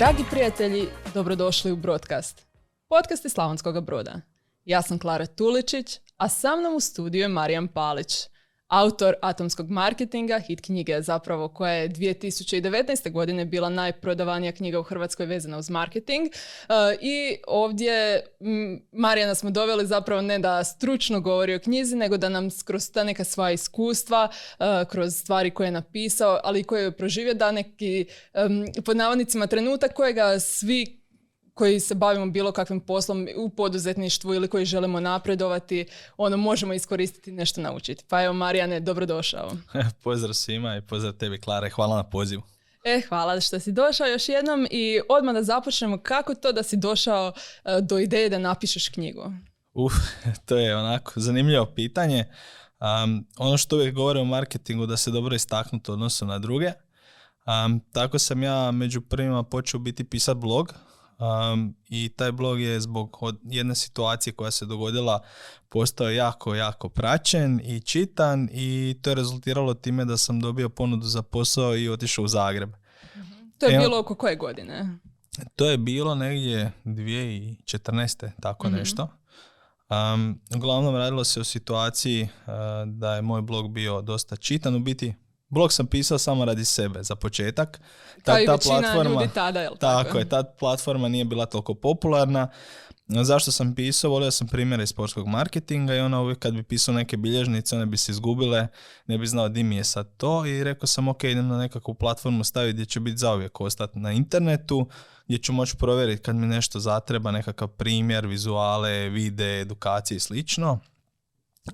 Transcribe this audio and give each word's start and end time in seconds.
Dragi 0.00 0.24
prijatelji, 0.30 0.88
dobrodošli 1.14 1.72
u 1.72 1.76
Broadcast. 1.76 2.46
Podcast 2.88 3.24
iz 3.24 3.32
Slavonskog 3.32 3.84
broda. 3.84 4.20
Ja 4.64 4.82
sam 4.82 4.98
Klara 4.98 5.26
Tuličić, 5.26 6.00
a 6.16 6.28
sa 6.28 6.56
mnom 6.56 6.74
u 6.74 6.80
studiju 6.80 7.22
je 7.22 7.28
Marijan 7.28 7.68
Palić, 7.68 8.12
autor 8.70 9.14
atomskog 9.22 9.70
marketinga, 9.70 10.38
hit 10.38 10.60
knjige 10.60 11.02
zapravo 11.02 11.48
koja 11.48 11.72
je 11.72 11.88
2019. 11.88 13.10
godine 13.10 13.44
bila 13.44 13.68
najprodavanija 13.68 14.52
knjiga 14.52 14.80
u 14.80 14.82
Hrvatskoj 14.82 15.26
vezana 15.26 15.58
uz 15.58 15.70
marketing. 15.70 16.26
E, 16.26 16.32
I 17.00 17.36
ovdje 17.46 18.22
Marijana 18.92 19.34
smo 19.34 19.50
doveli 19.50 19.86
zapravo 19.86 20.22
ne 20.22 20.38
da 20.38 20.64
stručno 20.64 21.20
govori 21.20 21.54
o 21.54 21.58
knjizi, 21.58 21.96
nego 21.96 22.16
da 22.16 22.28
nam 22.28 22.48
kroz 22.64 22.90
ta 22.90 23.04
neka 23.04 23.24
svoja 23.24 23.50
iskustva, 23.50 24.28
e, 24.58 24.64
kroz 24.90 25.14
stvari 25.14 25.50
koje 25.50 25.66
je 25.66 25.72
napisao, 25.72 26.40
ali 26.44 26.60
i 26.60 26.64
koje 26.64 26.82
je 26.82 26.96
proživio 26.96 27.34
da 27.34 27.52
neki, 27.52 28.06
pod 28.84 28.96
navodnicima, 28.96 29.46
trenutak 29.46 29.92
kojega 29.92 30.40
svi 30.40 30.99
koji 31.60 31.80
se 31.80 31.94
bavimo 31.94 32.26
bilo 32.26 32.52
kakvim 32.52 32.80
poslom 32.80 33.28
u 33.36 33.50
poduzetništvu 33.50 34.34
ili 34.34 34.48
koji 34.48 34.64
želimo 34.64 35.00
napredovati, 35.00 35.86
ono 36.16 36.36
možemo 36.36 36.74
iskoristiti 36.74 37.32
nešto 37.32 37.60
naučiti. 37.60 38.04
Pa 38.08 38.22
evo 38.22 38.34
Marijane, 38.34 38.80
dobrodošao. 38.80 39.52
pozdrav 40.04 40.34
svima 40.34 40.76
i 40.76 40.80
pozdrav 40.80 41.12
tebi 41.12 41.40
Klara 41.40 41.68
hvala 41.68 41.96
na 41.96 42.02
pozivu. 42.02 42.42
E, 42.84 43.02
hvala 43.08 43.40
što 43.40 43.60
si 43.60 43.72
došao 43.72 44.06
još 44.06 44.28
jednom 44.28 44.66
i 44.70 45.00
odmah 45.08 45.34
da 45.34 45.42
započnemo 45.42 45.98
kako 45.98 46.34
to 46.34 46.52
da 46.52 46.62
si 46.62 46.76
došao 46.76 47.32
e, 47.64 47.80
do 47.80 47.98
ideje 47.98 48.28
da 48.28 48.38
napišeš 48.38 48.88
knjigu? 48.88 49.32
Uf, 49.72 49.92
to 50.46 50.56
je 50.56 50.76
onako 50.76 51.12
zanimljivo 51.16 51.66
pitanje. 51.66 52.24
Um, 53.04 53.26
ono 53.38 53.56
što 53.56 53.76
uvijek 53.76 53.94
govore 53.94 54.20
o 54.20 54.24
marketingu 54.24 54.86
da 54.86 54.96
se 54.96 55.10
dobro 55.10 55.34
istaknuti 55.34 55.90
odnosno 55.90 56.26
na 56.26 56.38
druge. 56.38 56.72
Um, 57.46 57.80
tako 57.92 58.18
sam 58.18 58.42
ja 58.42 58.70
među 58.70 59.00
prvima 59.00 59.42
počeo 59.42 59.80
biti 59.80 60.04
pisat 60.04 60.36
blog 60.36 60.74
Um, 61.20 61.74
I 61.88 62.08
taj 62.08 62.32
blog 62.32 62.60
je 62.60 62.80
zbog 62.80 63.18
jedne 63.44 63.74
situacije 63.74 64.32
koja 64.32 64.50
se 64.50 64.66
dogodila 64.66 65.20
postao 65.68 66.10
jako, 66.10 66.54
jako 66.54 66.88
praćen 66.88 67.60
i 67.64 67.80
čitan 67.80 68.48
i 68.52 68.96
to 69.02 69.10
je 69.10 69.14
rezultiralo 69.14 69.74
time 69.74 70.04
da 70.04 70.16
sam 70.16 70.40
dobio 70.40 70.68
ponudu 70.68 71.06
za 71.06 71.22
posao 71.22 71.76
i 71.76 71.88
otišao 71.88 72.24
u 72.24 72.28
Zagreb. 72.28 72.70
To 73.58 73.66
je 73.66 73.78
bilo 73.78 73.98
oko 73.98 74.14
koje 74.14 74.36
godine? 74.36 74.98
To 75.56 75.70
je 75.70 75.78
bilo 75.78 76.14
negdje 76.14 76.72
2014. 76.84 78.30
tako 78.40 78.68
mm 78.68 78.72
nešto. 78.72 79.08
Um, 79.90 80.40
uglavnom 80.56 80.96
radilo 80.96 81.24
se 81.24 81.40
o 81.40 81.44
situaciji 81.44 82.22
uh, 82.22 82.28
da 82.86 83.14
je 83.14 83.22
moj 83.22 83.42
blog 83.42 83.70
bio 83.70 84.02
dosta 84.02 84.36
čitan. 84.36 84.74
U 84.74 84.78
biti 84.78 85.14
Blog 85.50 85.72
sam 85.72 85.86
pisao 85.86 86.18
samo 86.18 86.44
radi 86.44 86.64
sebe, 86.64 87.02
za 87.02 87.14
početak. 87.14 87.80
Ta, 88.22 88.44
ta 88.46 88.58
platforma, 88.64 89.20
ljudi 89.20 89.34
tada, 89.34 89.60
jel 89.60 89.76
tako? 89.76 90.04
Tako 90.04 90.18
je, 90.18 90.28
ta 90.28 90.42
platforma 90.42 91.08
nije 91.08 91.24
bila 91.24 91.46
toliko 91.46 91.74
popularna. 91.74 92.48
Zašto 93.08 93.52
sam 93.52 93.74
pisao? 93.74 94.10
Volio 94.10 94.30
sam 94.30 94.48
primjere 94.48 94.82
iz 94.82 94.88
sportskog 94.88 95.26
marketinga 95.26 95.94
i 95.94 96.00
ona 96.00 96.20
uvijek 96.20 96.38
kad 96.38 96.54
bi 96.54 96.62
pisao 96.62 96.94
neke 96.94 97.16
bilježnice, 97.16 97.76
one 97.76 97.86
bi 97.86 97.96
se 97.96 98.12
izgubile, 98.12 98.68
ne 99.06 99.18
bi 99.18 99.26
znao 99.26 99.48
di 99.48 99.62
mi 99.62 99.76
je 99.76 99.84
sad 99.84 100.16
to 100.16 100.46
i 100.46 100.64
rekao 100.64 100.86
sam 100.86 101.08
ok, 101.08 101.24
idem 101.24 101.48
na 101.48 101.58
nekakvu 101.58 101.94
platformu 101.94 102.44
staviti 102.44 102.72
gdje 102.72 102.86
će 102.86 103.00
biti 103.00 103.16
zauvijek 103.16 103.60
ostati 103.60 103.98
na 103.98 104.12
internetu, 104.12 104.88
gdje 105.26 105.38
ću 105.38 105.52
moći 105.52 105.76
provjeriti 105.76 106.22
kad 106.22 106.36
mi 106.36 106.46
nešto 106.46 106.80
zatreba, 106.80 107.30
nekakav 107.30 107.68
primjer, 107.68 108.26
vizuale, 108.26 109.08
vide, 109.08 109.60
edukacije 109.60 110.16
i 110.16 110.20
slično. 110.20 110.78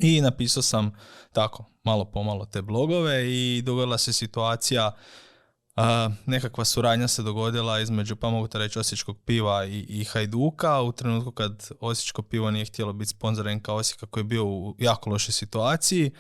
I 0.01 0.21
napisao 0.21 0.63
sam 0.63 0.93
tako, 1.33 1.65
malo 1.87 2.05
pomalo 2.05 2.45
te 2.45 2.63
blogove 2.63 3.33
i 3.33 3.63
dogodila 3.63 3.99
se 3.99 4.13
situacija 4.13 4.93
nekakva 6.27 6.65
suradnja 6.65 7.09
se 7.09 7.23
dogodila 7.23 7.81
između, 7.81 8.17
pa 8.17 8.31
mogu 8.31 8.49
to 8.49 8.59
reći, 8.59 8.79
Osječkog 8.79 9.19
piva 9.25 9.65
i, 9.65 9.87
i 9.89 10.05
Hajduka 10.05 10.81
u 10.81 10.93
trenutku 10.93 11.31
kad 11.31 11.69
Osječko 11.81 12.23
pivo 12.23 12.51
nije 12.51 12.65
htjelo 12.65 12.93
biti 12.93 13.11
sponzor 13.11 13.47
NK 13.47 13.69
Osijeka 13.69 14.07
koji 14.07 14.21
je 14.21 14.25
bio 14.25 14.45
u 14.45 14.75
jako 14.79 15.11
lošoj 15.11 15.33
situaciji 15.33 16.11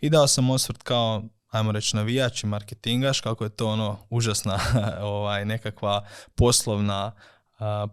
i 0.00 0.10
dao 0.10 0.26
sam 0.26 0.50
osvrt 0.50 0.82
kao 0.82 1.22
ajmo 1.50 1.72
reći 1.72 1.96
navijač 1.96 2.44
i 2.44 2.46
marketingaš 2.46 3.20
kako 3.20 3.44
je 3.44 3.50
to 3.50 3.68
ono 3.68 3.98
užasna 4.10 4.58
ovaj, 5.00 5.44
nekakva 5.44 6.06
poslovna 6.34 7.12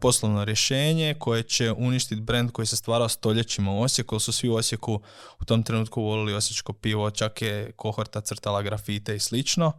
poslovno 0.01 0.45
rješenje 0.45 1.15
koje 1.19 1.43
će 1.43 1.71
uništiti 1.71 2.21
brand 2.21 2.51
koji 2.51 2.65
se 2.65 2.75
stvarao 2.75 3.09
stoljećima 3.09 3.71
u 3.71 3.81
Osijeku, 3.81 4.19
su 4.19 4.31
svi 4.31 4.49
u 4.49 4.55
Osijeku 4.55 5.01
u 5.39 5.45
tom 5.45 5.63
trenutku 5.63 6.01
volili 6.01 6.33
osječko 6.33 6.73
pivo, 6.73 7.11
čak 7.11 7.41
je 7.41 7.71
kohorta 7.71 8.21
crtala 8.21 8.61
grafite 8.61 9.15
i 9.15 9.19
slično. 9.19 9.71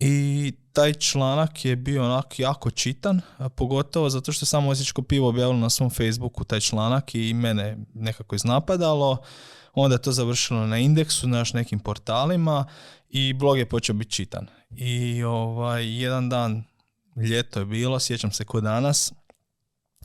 I 0.00 0.52
taj 0.72 0.94
članak 0.94 1.64
je 1.64 1.76
bio 1.76 2.04
onak 2.04 2.38
jako 2.38 2.70
čitan, 2.70 3.20
pogotovo 3.56 4.10
zato 4.10 4.32
što 4.32 4.46
samo 4.46 4.70
Osječko 4.70 5.02
pivo 5.02 5.28
objavilo 5.28 5.58
na 5.58 5.70
svom 5.70 5.90
Facebooku 5.90 6.44
taj 6.44 6.60
članak 6.60 7.14
i 7.14 7.34
mene 7.34 7.78
nekako 7.94 8.34
iznapadalo. 8.34 9.18
Onda 9.72 9.94
je 9.94 10.02
to 10.02 10.12
završilo 10.12 10.66
na 10.66 10.78
indeksu, 10.78 11.28
na 11.28 11.44
nekim 11.54 11.80
portalima 11.80 12.66
i 13.08 13.32
blog 13.32 13.58
je 13.58 13.68
počeo 13.68 13.94
biti 13.94 14.10
čitan. 14.10 14.46
I 14.70 15.22
ovaj, 15.22 16.02
jedan 16.02 16.28
dan 16.28 16.64
ljeto 17.16 17.60
je 17.60 17.66
bilo, 17.66 18.00
sjećam 18.00 18.32
se 18.32 18.44
ko 18.44 18.60
danas, 18.60 19.12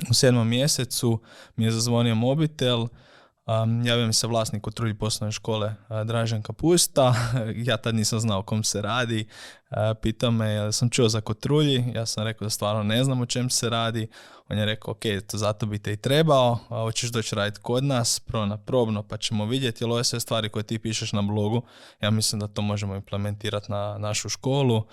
u 0.10 0.14
sedmom 0.14 0.50
mjesecu 0.50 1.22
mi 1.56 1.66
je 1.66 1.72
zazvonio 1.72 2.16
mobitel, 2.16 2.82
um, 2.82 3.86
javio 3.86 4.08
mi 4.08 4.14
se 4.14 4.28
vlasnik 4.28 4.68
u 4.68 4.72
trulji 4.72 4.94
poslovne 4.94 5.32
škole 5.32 5.76
Dražen 6.06 6.42
Kapusta, 6.42 7.16
ja 7.68 7.78
tad 7.78 7.96
nisam 7.96 8.20
znao 8.20 8.40
o 8.40 8.44
kom 8.44 8.64
se 8.64 8.82
radi, 8.82 9.28
uh, 9.70 9.78
pitao 10.02 10.32
me 10.32 10.50
jel 10.50 10.72
sam 10.72 10.90
čuo 10.90 11.10
za 11.10 11.22
kotrulji, 11.22 11.84
ja 11.96 12.06
sam 12.06 12.24
rekao 12.24 12.46
da 12.46 12.50
stvarno 12.50 12.84
ne 12.84 13.04
znam 13.04 13.22
o 13.22 13.26
čem 13.26 13.50
se 13.50 13.70
radi, 13.70 14.08
on 14.50 14.58
je 14.58 14.66
rekao 14.66 14.92
ok, 14.92 15.04
to 15.28 15.38
zato 15.38 15.66
bi 15.66 15.80
te 15.80 15.94
i 15.94 15.98
trebao, 15.98 16.60
hoćeš 16.70 17.10
doći 17.10 17.36
raditi 17.36 17.62
kod 17.62 17.84
nas, 17.84 18.20
pro 18.20 18.46
na 18.46 18.58
probno 18.58 19.04
pa 19.04 19.18
ćemo 19.18 19.46
vidjeti, 19.46 19.84
jer 19.84 19.92
ove 19.92 20.04
sve 20.04 20.20
stvari 20.20 20.50
koje 20.50 20.64
ti 20.64 20.80
pišeš 20.80 21.14
na 21.14 21.22
blogu, 21.22 21.62
ja 22.02 22.10
mislim 22.10 22.40
da 22.40 22.48
to 22.48 22.62
možemo 22.62 22.96
implementirati 22.96 23.72
na 23.72 23.98
našu 23.98 24.30
školu 24.30 24.84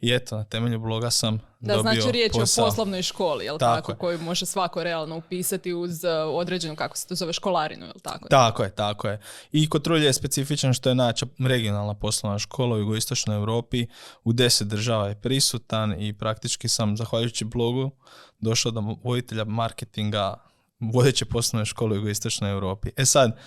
i 0.00 0.12
eto, 0.12 0.36
na 0.36 0.44
temelju 0.44 0.78
bloga 0.78 1.10
sam 1.10 1.38
da, 1.60 1.76
dobio 1.76 1.92
znači 1.92 2.12
riječ 2.12 2.32
posao. 2.32 2.64
o 2.64 2.68
poslovnoj 2.68 3.02
školi, 3.02 3.44
jel 3.44 3.58
tako, 3.58 3.92
tako 3.92 4.00
koju 4.00 4.18
može 4.18 4.46
svako 4.46 4.84
realno 4.84 5.16
upisati 5.16 5.74
uz 5.74 6.04
uh, 6.04 6.10
određenu, 6.34 6.76
kako 6.76 6.96
se 6.96 7.06
to 7.06 7.14
zove, 7.14 7.32
školarinu, 7.32 7.86
jel 7.86 8.00
tako? 8.02 8.28
Tako 8.28 8.62
je, 8.62 8.70
tako 8.70 9.08
je. 9.08 9.20
I 9.52 9.68
kod 9.68 9.82
Trulje 9.84 10.06
je 10.06 10.12
specifičan 10.12 10.74
što 10.74 10.88
je 10.88 10.94
najjača 10.94 11.26
regionalna 11.38 11.94
poslovna 11.94 12.38
škola 12.38 12.76
u 12.76 12.78
jugoistočnoj 12.78 13.36
Europi, 13.36 13.86
u 14.24 14.32
deset 14.32 14.68
država 14.68 15.08
je 15.08 15.20
prisutan 15.20 16.02
i 16.02 16.12
praktički 16.12 16.68
sam, 16.68 16.96
zahvaljujući 16.96 17.44
blogu, 17.44 17.90
došao 18.38 18.72
do 18.72 18.96
voditelja 19.02 19.44
marketinga 19.44 20.34
vodeće 20.80 21.24
poslovne 21.24 21.64
škole 21.64 21.92
u 21.92 21.96
jugoistočnoj 21.96 22.50
Europi. 22.50 22.88
E 22.96 23.04
sad, 23.04 23.38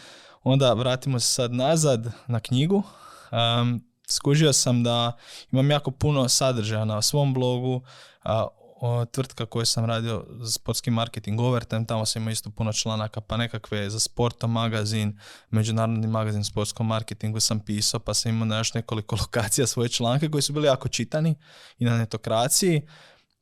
onda 0.44 0.74
vratimo 0.74 1.20
se 1.20 1.34
sad 1.34 1.54
nazad 1.54 2.12
na 2.28 2.40
knjigu. 2.40 2.84
Um, 3.32 3.89
skužio 4.10 4.54
sam 4.54 4.84
da 4.84 5.18
imam 5.52 5.72
jako 5.72 5.92
puno 5.92 6.30
sadržaja 6.30 6.86
na 6.86 7.02
svom 7.02 7.34
blogu, 7.34 7.82
a, 8.24 8.48
o, 8.82 9.06
tvrtka 9.06 9.46
koju 9.46 9.66
sam 9.66 9.86
radio 9.86 10.26
za 10.40 10.52
sportski 10.52 10.92
marketing 10.92 11.40
Overtime, 11.40 11.86
tamo 11.86 12.06
sam 12.06 12.22
imao 12.22 12.32
isto 12.32 12.50
puno 12.50 12.74
članaka, 12.74 13.22
pa 13.22 13.38
nekakve 13.38 13.90
za 13.90 14.00
sporto 14.00 14.48
magazin, 14.48 15.20
međunarodni 15.50 16.08
magazin 16.08 16.44
sportskom 16.44 16.88
marketingu 16.88 17.40
sam 17.40 17.60
pisao, 17.60 18.00
pa 18.00 18.14
sam 18.14 18.30
imao 18.30 18.46
na 18.46 18.58
još 18.58 18.74
nekoliko 18.74 19.16
lokacija 19.22 19.68
svoje 19.68 19.90
članke 19.90 20.30
koji 20.30 20.42
su 20.42 20.54
bili 20.54 20.68
jako 20.68 20.88
čitani 20.88 21.36
i 21.80 21.86
na 21.86 21.98
netokraciji. 21.98 22.82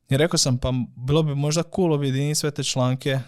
I 0.09 0.17
rekao 0.17 0.37
sam, 0.37 0.57
pa 0.57 0.73
bilo 0.95 1.23
bi 1.23 1.35
možda 1.35 1.63
cool 1.75 1.93
objediniti 1.93 2.39
sve 2.39 2.51
te 2.51 2.63
članke 2.63 3.19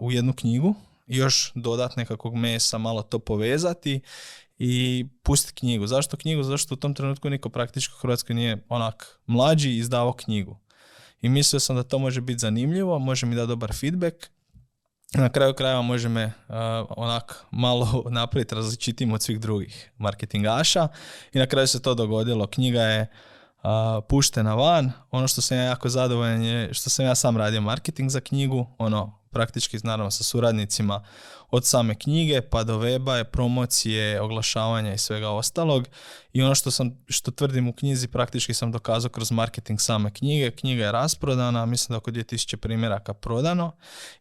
u 0.00 0.12
jednu 0.12 0.32
knjigu 0.32 0.74
još 1.06 1.52
dodat 1.54 1.96
nekakvog 1.96 2.34
mesa, 2.34 2.78
malo 2.78 3.02
to 3.02 3.18
povezati 3.18 4.00
i 4.64 5.06
pustiti 5.22 5.60
knjigu. 5.60 5.86
Zašto 5.86 6.16
knjigu? 6.16 6.42
Zašto 6.42 6.74
u 6.74 6.76
tom 6.76 6.94
trenutku 6.94 7.30
niko 7.30 7.48
praktički 7.48 7.94
u 8.28 8.34
nije 8.34 8.64
onak 8.68 9.18
mlađi 9.26 9.76
izdavao 9.76 10.12
knjigu. 10.12 10.58
I 11.20 11.28
mislio 11.28 11.60
sam 11.60 11.76
da 11.76 11.82
to 11.82 11.98
može 11.98 12.20
biti 12.20 12.38
zanimljivo, 12.38 12.98
može 12.98 13.26
mi 13.26 13.34
dati 13.34 13.48
dobar 13.48 13.72
feedback. 13.72 14.16
Na 15.14 15.28
kraju 15.28 15.54
krajeva 15.54 15.82
može 15.82 16.08
me 16.08 16.24
uh, 16.24 16.54
onak 16.96 17.44
malo 17.50 18.04
napraviti 18.10 18.54
različitim 18.54 19.12
od 19.12 19.22
svih 19.22 19.40
drugih 19.40 19.90
marketingaša 19.98 20.88
i 21.32 21.38
na 21.38 21.46
kraju 21.46 21.66
se 21.66 21.82
to 21.82 21.94
dogodilo. 21.94 22.46
Knjiga 22.46 22.82
je 22.82 23.06
uh, 23.62 24.04
puštena 24.08 24.54
van. 24.54 24.92
Ono 25.10 25.28
što 25.28 25.40
sam 25.40 25.56
ja 25.56 25.64
jako 25.64 25.88
zadovoljan 25.88 26.42
je 26.42 26.74
što 26.74 26.90
sam 26.90 27.04
ja 27.04 27.14
sam 27.14 27.36
radio 27.36 27.60
marketing 27.60 28.10
za 28.10 28.20
knjigu, 28.20 28.66
ono 28.78 29.22
praktički 29.30 29.78
naravno 29.82 30.10
sa 30.10 30.24
suradnicima 30.24 31.04
od 31.50 31.66
same 31.66 31.94
knjige 31.94 32.40
pa 32.40 32.64
do 32.64 32.78
weba, 32.78 33.24
promocije, 33.24 34.20
oglašavanja 34.20 34.94
i 34.94 34.98
svega 34.98 35.30
ostalog. 35.30 35.88
I 36.32 36.42
ono 36.42 36.54
što, 36.54 36.70
sam, 36.70 37.04
što 37.08 37.30
tvrdim 37.30 37.68
u 37.68 37.72
knjizi 37.72 38.08
praktički 38.08 38.54
sam 38.54 38.72
dokazao 38.72 39.10
kroz 39.10 39.30
marketing 39.30 39.80
same 39.80 40.10
knjige. 40.10 40.50
Knjiga 40.50 40.84
je 40.84 40.92
rasprodana, 40.92 41.66
mislim 41.66 41.94
da 41.94 41.98
oko 41.98 42.10
2000 42.10 42.56
primjeraka 42.56 43.14
prodano. 43.14 43.72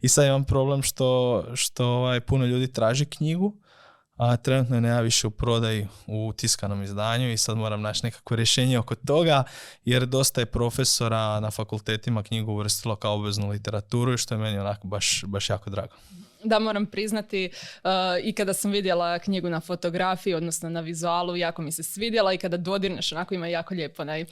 I 0.02 0.08
sad 0.08 0.26
imam 0.26 0.44
problem 0.44 0.84
što, 0.84 1.44
što 1.56 1.86
ovaj, 1.86 2.22
puno 2.22 2.46
ljudi 2.46 2.74
traži 2.74 3.06
knjigu, 3.06 3.61
a 4.22 4.38
trenutno 4.38 4.76
je 4.76 4.82
najviše 4.82 5.28
u 5.28 5.32
prodaji 5.32 5.88
u 6.08 6.34
tiskanom 6.38 6.84
izdanju 6.84 7.32
i 7.32 7.38
sad 7.38 7.58
moram 7.58 7.82
naći 7.82 8.00
nekakvo 8.04 8.36
rješenje 8.36 8.80
oko 8.80 8.96
toga 8.96 9.44
jer 9.86 10.06
dosta 10.06 10.42
je 10.42 10.46
profesora 10.46 11.40
na 11.40 11.52
fakultetima 11.52 12.24
knjigu 12.24 12.52
uvrstilo 12.52 12.96
kao 12.96 13.16
obveznu 13.16 13.50
literaturu 13.50 14.18
što 14.18 14.34
je 14.34 14.38
meni 14.38 14.60
onako 14.60 14.88
baš, 14.88 15.24
baš 15.28 15.50
jako 15.50 15.70
drago 15.70 15.96
da 16.44 16.60
moram 16.60 16.86
priznati 16.86 17.50
uh, 17.84 17.90
i 18.24 18.34
kada 18.34 18.54
sam 18.54 18.72
vidjela 18.72 19.20
knjigu 19.20 19.50
na 19.50 19.60
fotografiji, 19.60 20.34
odnosno 20.34 20.70
na 20.70 20.80
vizualu, 20.80 21.36
jako 21.36 21.62
mi 21.62 21.72
se 21.72 21.84
svidjela 21.84 22.34
i 22.34 22.38
kada 22.38 22.58
dodirneš, 22.58 23.12
onako 23.12 23.36
ima 23.36 23.48
jako 23.48 23.74
lijepo 23.74 24.02
onaj, 24.02 24.26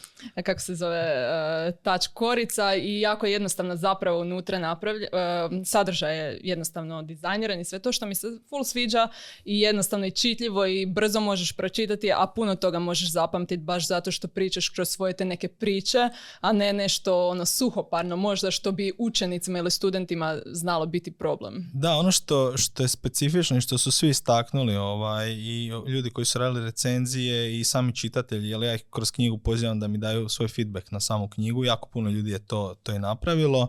kako 0.44 0.60
se 0.60 0.76
zove, 0.76 1.00
uh, 1.00 1.76
tač 1.84 2.08
korica 2.08 2.76
i 2.76 3.00
jako 3.00 3.26
jednostavno 3.26 3.76
zapravo 3.76 4.20
unutra 4.20 4.60
napravlja, 4.60 5.08
uh, 5.12 5.52
sadržaj 5.66 6.18
je 6.18 6.40
jednostavno 6.44 7.02
dizajniran 7.02 7.60
i 7.60 7.66
sve 7.66 7.80
to 7.80 7.92
što 7.92 8.06
mi 8.06 8.16
se 8.16 8.28
full 8.50 8.64
sviđa 8.64 9.08
i 9.46 9.60
jednostavno 9.60 10.06
i 10.06 10.12
čitljivo 10.12 10.66
i 10.66 10.86
brzo 10.86 11.20
možeš 11.20 11.52
pročitati, 11.52 12.12
a 12.12 12.28
puno 12.36 12.56
toga 12.56 12.80
možeš 12.80 13.12
zapamtiti 13.12 13.64
baš 13.64 13.88
zato 13.88 14.12
što 14.12 14.28
pričaš 14.28 14.70
kroz 14.70 14.90
svoje 14.90 15.14
te 15.14 15.26
neke 15.26 15.48
priče, 15.48 16.10
a 16.42 16.52
ne 16.52 16.74
nešto 16.74 17.28
ono 17.28 17.46
suhoparno 17.46 18.16
možda 18.16 18.52
što 18.52 18.72
bi 18.72 18.92
učenicima 18.98 19.60
ili 19.60 19.72
studentima 19.72 20.38
znalo 20.46 20.86
biti 20.86 21.12
problem. 21.12 21.72
Da, 21.74 21.96
ono 22.00 22.12
što, 22.12 22.58
što 22.58 22.84
je 22.84 22.88
specifično 22.88 23.58
i 23.58 23.62
što 23.62 23.78
su 23.78 23.92
svi 23.92 24.10
istaknuli 24.10 24.76
ovaj, 24.76 25.32
i 25.32 25.72
ljudi 25.88 26.10
koji 26.10 26.26
su 26.26 26.40
radili 26.40 26.66
recenzije 26.66 27.60
i 27.60 27.64
sami 27.64 27.96
čitatelji, 27.96 28.50
jer 28.50 28.64
ja 28.64 28.76
ih 28.76 28.84
kroz 28.90 29.12
knjigu 29.12 29.38
pozivam 29.38 29.80
da 29.80 29.88
mi 29.88 29.98
daju 29.98 30.30
svoj 30.30 30.48
feedback 30.48 30.92
na 30.92 31.00
samu 31.00 31.28
knjigu, 31.28 31.66
jako 31.66 31.90
puno 31.90 32.10
ljudi 32.10 32.32
je 32.32 32.40
to, 32.40 32.76
to 32.84 32.92
je 32.92 33.00
napravilo. 33.00 33.68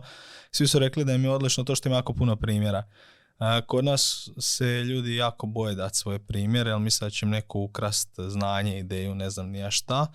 Svi 0.51 0.67
su 0.67 0.79
rekli 0.79 1.05
da 1.05 1.13
im 1.13 1.23
je 1.23 1.31
odlično 1.31 1.63
to 1.63 1.75
što 1.75 1.89
ima 1.89 1.95
jako 1.95 2.13
puno 2.13 2.35
primjera. 2.35 2.83
Kod 3.67 3.85
nas 3.85 4.29
se 4.37 4.65
ljudi 4.65 5.15
jako 5.15 5.47
boje 5.47 5.75
dati 5.75 5.97
svoje 5.97 6.19
primjere, 6.19 6.69
jer 6.69 6.79
misle 6.79 7.05
da 7.05 7.09
će 7.09 7.25
im 7.25 7.29
neko 7.29 7.59
ukrast 7.59 8.09
znanje, 8.27 8.79
ideju, 8.79 9.15
ne 9.15 9.29
znam 9.29 9.49
nija 9.49 9.71
šta. 9.71 10.07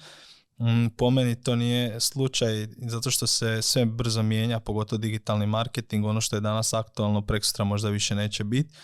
Mm, 0.61 0.87
po 0.97 1.11
meni 1.11 1.43
to 1.43 1.57
nije 1.57 2.01
slučaj 2.01 2.67
zato 2.77 3.11
što 3.11 3.27
se 3.27 3.63
sve 3.63 3.87
brzo 3.87 4.23
mijenja, 4.23 4.61
pogotovo 4.61 4.99
digitalni 4.99 5.47
marketing, 5.47 6.05
ono 6.05 6.21
što 6.21 6.37
je 6.37 6.41
danas 6.41 6.73
aktualno 6.73 7.23
prekstra 7.23 7.65
možda 7.65 7.89
više 7.89 8.15
neće 8.15 8.45
biti. 8.45 8.75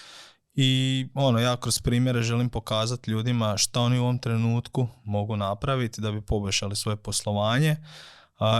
I 0.54 1.06
ono, 1.14 1.38
ja 1.38 1.56
kroz 1.56 1.80
primjere 1.80 2.22
želim 2.22 2.50
pokazati 2.50 3.10
ljudima 3.10 3.56
šta 3.56 3.80
oni 3.80 3.98
u 3.98 4.02
ovom 4.02 4.18
trenutku 4.18 4.88
mogu 5.04 5.36
napraviti 5.36 6.00
da 6.00 6.12
bi 6.12 6.20
poboljšali 6.20 6.76
svoje 6.76 6.96
poslovanje, 6.96 7.76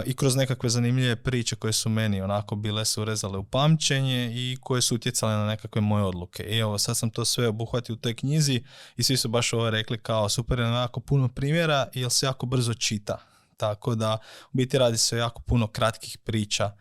i 0.07 0.15
kroz 0.15 0.37
nekakve 0.37 0.69
zanimljive 0.71 1.17
priče 1.17 1.57
koje 1.57 1.73
su 1.73 1.89
meni 1.89 2.21
onako 2.21 2.57
bile 2.57 2.85
su 2.85 3.03
urezale 3.03 3.39
u 3.39 3.45
pamćenje 3.45 4.31
i 4.35 4.57
koje 4.61 4.83
su 4.83 4.95
utjecale 4.95 5.33
na 5.33 5.47
nekakve 5.47 5.81
moje 5.81 6.05
odluke. 6.05 6.43
I 6.43 6.59
evo, 6.59 6.79
sad 6.79 6.97
sam 6.97 7.11
to 7.11 7.25
sve 7.25 7.49
obuhvatio 7.49 7.93
u 7.93 7.99
toj 7.99 8.15
knjizi 8.15 8.63
i 8.97 9.03
svi 9.03 9.17
su 9.17 9.29
baš 9.29 9.53
ovo 9.53 9.71
rekli 9.71 9.99
kao 9.99 10.29
super 10.29 10.59
je 10.59 10.65
jako 10.65 11.01
puno 11.01 11.29
primjera 11.29 11.87
jer 11.95 12.11
se 12.11 12.27
jako 12.27 12.47
brzo 12.47 12.75
čita. 12.75 13.19
Tako 13.57 13.95
da 13.95 14.19
u 14.45 14.57
biti 14.57 14.79
radi 14.79 14.99
se 14.99 15.17
o 15.17 15.19
jako 15.19 15.43
puno 15.43 15.67
kratkih 15.67 16.19
priča 16.19 16.73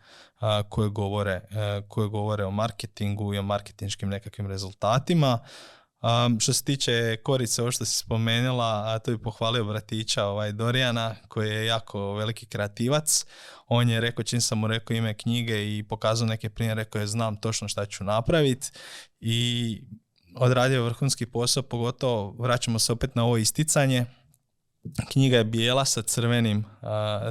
koje, 0.68 0.88
govore, 0.88 1.32
e, 1.32 1.82
koje 1.88 2.08
govore 2.08 2.44
o 2.44 2.50
marketingu 2.50 3.34
i 3.34 3.38
o 3.38 3.42
marketinškim 3.42 4.08
nekakvim 4.08 4.46
rezultatima. 4.46 5.38
Um, 6.02 6.40
što 6.40 6.52
se 6.52 6.64
tiče 6.64 7.16
Korice, 7.16 7.62
ovo 7.62 7.70
što 7.70 7.84
si 7.84 7.98
spomenula, 7.98 8.82
a 8.86 8.98
to 8.98 9.10
je 9.10 9.22
pohvalio 9.22 9.64
bratića 9.64 10.24
ovaj 10.24 10.52
Dorijana, 10.52 11.14
koji 11.28 11.50
je 11.50 11.66
jako 11.66 12.14
veliki 12.14 12.46
kreativac. 12.46 13.24
On 13.68 13.88
je 13.88 14.00
rekao, 14.00 14.22
čim 14.22 14.40
sam 14.40 14.58
mu 14.58 14.66
rekao 14.66 14.94
ime 14.94 15.14
knjige 15.14 15.78
i 15.78 15.82
pokazao 15.82 16.28
neke 16.28 16.50
primjere, 16.50 16.84
rekao 16.84 17.00
je 17.00 17.06
znam 17.06 17.36
točno 17.36 17.68
šta 17.68 17.86
ću 17.86 18.04
napraviti 18.04 18.70
i 19.20 19.80
odradio 20.34 20.84
vrhunski 20.84 21.26
posao, 21.26 21.62
pogotovo 21.62 22.34
vraćamo 22.38 22.78
se 22.78 22.92
opet 22.92 23.14
na 23.14 23.24
ovo 23.24 23.36
isticanje. 23.36 24.06
Knjiga 25.10 25.36
je 25.36 25.44
bijela 25.44 25.84
sa 25.84 26.02
crvenim, 26.02 26.64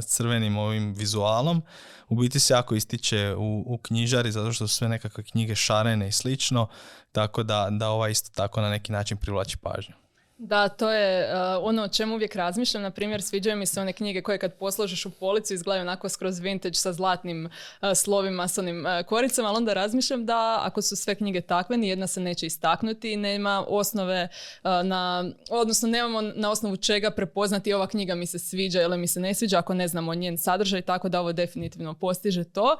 crvenim 0.07 0.57
ovim 0.57 0.93
vizualom. 0.93 1.61
U 2.09 2.15
biti 2.15 2.39
se 2.39 2.53
jako 2.53 2.75
ističe 2.75 3.35
u, 3.37 3.63
u 3.65 3.77
knjižari 3.77 4.31
zato 4.31 4.51
što 4.51 4.67
su 4.67 4.75
sve 4.75 4.89
nekakve 4.89 5.23
knjige 5.23 5.55
šarene 5.55 6.07
i 6.07 6.11
slično, 6.11 6.67
tako 7.11 7.43
da, 7.43 7.67
da 7.71 7.89
ova 7.89 8.09
isto 8.09 8.31
tako 8.35 8.61
na 8.61 8.69
neki 8.69 8.91
način 8.91 9.17
privlači 9.17 9.57
pažnju. 9.57 10.00
Da, 10.43 10.69
to 10.69 10.91
je 10.91 11.33
uh, 11.33 11.39
ono 11.61 11.83
o 11.83 11.87
čemu 11.87 12.15
uvijek 12.15 12.35
razmišljam. 12.35 12.83
Na 12.83 12.91
primjer, 12.91 13.21
sviđaju 13.21 13.57
mi 13.57 13.65
se 13.65 13.81
one 13.81 13.93
knjige 13.93 14.21
koje 14.21 14.37
kad 14.37 14.53
posložiš 14.53 15.05
u 15.05 15.11
policu 15.11 15.53
izgledaju 15.53 15.81
onako 15.81 16.09
skroz 16.09 16.39
vintage 16.39 16.73
sa 16.73 16.93
zlatnim 16.93 17.45
uh, 17.45 17.89
slovima, 17.95 18.47
s 18.47 18.57
onim 18.57 18.85
uh, 18.85 19.05
koricama, 19.05 19.47
ali 19.47 19.57
onda 19.57 19.73
razmišljam 19.73 20.25
da 20.25 20.59
ako 20.63 20.81
su 20.81 20.95
sve 20.95 21.15
knjige 21.15 21.41
takve, 21.41 21.77
nijedna 21.77 22.07
se 22.07 22.19
neće 22.19 22.45
istaknuti 22.45 23.11
i 23.11 23.17
nema 23.17 23.65
osnove 23.67 24.27
na, 24.63 25.31
odnosno 25.49 25.89
nemamo 25.89 26.21
na 26.21 26.51
osnovu 26.51 26.77
čega 26.77 27.11
prepoznati 27.11 27.73
ova 27.73 27.87
knjiga 27.87 28.15
mi 28.15 28.25
se 28.25 28.39
sviđa 28.39 28.81
ili 28.81 28.97
mi 28.97 29.07
se 29.07 29.19
ne 29.19 29.33
sviđa 29.33 29.57
ako 29.57 29.73
ne 29.73 29.87
znamo 29.87 30.13
njen 30.13 30.37
sadržaj, 30.37 30.81
tako 30.81 31.09
da 31.09 31.19
ovo 31.19 31.33
definitivno 31.33 31.93
postiže 31.93 32.43
to. 32.43 32.77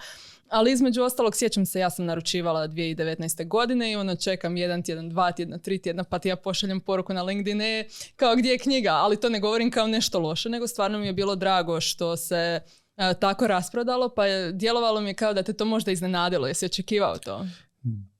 Ali 0.51 0.71
između 0.71 1.03
ostalog, 1.03 1.35
sjećam 1.35 1.65
se, 1.65 1.79
ja 1.79 1.89
sam 1.89 2.05
naručivala 2.05 2.67
2019. 2.67 3.47
godine 3.47 3.91
i 3.91 3.95
ono 3.95 4.15
čekam 4.15 4.57
jedan 4.57 4.83
tjedan, 4.83 5.09
dva 5.09 5.31
tjedna, 5.31 5.57
tri 5.57 5.77
tjedna, 5.77 6.03
pa 6.03 6.19
ti 6.19 6.29
ja 6.29 6.35
pošaljem 6.35 6.79
poruku 6.79 7.13
na 7.13 7.23
LinkedIn, 7.23 7.50
e, 7.51 7.87
kao 8.15 8.35
gdje 8.35 8.49
je 8.49 8.57
knjiga, 8.57 8.91
ali 8.91 9.19
to 9.19 9.29
ne 9.29 9.39
govorim 9.39 9.71
kao 9.71 9.87
nešto 9.87 10.19
loše, 10.19 10.49
nego 10.49 10.67
stvarno 10.67 10.99
mi 10.99 11.05
je 11.05 11.13
bilo 11.13 11.35
drago 11.35 11.81
što 11.81 12.17
se 12.17 12.59
e, 12.97 13.13
tako 13.19 13.47
rasprodalo, 13.47 14.09
pa 14.15 14.25
je, 14.25 14.51
djelovalo 14.51 15.01
mi 15.01 15.09
je 15.09 15.13
kao 15.13 15.33
da 15.33 15.43
te 15.43 15.53
to 15.53 15.65
možda 15.65 15.91
iznenadilo, 15.91 16.47
jesi 16.47 16.65
očekivao 16.65 17.17
to? 17.17 17.45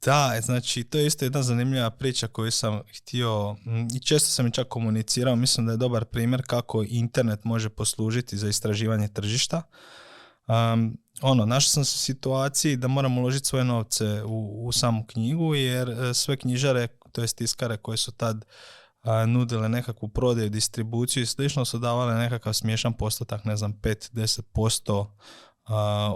Da, 0.06 0.42
znači 0.42 0.84
to 0.84 0.98
je 0.98 1.08
isto 1.08 1.26
jedna 1.26 1.44
zanimljiva 1.44 1.90
priča 1.90 2.28
koju 2.28 2.52
sam 2.52 2.82
htio 2.98 3.56
i 3.96 4.00
često 4.00 4.30
sam 4.30 4.48
i 4.48 4.52
čak 4.52 4.68
komunicirao, 4.68 5.36
mislim 5.36 5.66
da 5.66 5.72
je 5.72 5.78
dobar 5.78 6.06
primjer 6.06 6.42
kako 6.48 6.84
internet 6.88 7.44
može 7.44 7.70
poslužiti 7.70 8.38
za 8.38 8.50
istraživanje 8.50 9.08
tržišta. 9.08 9.62
Um, 10.48 10.98
ono, 11.22 11.46
našao 11.46 11.70
sam 11.70 11.86
se 11.86 11.96
u 11.96 12.06
situaciji 12.06 12.76
da 12.76 12.88
moram 12.88 13.18
uložiti 13.18 13.46
svoje 13.46 13.66
novce 13.66 14.24
u, 14.24 14.68
u 14.68 14.72
samu 14.72 15.06
knjigu 15.08 15.56
jer 15.56 15.90
e, 15.90 16.14
sve 16.14 16.38
knjižare, 16.38 16.88
to 17.12 17.22
jest 17.22 17.38
tiskare 17.38 17.78
koje 17.78 17.98
su 17.98 18.12
tad 18.12 18.46
nudile 19.28 19.70
nekakvu 19.70 20.08
prodaju, 20.08 20.50
distribuciju 20.50 21.24
i 21.24 21.26
slično 21.26 21.66
su 21.66 21.78
davale 21.78 22.16
nekakav 22.16 22.54
smiješan 22.54 22.94
postotak, 22.94 23.46
ne 23.46 23.58
znam, 23.58 23.74
5-10% 23.74 25.06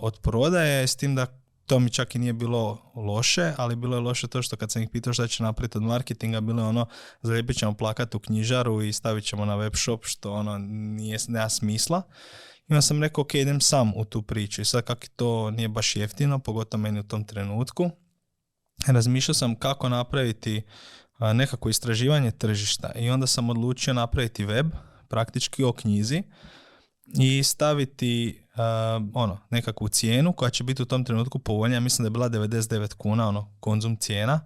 od 0.02 0.20
prodaje, 0.22 0.88
s 0.88 0.96
tim 0.96 1.16
da 1.16 1.46
to 1.66 1.80
mi 1.80 1.90
čak 1.90 2.16
i 2.16 2.20
nije 2.20 2.34
bilo 2.34 2.92
loše, 2.96 3.54
ali 3.58 3.76
bilo 3.76 3.98
je 3.98 4.02
loše 4.02 4.28
to 4.28 4.42
što 4.42 4.56
kad 4.56 4.72
sam 4.72 4.82
ih 4.82 4.90
pitao 4.90 5.14
šta 5.14 5.28
će 5.28 5.44
napraviti 5.44 5.78
od 5.78 5.84
marketinga, 5.84 6.42
bilo 6.42 6.62
je 6.62 6.68
ono, 6.68 6.86
zalijepit 7.22 7.58
ćemo 7.58 7.74
plakat 7.74 8.16
u 8.16 8.20
knjižaru 8.20 8.82
i 8.82 8.94
stavit 8.94 9.26
ćemo 9.26 9.46
na 9.46 9.56
web 9.56 9.74
shop, 9.76 10.06
što 10.06 10.34
ono 10.34 10.58
nije, 10.58 11.18
nema 11.28 11.50
smisla. 11.50 12.02
I 12.68 12.74
onda 12.74 12.82
sam 12.82 13.04
rekao, 13.04 13.22
ok, 13.22 13.34
idem 13.34 13.62
sam 13.62 13.94
u 13.96 14.06
tu 14.06 14.22
priču. 14.22 14.62
I 14.62 14.66
sad 14.66 14.84
kako 14.84 15.08
to 15.16 15.52
nije 15.52 15.68
baš 15.68 15.96
jeftino, 15.96 16.40
pogotovo 16.40 16.82
meni 16.82 17.00
u 17.00 17.04
tom 17.04 17.24
trenutku, 17.24 17.90
razmišljao 18.88 19.36
sam 19.36 19.56
kako 19.56 19.90
napraviti 19.90 20.62
nekako 21.20 21.70
istraživanje 21.70 22.32
tržišta 22.32 22.92
i 22.96 23.10
onda 23.10 23.28
sam 23.28 23.50
odlučio 23.50 23.94
napraviti 23.94 24.46
web, 24.46 24.68
praktički 25.08 25.64
o 25.64 25.74
knjizi 25.74 26.24
i 27.20 27.44
staviti 27.44 28.42
ono, 29.14 29.38
nekakvu 29.50 29.90
cijenu 29.90 30.34
koja 30.34 30.50
će 30.50 30.64
biti 30.64 30.82
u 30.82 30.86
tom 30.86 31.06
trenutku 31.06 31.40
povoljnija. 31.40 31.80
Mislim 31.80 32.04
da 32.04 32.08
je 32.08 32.12
bila 32.12 32.30
99 32.30 32.94
kuna, 32.94 33.28
ono, 33.28 33.58
konzum 33.60 33.98
cijena, 33.98 34.42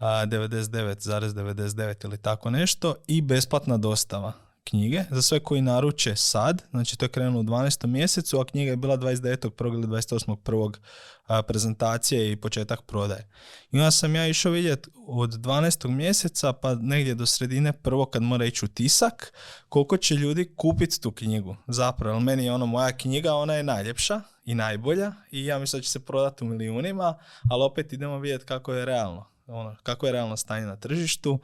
99,99 0.00 2.04
ili 2.04 2.18
tako 2.18 2.50
nešto 2.50 2.94
i 3.06 3.22
besplatna 3.22 3.76
dostava 3.76 4.32
knjige 4.64 5.04
za 5.10 5.22
sve 5.22 5.40
koji 5.40 5.62
naruče 5.62 6.16
sad, 6.16 6.62
znači 6.70 6.96
to 6.96 7.04
je 7.04 7.08
krenulo 7.08 7.40
u 7.40 7.44
12. 7.44 7.86
mjesecu, 7.86 8.40
a 8.40 8.44
knjiga 8.44 8.70
je 8.70 8.76
bila 8.76 8.96
29.1. 8.96 9.74
ili 9.74 9.86
28.1. 9.86 11.42
prezentacije 11.42 12.32
i 12.32 12.36
početak 12.36 12.82
prodaje. 12.82 13.28
I 13.70 13.78
onda 13.78 13.90
sam 13.90 14.14
ja 14.14 14.28
išao 14.28 14.52
vidjeti 14.52 14.90
od 15.06 15.30
12. 15.30 15.88
mjeseca 15.88 16.52
pa 16.52 16.74
negdje 16.74 17.14
do 17.14 17.26
sredine 17.26 17.72
prvo 17.72 18.06
kad 18.06 18.22
mora 18.22 18.44
ići 18.44 18.64
u 18.64 18.68
tisak, 18.68 19.32
koliko 19.68 19.96
će 19.96 20.14
ljudi 20.14 20.54
kupiti 20.56 21.00
tu 21.00 21.10
knjigu. 21.10 21.56
Zapravo, 21.66 22.20
meni 22.20 22.44
je 22.44 22.52
ono 22.52 22.66
moja 22.66 22.96
knjiga, 22.96 23.34
ona 23.34 23.54
je 23.54 23.62
najljepša 23.62 24.20
i 24.44 24.54
najbolja 24.54 25.12
i 25.30 25.46
ja 25.46 25.58
mislim 25.58 25.80
da 25.80 25.84
će 25.84 25.90
se 25.90 26.04
prodati 26.04 26.44
u 26.44 26.46
milijunima, 26.46 27.18
ali 27.50 27.62
opet 27.62 27.92
idemo 27.92 28.18
vidjeti 28.18 28.44
kako 28.44 28.74
je 28.74 28.84
realno. 28.84 29.26
Ono, 29.46 29.76
kako 29.82 30.06
je 30.06 30.12
realno 30.12 30.36
stanje 30.36 30.66
na 30.66 30.76
tržištu 30.76 31.38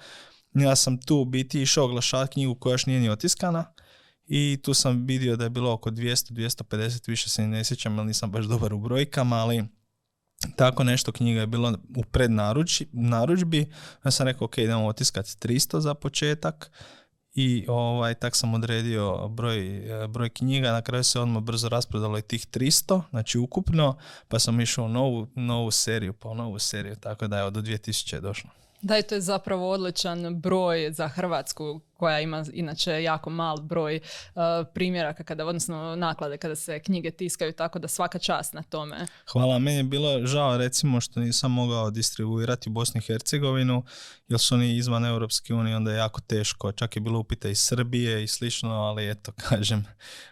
ja 0.61 0.77
sam 0.77 1.01
tu 1.01 1.25
biti 1.25 1.63
išao 1.63 1.85
oglašavati 1.85 2.33
knjigu 2.33 2.55
koja 2.55 2.75
još 2.75 2.87
nije 2.87 3.01
ni 3.01 3.11
otiskana 3.11 3.65
i 4.27 4.59
tu 4.63 4.75
sam 4.75 5.07
vidio 5.07 5.37
da 5.37 5.45
je 5.45 5.51
bilo 5.51 5.73
oko 5.73 5.91
200-250, 5.91 7.09
više 7.09 7.29
se 7.29 7.47
ne 7.47 7.65
sjećam, 7.65 7.99
ali 7.99 8.07
nisam 8.07 8.31
baš 8.31 8.45
dobar 8.45 8.75
u 8.75 8.79
brojkama, 8.79 9.37
ali 9.37 9.65
tako 10.57 10.85
nešto 10.85 11.13
knjiga 11.13 11.41
je 11.41 11.47
bilo 11.47 11.79
u 11.97 12.05
prednaručbi. 12.05 13.73
Ja 14.05 14.11
sam 14.11 14.27
rekao, 14.27 14.45
ok, 14.45 14.59
idemo 14.59 14.87
otiskati 14.87 15.31
300 15.31 15.79
za 15.79 15.95
početak 15.95 16.71
i 17.35 17.65
ovaj, 17.69 18.15
tak 18.15 18.37
sam 18.37 18.55
odredio 18.55 19.29
broj, 19.29 19.83
broj 20.09 20.29
knjiga, 20.29 20.73
na 20.73 20.83
kraju 20.83 21.05
se 21.05 21.21
odmah 21.21 21.43
brzo 21.43 21.69
rasprodalo 21.69 22.19
i 22.19 22.23
tih 22.23 22.47
300, 22.47 23.03
znači 23.11 23.39
ukupno, 23.39 23.97
pa 24.29 24.39
sam 24.39 24.61
išao 24.61 24.85
u 24.85 24.89
novu, 24.89 25.27
novu 25.35 25.71
seriju, 25.71 26.13
pa 26.13 26.29
u 26.29 26.35
novu 26.35 26.59
seriju, 26.59 26.97
tako 26.97 27.27
da 27.27 27.39
je 27.39 27.45
od 27.45 27.55
2000 27.55 28.15
je 28.15 28.21
došlo. 28.21 28.51
Da, 28.83 28.99
i 28.99 29.03
to 29.03 29.15
je 29.15 29.21
zapravo 29.21 29.71
odličan 29.71 30.41
broj 30.41 30.93
za 30.93 31.09
Hrvatsku 31.09 31.81
koja 31.99 32.21
ima 32.21 32.45
inače 32.53 33.03
jako 33.03 33.31
mal 33.31 33.57
broj 33.61 34.01
uh, 34.35 34.43
primjeraka 34.75 35.25
kada, 35.25 35.47
odnosno 35.47 35.97
naklade 35.97 36.37
kada 36.37 36.57
se 36.57 36.81
knjige 36.83 37.11
tiskaju, 37.11 37.53
tako 37.53 37.79
da 37.79 37.89
svaka 37.89 38.19
čast 38.19 38.53
na 38.53 38.63
tome. 38.63 39.07
Hvala, 39.33 39.59
meni 39.59 39.77
je 39.77 39.85
bilo 39.85 40.27
žao 40.27 40.57
recimo 40.57 41.01
što 41.01 41.21
nisam 41.21 41.53
mogao 41.53 41.91
distribuirati 41.91 42.71
Bosnu 42.71 42.99
i 42.99 43.07
Hercegovinu, 43.07 43.85
jer 44.29 44.41
su 44.41 44.55
oni 44.55 44.77
izvan 44.77 45.05
Europske 45.05 45.55
unije, 45.55 45.77
onda 45.77 45.91
je 45.91 45.97
jako 45.97 46.21
teško, 46.21 46.73
čak 46.73 46.97
je 46.97 47.01
bilo 47.01 47.19
upita 47.19 47.49
iz 47.49 47.61
Srbije 47.61 48.25
i 48.25 48.27
slično, 48.27 48.71
ali 48.71 49.11
eto, 49.11 49.33
kažem, 49.49 49.85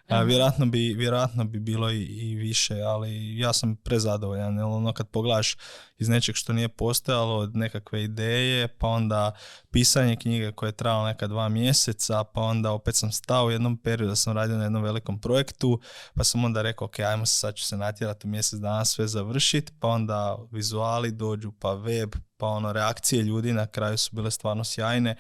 a, 0.09 0.23
vjerojatno, 0.23 0.67
bi, 0.67 0.95
vjerojatno 0.95 1.45
bi 1.45 1.59
bilo 1.59 1.91
i, 1.91 2.03
i 2.03 2.35
više, 2.35 2.81
ali 2.81 3.39
ja 3.39 3.53
sam 3.53 3.77
prezadovoljan, 3.77 4.55
jer 4.55 4.65
ono 4.65 4.93
kad 4.93 5.09
pogledaš 5.09 5.57
iz 5.99 6.09
nečeg 6.09 6.35
što 6.35 6.53
nije 6.53 6.69
postojalo, 6.69 7.37
od 7.37 7.57
nekakve 7.57 8.05
ideje, 8.05 8.69
pa 8.69 8.87
onda 8.87 9.33
pisanje 9.71 10.17
knjige 10.17 10.53
koje 10.53 10.69
je 10.69 10.73
trajalo 10.73 11.07
neka 11.07 11.27
dva 11.27 11.49
mjeseca, 11.57 12.25
pa 12.25 12.41
onda 12.41 12.73
opet 12.73 12.97
sam 12.97 13.13
stao 13.13 13.47
u 13.47 13.51
jednom 13.51 13.77
periodu 13.77 14.11
da 14.11 14.17
sam 14.17 14.37
radio 14.37 14.57
na 14.57 14.65
jednom 14.65 14.83
velikom 14.83 15.21
projektu, 15.21 15.81
pa 16.15 16.25
sam 16.25 16.45
onda 16.45 16.63
rekao, 16.63 16.87
ok, 16.87 17.01
ajmo 17.01 17.27
se, 17.27 17.39
sad 17.39 17.55
ću 17.55 17.65
se 17.65 17.77
natjerati 17.77 18.27
u 18.27 18.31
mjesec 18.31 18.61
dana 18.61 18.85
sve 18.85 19.09
završiti, 19.09 19.73
pa 19.81 19.89
onda 19.89 20.39
vizuali 20.51 21.13
dođu, 21.13 21.53
pa 21.53 21.73
web, 21.73 22.15
pa 22.37 22.47
ono, 22.47 22.73
reakcije 22.73 23.23
ljudi 23.23 23.53
na 23.53 23.67
kraju 23.67 23.99
su 23.99 24.17
bile 24.17 24.31
stvarno 24.31 24.65
sjajne. 24.65 25.17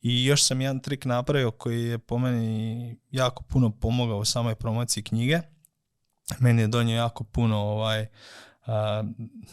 I 0.00 0.24
još 0.24 0.44
sam 0.44 0.60
jedan 0.60 0.80
trik 0.80 1.04
napravio 1.04 1.50
koji 1.50 1.84
je 1.84 1.98
po 1.98 2.18
meni 2.18 2.98
jako 3.10 3.42
puno 3.42 3.70
pomogao 3.70 4.18
u 4.18 4.24
samoj 4.24 4.54
promociji 4.54 5.04
knjige. 5.04 5.40
Meni 6.38 6.62
je 6.62 6.68
donio 6.68 6.96
jako 6.96 7.24
puno 7.24 7.58
ovaj, 7.58 8.06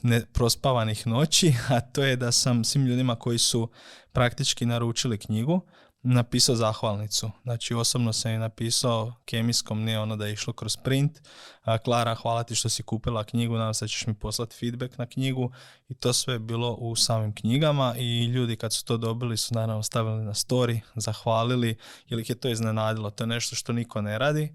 ne, 0.02 0.26
prospavanih 0.34 1.08
noći, 1.08 1.54
a 1.70 1.82
to 1.82 2.04
je 2.04 2.16
da 2.16 2.32
sam 2.32 2.64
svim 2.64 2.86
ljudima 2.86 3.16
koji 3.16 3.38
su 3.38 3.70
praktički 4.12 4.66
naručili 4.66 5.18
knjigu, 5.18 5.62
napisao 6.04 6.56
zahvalnicu. 6.56 7.32
Znači 7.44 7.74
osobno 7.74 8.14
sam 8.14 8.32
je 8.32 8.40
napisao 8.40 9.14
kemijskom, 9.26 9.84
ne 9.84 10.00
ono 10.00 10.16
da 10.16 10.26
je 10.26 10.34
išlo 10.34 10.54
kroz 10.54 10.78
print. 10.78 11.22
Klara, 11.84 12.16
hvala 12.16 12.44
ti 12.44 12.56
što 12.56 12.70
si 12.70 12.84
kupila 12.84 13.24
knjigu, 13.24 13.54
nadam 13.54 13.74
se 13.74 13.88
ćeš 13.88 14.08
mi 14.08 14.14
poslati 14.14 14.56
feedback 14.56 14.98
na 14.98 15.06
knjigu 15.06 15.52
i 15.88 15.94
to 15.94 16.14
sve 16.14 16.34
je 16.34 16.40
bilo 16.40 16.74
u 16.74 16.96
samim 16.96 17.36
knjigama 17.36 17.96
i 17.98 18.26
ljudi 18.26 18.56
kad 18.56 18.74
su 18.74 18.86
to 18.86 18.98
dobili 18.98 19.38
su 19.38 19.56
naravno 19.56 19.84
stavili 19.84 20.24
na 20.24 20.34
story, 20.34 20.80
zahvalili 20.96 21.78
ih 22.10 22.30
je 22.30 22.40
to 22.40 22.50
iznenadilo. 22.50 23.10
To 23.10 23.24
je 23.24 23.28
nešto 23.28 23.56
što 23.56 23.74
niko 23.74 24.02
ne 24.02 24.18
radi 24.18 24.54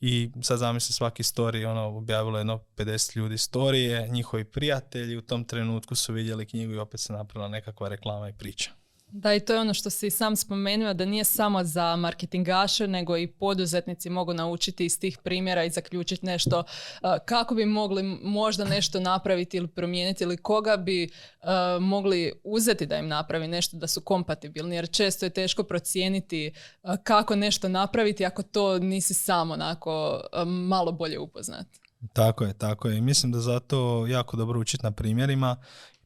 i 0.00 0.30
sad 0.42 0.58
zamisli 0.58 0.92
svaki 0.92 1.22
story, 1.22 1.66
ono, 1.66 1.82
objavilo 1.82 2.38
jedno 2.38 2.60
50 2.76 3.16
ljudi 3.16 3.38
storije, 3.38 4.08
njihovi 4.08 4.44
prijatelji 4.44 5.16
u 5.16 5.22
tom 5.22 5.44
trenutku 5.44 5.94
su 5.94 6.12
vidjeli 6.12 6.46
knjigu 6.46 6.72
i 6.72 6.78
opet 6.78 7.00
se 7.00 7.12
napravila 7.12 7.48
nekakva 7.48 7.88
reklama 7.88 8.28
i 8.28 8.32
priča. 8.32 8.79
Da, 9.12 9.34
i 9.34 9.40
to 9.40 9.52
je 9.52 9.60
ono 9.60 9.74
što 9.74 9.90
si 9.90 10.10
sam 10.10 10.36
spomenuo, 10.36 10.94
da 10.94 11.04
nije 11.04 11.24
samo 11.24 11.64
za 11.64 11.96
marketingaše, 11.96 12.86
nego 12.86 13.16
i 13.16 13.26
poduzetnici 13.26 14.10
mogu 14.10 14.34
naučiti 14.34 14.84
iz 14.84 15.00
tih 15.00 15.18
primjera 15.18 15.64
i 15.64 15.70
zaključiti 15.70 16.26
nešto 16.26 16.58
uh, 16.58 17.10
kako 17.24 17.54
bi 17.54 17.66
mogli 17.66 18.02
možda 18.22 18.64
nešto 18.64 19.00
napraviti 19.00 19.56
ili 19.56 19.68
promijeniti 19.68 20.24
ili 20.24 20.36
koga 20.36 20.76
bi 20.76 21.04
uh, 21.42 21.48
mogli 21.82 22.32
uzeti 22.44 22.86
da 22.86 22.96
im 22.96 23.08
napravi 23.08 23.48
nešto 23.48 23.76
da 23.76 23.86
su 23.86 24.00
kompatibilni, 24.00 24.76
jer 24.76 24.90
često 24.90 25.26
je 25.26 25.30
teško 25.30 25.62
procijeniti 25.62 26.52
uh, 26.82 26.94
kako 27.04 27.36
nešto 27.36 27.68
napraviti 27.68 28.24
ako 28.24 28.42
to 28.42 28.78
nisi 28.78 29.14
samo 29.14 29.54
onako 29.54 30.20
malo 30.46 30.92
bolje 30.92 31.18
upoznat. 31.18 31.66
Tako 32.12 32.44
je, 32.44 32.52
tako 32.52 32.88
je. 32.88 33.00
Mislim 33.00 33.32
da 33.32 33.38
zato 33.38 34.06
jako 34.06 34.36
dobro 34.36 34.60
učiti 34.60 34.84
na 34.84 34.90
primjerima 34.90 35.56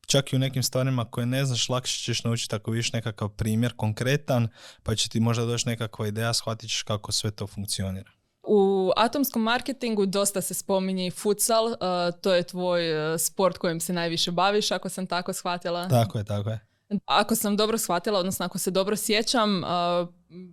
čak 0.07 0.33
i 0.33 0.37
u 0.37 0.39
nekim 0.39 0.63
stvarima 0.63 1.05
koje 1.05 1.27
ne 1.27 1.45
znaš, 1.45 1.69
lakše 1.69 1.99
ćeš 1.99 2.25
naučiti 2.25 2.55
ako 2.55 2.71
vidiš 2.71 2.93
nekakav 2.93 3.29
primjer 3.29 3.73
konkretan, 3.77 4.49
pa 4.83 4.95
će 4.95 5.09
ti 5.09 5.21
možda 5.21 5.45
doći 5.45 5.69
nekakva 5.69 6.07
ideja, 6.07 6.35
shvatit 6.35 6.71
ćeš 6.71 6.83
kako 6.83 7.13
sve 7.13 7.31
to 7.31 7.47
funkcionira. 7.47 8.11
U 8.47 8.93
atomskom 8.97 9.43
marketingu 9.43 10.07
dosta 10.07 10.41
se 10.41 10.55
spominje 10.55 11.07
i 11.07 11.11
futsal, 11.11 11.65
uh, 11.65 11.77
to 12.21 12.35
je 12.35 12.43
tvoj 12.43 13.13
uh, 13.13 13.21
sport 13.21 13.59
kojim 13.59 13.81
se 13.81 13.93
najviše 13.93 14.31
baviš, 14.31 14.71
ako 14.71 14.89
sam 14.89 15.07
tako 15.07 15.33
shvatila. 15.33 15.89
Tako 15.89 16.19
je, 16.19 16.25
tako 16.25 16.51
je. 16.51 16.61
Ako 17.05 17.35
sam 17.35 17.57
dobro 17.57 17.79
shvatila, 17.79 18.19
odnosno 18.19 18.47
ako 18.47 18.59
se 18.59 18.71
dobro 18.71 18.97
sjećam, 18.97 19.63
uh, 19.63 19.69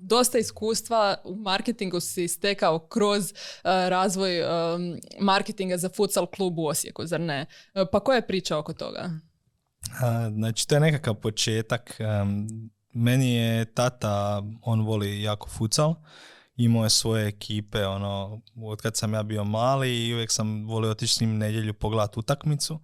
dosta 0.01 0.37
iskustva 0.37 1.17
u 1.23 1.35
marketingu 1.35 1.99
si 1.99 2.27
stekao 2.27 2.79
kroz 2.79 3.33
razvoj 3.63 4.41
marketinga 5.19 5.77
za 5.77 5.89
futsal 5.89 6.25
klub 6.25 6.59
u 6.59 6.65
Osijeku, 6.65 7.05
zar 7.05 7.19
ne? 7.19 7.45
Pa 7.91 7.99
koja 7.99 8.15
je 8.15 8.27
priča 8.27 8.57
oko 8.57 8.73
toga? 8.73 9.09
Znači, 10.33 10.67
to 10.67 10.75
je 10.75 10.81
nekakav 10.81 11.13
početak. 11.15 12.01
Meni 12.93 13.33
je 13.33 13.65
tata, 13.65 14.43
on 14.61 14.81
voli 14.81 15.21
jako 15.21 15.49
futsal, 15.49 15.95
imao 16.55 16.83
je 16.83 16.89
svoje 16.89 17.27
ekipe, 17.27 17.85
ono, 17.85 18.41
od 18.55 18.81
kad 18.81 18.97
sam 18.97 19.13
ja 19.13 19.23
bio 19.23 19.43
mali 19.43 20.07
i 20.07 20.13
uvijek 20.13 20.31
sam 20.31 20.67
volio 20.67 20.91
otići 20.91 21.15
s 21.15 21.19
njim 21.19 21.37
nedjelju 21.37 21.73
pogledati 21.73 22.19
utakmicu. 22.19 22.79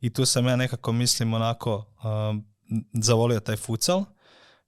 I 0.00 0.12
tu 0.12 0.26
sam 0.26 0.46
ja 0.46 0.56
nekako, 0.56 0.92
mislim, 0.92 1.34
onako, 1.34 1.84
zavolio 2.92 3.40
taj 3.40 3.56
futsal. 3.56 4.04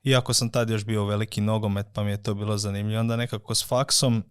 Iako 0.05 0.35
sam 0.35 0.51
tad 0.51 0.71
još 0.71 0.85
bio 0.85 1.05
veliki 1.05 1.41
nogomet, 1.41 1.87
pa 1.93 2.05
mi 2.05 2.11
je 2.11 2.23
to 2.23 2.35
bilo 2.35 2.59
zanimljivo. 2.59 3.01
Onda 3.01 3.17
nekako 3.17 3.55
s 3.55 3.69
faksom 3.69 4.25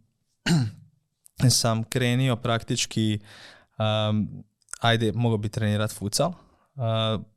sam 1.60 1.84
krenio 1.84 2.36
praktički, 2.36 3.20
ajde, 4.80 5.12
mogao 5.12 5.38
bi 5.38 5.50
trenirati 5.50 5.96
futsal 5.96 6.34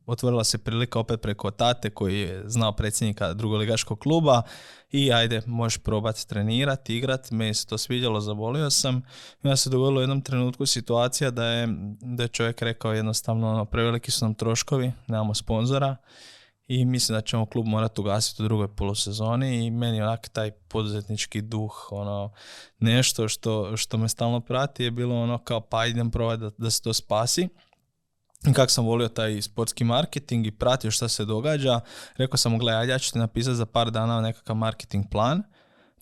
otvorila 0.06 0.44
se 0.44 0.58
prilika 0.58 0.98
opet 0.98 1.20
preko 1.20 1.50
tate 1.50 1.90
koji 1.90 2.20
je 2.20 2.42
znao 2.46 2.72
predsjednika 2.72 3.34
drugoligaškog 3.34 3.98
kluba. 3.98 4.42
I 4.90 5.12
ajde, 5.12 5.42
možeš 5.46 5.78
probati 5.78 6.28
trenirati, 6.28 6.96
igrati, 6.96 7.34
meni 7.34 7.54
se 7.54 7.66
to 7.66 7.78
svidjelo, 7.78 8.20
zavolio 8.20 8.70
sam. 8.70 8.96
I 9.42 9.46
onda 9.46 9.56
se 9.56 9.70
dogodilo 9.70 9.98
u 9.98 10.02
jednom 10.02 10.22
trenutku 10.22 10.66
situacija 10.66 11.30
da 11.30 11.46
je, 11.46 11.68
da 12.00 12.22
je 12.22 12.28
čovjek 12.28 12.62
rekao 12.62 12.92
jednostavno 12.92 13.50
ono, 13.50 13.64
preveliki 13.64 14.10
su 14.10 14.24
nam 14.24 14.34
troškovi, 14.34 14.92
nemamo 15.08 15.34
sponzora. 15.34 15.96
I 16.66 16.84
mislim 16.84 17.18
da 17.18 17.20
ćemo 17.20 17.46
klub 17.46 17.66
morati 17.66 18.00
ugasiti 18.00 18.42
u 18.42 18.44
drugoj 18.44 18.76
polusezoni. 18.76 19.66
I 19.66 19.70
meni 19.70 20.02
onak 20.02 20.28
taj 20.28 20.50
poduzetnički 20.50 21.42
duh, 21.42 21.88
ono, 21.90 22.32
nešto 22.78 23.28
što, 23.28 23.76
što 23.76 23.98
me 23.98 24.08
stalno 24.08 24.40
prati 24.40 24.84
je 24.84 24.90
bilo 24.90 25.22
ono 25.22 25.38
kao 25.38 25.60
pa 25.60 25.86
idem 25.86 26.10
probati 26.10 26.40
da, 26.40 26.50
da 26.58 26.70
se 26.70 26.82
to 26.82 26.94
spasi 26.94 27.48
kako 28.52 28.72
sam 28.72 28.86
volio 28.86 29.08
taj 29.08 29.42
sportski 29.42 29.84
marketing 29.84 30.46
i 30.46 30.50
pratio 30.50 30.90
šta 30.90 31.08
se 31.08 31.24
događa, 31.24 31.80
rekao 32.16 32.36
sam 32.36 32.52
mu, 32.52 32.58
gledaj, 32.58 32.88
ja 32.88 32.98
ću 32.98 33.12
ti 33.12 33.18
napisati 33.18 33.56
za 33.56 33.66
par 33.66 33.90
dana 33.90 34.20
nekakav 34.20 34.56
marketing 34.56 35.04
plan, 35.10 35.42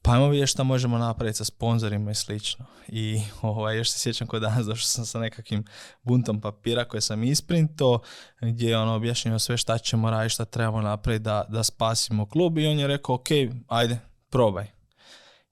pa 0.03 0.13
ajmo 0.13 0.29
vidjeti 0.29 0.51
šta 0.51 0.63
možemo 0.63 0.99
napraviti 0.99 1.39
sa 1.39 1.45
sponzorima 1.45 2.11
i 2.11 2.15
slično. 2.15 2.65
I 2.89 3.23
ovaj, 3.43 3.77
još 3.77 3.91
se 3.91 3.99
sjećam 3.99 4.27
kod 4.27 4.43
danas 4.43 4.67
došao 4.71 4.87
sam 4.87 5.07
sa 5.07 5.19
nekakvim 5.19 5.65
buntom 6.03 6.41
papira 6.41 6.85
koje 6.85 7.01
sam 7.01 7.25
isprinto, 7.25 8.01
gdje 8.41 8.69
je 8.69 8.79
ono 8.79 8.95
objašnjeno 8.95 9.39
sve 9.39 9.57
šta 9.57 9.79
ćemo 9.79 10.11
raditi, 10.11 10.35
šta 10.35 10.45
trebamo 10.45 10.81
napraviti 10.81 11.23
da, 11.23 11.45
da 11.49 11.63
spasimo 11.63 12.27
klub 12.27 12.59
i 12.59 12.67
on 12.67 12.79
je 12.79 12.87
rekao, 12.87 13.15
ok, 13.15 13.29
ajde, 13.69 13.99
probaj. 14.31 14.82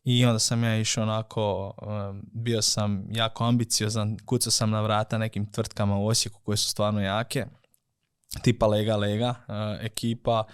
I 0.04 0.24
onda 0.24 0.38
sam 0.38 0.64
ja 0.64 0.76
išao 0.76 1.02
onako, 1.02 1.74
bio 2.32 2.62
sam 2.62 3.06
jako 3.10 3.44
ambiciozan, 3.44 4.16
kucao 4.26 4.50
sam 4.50 4.70
na 4.70 4.80
vrata 4.80 5.18
nekim 5.18 5.52
tvrtkama 5.52 5.98
u 5.98 6.06
Osijeku 6.06 6.40
koje 6.44 6.56
su 6.56 6.68
stvarno 6.68 7.00
jake, 7.00 7.46
tipa 8.42 8.66
Lega 8.66 8.96
Lega, 8.96 9.28
uh, 9.28 9.84
ekipa 9.84 10.44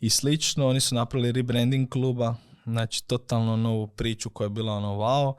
i 0.00 0.10
slično. 0.10 0.68
Oni 0.68 0.80
su 0.80 0.94
napravili 0.94 1.32
rebranding 1.32 1.88
kluba, 1.88 2.34
znači 2.64 3.06
totalno 3.06 3.56
novu 3.56 3.86
priču 3.86 4.30
koja 4.30 4.46
je 4.46 4.50
bila 4.50 4.72
ono 4.72 4.94
wow. 4.94 5.34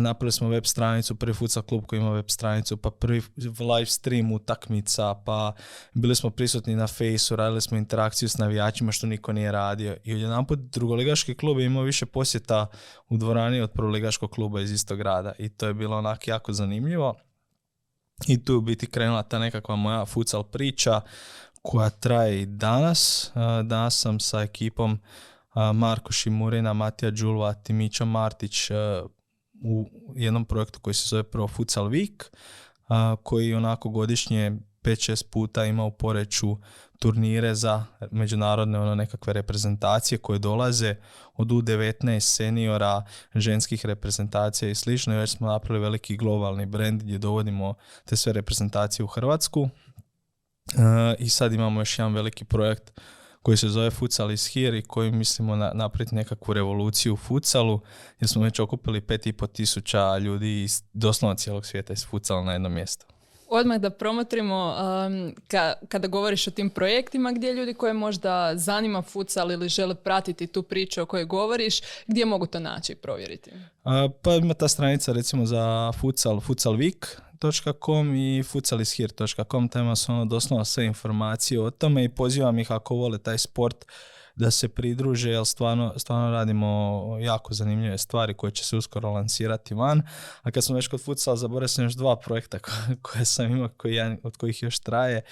Napravili 0.00 0.32
smo 0.32 0.48
web 0.48 0.64
stranicu, 0.64 1.14
prvi 1.14 1.34
futsal 1.34 1.62
klub 1.62 1.84
koji 1.86 2.00
ima 2.00 2.10
web 2.10 2.24
stranicu, 2.28 2.76
pa 2.76 2.90
prvi 2.90 3.22
live 3.76 3.86
stream 3.86 4.32
utakmica, 4.32 5.14
pa 5.24 5.52
bili 5.92 6.14
smo 6.14 6.30
prisutni 6.30 6.76
na 6.76 6.86
fejsu, 6.86 7.36
radili 7.36 7.60
smo 7.60 7.76
interakciju 7.76 8.28
s 8.28 8.38
navijačima 8.38 8.92
što 8.92 9.06
niko 9.06 9.32
nije 9.32 9.52
radio. 9.52 9.96
I 10.04 10.14
odjedanput 10.14 10.58
drugoligaški 10.58 11.34
klub 11.34 11.58
je 11.58 11.66
imao 11.66 11.82
više 11.82 12.06
posjeta 12.06 12.66
u 13.08 13.16
dvorani 13.16 13.60
od 13.60 13.72
prvoligaškog 13.72 14.30
kluba 14.30 14.60
iz 14.60 14.72
istog 14.72 14.98
grada 14.98 15.32
i 15.38 15.48
to 15.48 15.66
je 15.66 15.74
bilo 15.74 15.98
onak 15.98 16.28
jako 16.28 16.52
zanimljivo. 16.52 17.14
I 18.26 18.44
tu 18.44 18.52
je 18.52 18.56
u 18.56 18.60
biti 18.60 18.86
krenula 18.86 19.22
ta 19.22 19.38
nekakva 19.38 19.76
moja 19.76 20.04
futsal 20.04 20.42
priča 20.42 21.00
koja 21.62 21.90
traje 21.90 22.42
i 22.42 22.46
danas. 22.46 23.30
Danas 23.64 24.00
sam 24.00 24.20
sa 24.20 24.42
ekipom 24.42 25.00
Marko 25.74 26.12
Šimurina, 26.12 26.72
Matija 26.72 27.10
Đulva, 27.10 27.54
Timića 27.54 28.04
Martić 28.04 28.70
u 29.64 29.86
jednom 30.14 30.44
projektu 30.44 30.80
koji 30.80 30.94
se 30.94 31.08
zove 31.08 31.22
Pro 31.22 31.48
Futsal 31.48 31.88
Week, 31.88 32.24
koji 33.22 33.54
onako 33.54 33.88
godišnje 33.88 34.52
5-6 34.82 35.24
puta 35.30 35.64
ima 35.64 35.84
u 35.84 35.90
poreću 35.90 36.56
turnire 36.98 37.54
za 37.54 37.84
međunarodne 38.10 38.78
ono 38.80 38.94
nekakve 38.94 39.32
reprezentacije 39.32 40.18
koje 40.18 40.38
dolaze 40.38 40.94
od 41.34 41.48
U19 41.48 42.20
seniora, 42.20 43.04
ženskih 43.34 43.86
reprezentacija 43.86 44.70
i 44.70 44.74
slično. 44.74 45.14
I 45.14 45.16
već 45.16 45.30
smo 45.30 45.46
napravili 45.46 45.82
veliki 45.82 46.16
globalni 46.16 46.66
brand 46.66 47.02
gdje 47.02 47.18
dovodimo 47.18 47.74
te 48.04 48.16
sve 48.16 48.32
reprezentacije 48.32 49.04
u 49.04 49.06
Hrvatsku. 49.06 49.68
I 51.18 51.28
sad 51.28 51.52
imamo 51.52 51.80
još 51.80 51.98
jedan 51.98 52.14
veliki 52.14 52.44
projekt 52.44 53.00
koji 53.46 53.56
se 53.56 53.68
zove 53.68 53.90
Futsal 53.90 54.32
is 54.32 54.54
here 54.54 54.78
i 54.78 54.82
koji 54.82 55.10
mislimo 55.10 55.56
na, 55.56 55.72
napraviti 55.74 56.14
nekakvu 56.14 56.54
revoluciju 56.54 57.14
u 57.14 57.16
futsalu 57.16 57.80
jer 58.20 58.28
smo 58.28 58.42
već 58.42 58.60
okupili 58.60 59.00
pet 59.00 59.26
i 59.26 59.32
po 59.32 59.46
tisuća 59.46 60.18
ljudi 60.18 60.62
iz 60.62 60.82
doslovno 60.92 61.34
cijelog 61.36 61.66
svijeta 61.66 61.92
iz 61.92 62.06
futsala 62.06 62.44
na 62.44 62.52
jedno 62.52 62.68
mjesto. 62.68 63.06
Odmah 63.48 63.78
da 63.78 63.90
promotrimo 63.90 64.74
um, 65.06 65.34
kada 65.88 66.08
govoriš 66.08 66.46
o 66.46 66.50
tim 66.50 66.70
projektima 66.70 67.32
gdje 67.32 67.54
ljudi 67.54 67.74
koje 67.74 67.92
možda 67.92 68.56
zanima 68.56 69.02
futsal 69.02 69.52
ili 69.52 69.68
žele 69.68 69.94
pratiti 69.94 70.46
tu 70.46 70.62
priču 70.62 71.02
o 71.02 71.06
kojoj 71.06 71.24
govoriš, 71.24 71.80
gdje 72.06 72.24
mogu 72.24 72.46
to 72.46 72.60
naći 72.60 72.92
i 72.92 72.96
provjeriti? 72.96 73.50
pa 74.22 74.34
ima 74.34 74.54
ta 74.54 74.68
stranica 74.68 75.12
recimo 75.12 75.46
za 75.46 75.92
futsal, 76.00 76.40
Futsal 76.40 76.74
Week, 76.74 77.06
futsal.com 77.40 78.14
i 78.14 78.42
futsalishir.com, 78.42 79.68
tema 79.68 79.96
su 79.96 80.12
ono 80.12 80.24
doslovno 80.24 80.64
sve 80.64 80.86
informacije 80.86 81.60
o 81.60 81.70
tome 81.70 82.04
i 82.04 82.08
pozivam 82.08 82.58
ih 82.58 82.72
ako 82.72 82.94
vole 82.94 83.18
taj 83.18 83.38
sport 83.38 83.84
da 84.36 84.50
se 84.50 84.68
pridruže, 84.68 85.30
jer 85.30 85.46
stvarno, 85.46 85.92
stvarno 85.96 86.30
radimo 86.30 87.02
jako 87.20 87.54
zanimljive 87.54 87.98
stvari 87.98 88.34
koje 88.34 88.50
će 88.50 88.64
se 88.64 88.76
uskoro 88.76 89.10
lansirati 89.10 89.74
van. 89.74 90.02
A 90.42 90.50
kad 90.50 90.64
smo 90.64 90.76
već 90.76 90.88
kod 90.88 91.04
futsala, 91.04 91.36
zaboravio 91.36 91.68
sam 91.68 91.84
još 91.84 91.94
dva 91.94 92.16
projekta 92.16 92.58
koje 93.02 93.24
sam 93.24 93.46
imao, 93.46 93.68
koji, 93.76 94.00
od 94.22 94.36
kojih 94.36 94.62
još 94.62 94.78
traje. 94.78 95.22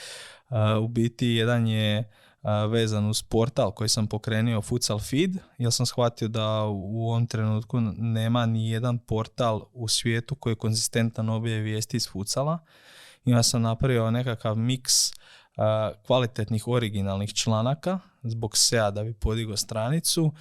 u 0.80 0.88
biti 0.88 1.26
jedan 1.26 1.66
je 1.66 2.11
vezan 2.68 3.06
uz 3.06 3.22
portal 3.22 3.70
koji 3.70 3.88
sam 3.88 4.06
pokrenio 4.06 4.62
Futsal 4.62 4.98
Feed, 4.98 5.36
jer 5.58 5.72
sam 5.72 5.86
shvatio 5.86 6.28
da 6.28 6.62
u 6.64 7.08
ovom 7.08 7.26
trenutku 7.26 7.80
nema 7.96 8.46
ni 8.46 8.70
jedan 8.70 8.98
portal 8.98 9.62
u 9.72 9.88
svijetu 9.88 10.34
koji 10.34 10.52
je 10.52 10.56
konzistentan 10.56 11.28
obje 11.28 11.60
vijesti 11.60 11.96
iz 11.96 12.08
futsala. 12.08 12.58
I 13.24 13.30
ja 13.30 13.42
sam 13.42 13.62
napravio 13.62 14.10
nekakav 14.10 14.56
miks 14.56 14.94
kvalitetnih 16.06 16.68
originalnih 16.68 17.34
članaka 17.34 17.98
zbog 18.22 18.56
SEA 18.56 18.90
da 18.90 19.02
bi 19.04 19.14
podigao 19.14 19.56
stranicu 19.56 20.32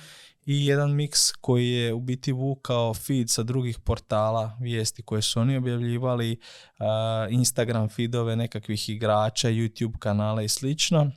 i 0.45 0.65
jedan 0.65 0.95
miks 0.95 1.31
koji 1.31 1.69
je 1.69 1.93
u 1.93 2.00
biti 2.00 2.31
vukao 2.31 2.93
feed 2.93 3.29
sa 3.29 3.43
drugih 3.43 3.79
portala 3.79 4.57
vijesti 4.62 5.01
koje 5.01 5.22
su 5.22 5.39
oni 5.39 5.57
objavljivali, 5.57 6.39
Instagram 7.29 7.89
feedove 7.89 8.36
nekakvih 8.36 8.89
igrača, 8.89 9.50
YouTube 9.50 9.98
kanale 9.98 10.45
i 10.45 10.50
slično 10.50 11.12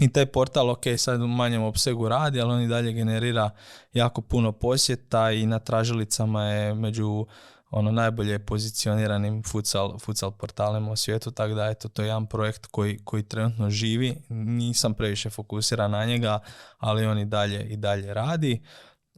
i 0.00 0.12
taj 0.12 0.26
portal, 0.26 0.70
ok, 0.70 0.84
sad 0.96 1.22
u 1.22 1.26
manjem 1.26 1.62
opsegu 1.62 2.08
radi, 2.08 2.40
ali 2.40 2.52
on 2.52 2.62
i 2.62 2.68
dalje 2.68 2.92
generira 2.92 3.50
jako 3.92 4.20
puno 4.20 4.52
posjeta 4.52 5.30
i 5.30 5.46
na 5.46 5.58
tražilicama 5.58 6.44
je 6.44 6.74
među 6.74 7.26
ono 7.70 7.92
najbolje 7.92 8.38
pozicioniranim 8.38 9.42
futsal, 9.42 9.98
futsal 9.98 10.30
portalima 10.30 10.92
u 10.92 10.96
svijetu, 10.96 11.30
tako 11.30 11.54
da 11.54 11.66
eto, 11.66 11.88
to 11.88 12.02
je 12.02 12.08
jedan 12.08 12.26
projekt 12.26 12.66
koji, 12.66 12.98
koji 13.04 13.22
trenutno 13.22 13.70
živi, 13.70 14.16
nisam 14.28 14.94
previše 14.94 15.30
fokusiran 15.30 15.90
na 15.90 16.04
njega, 16.04 16.38
ali 16.78 17.06
on 17.06 17.18
i 17.18 17.24
dalje, 17.24 17.64
i 17.64 17.76
dalje 17.76 18.14
radi. 18.14 18.62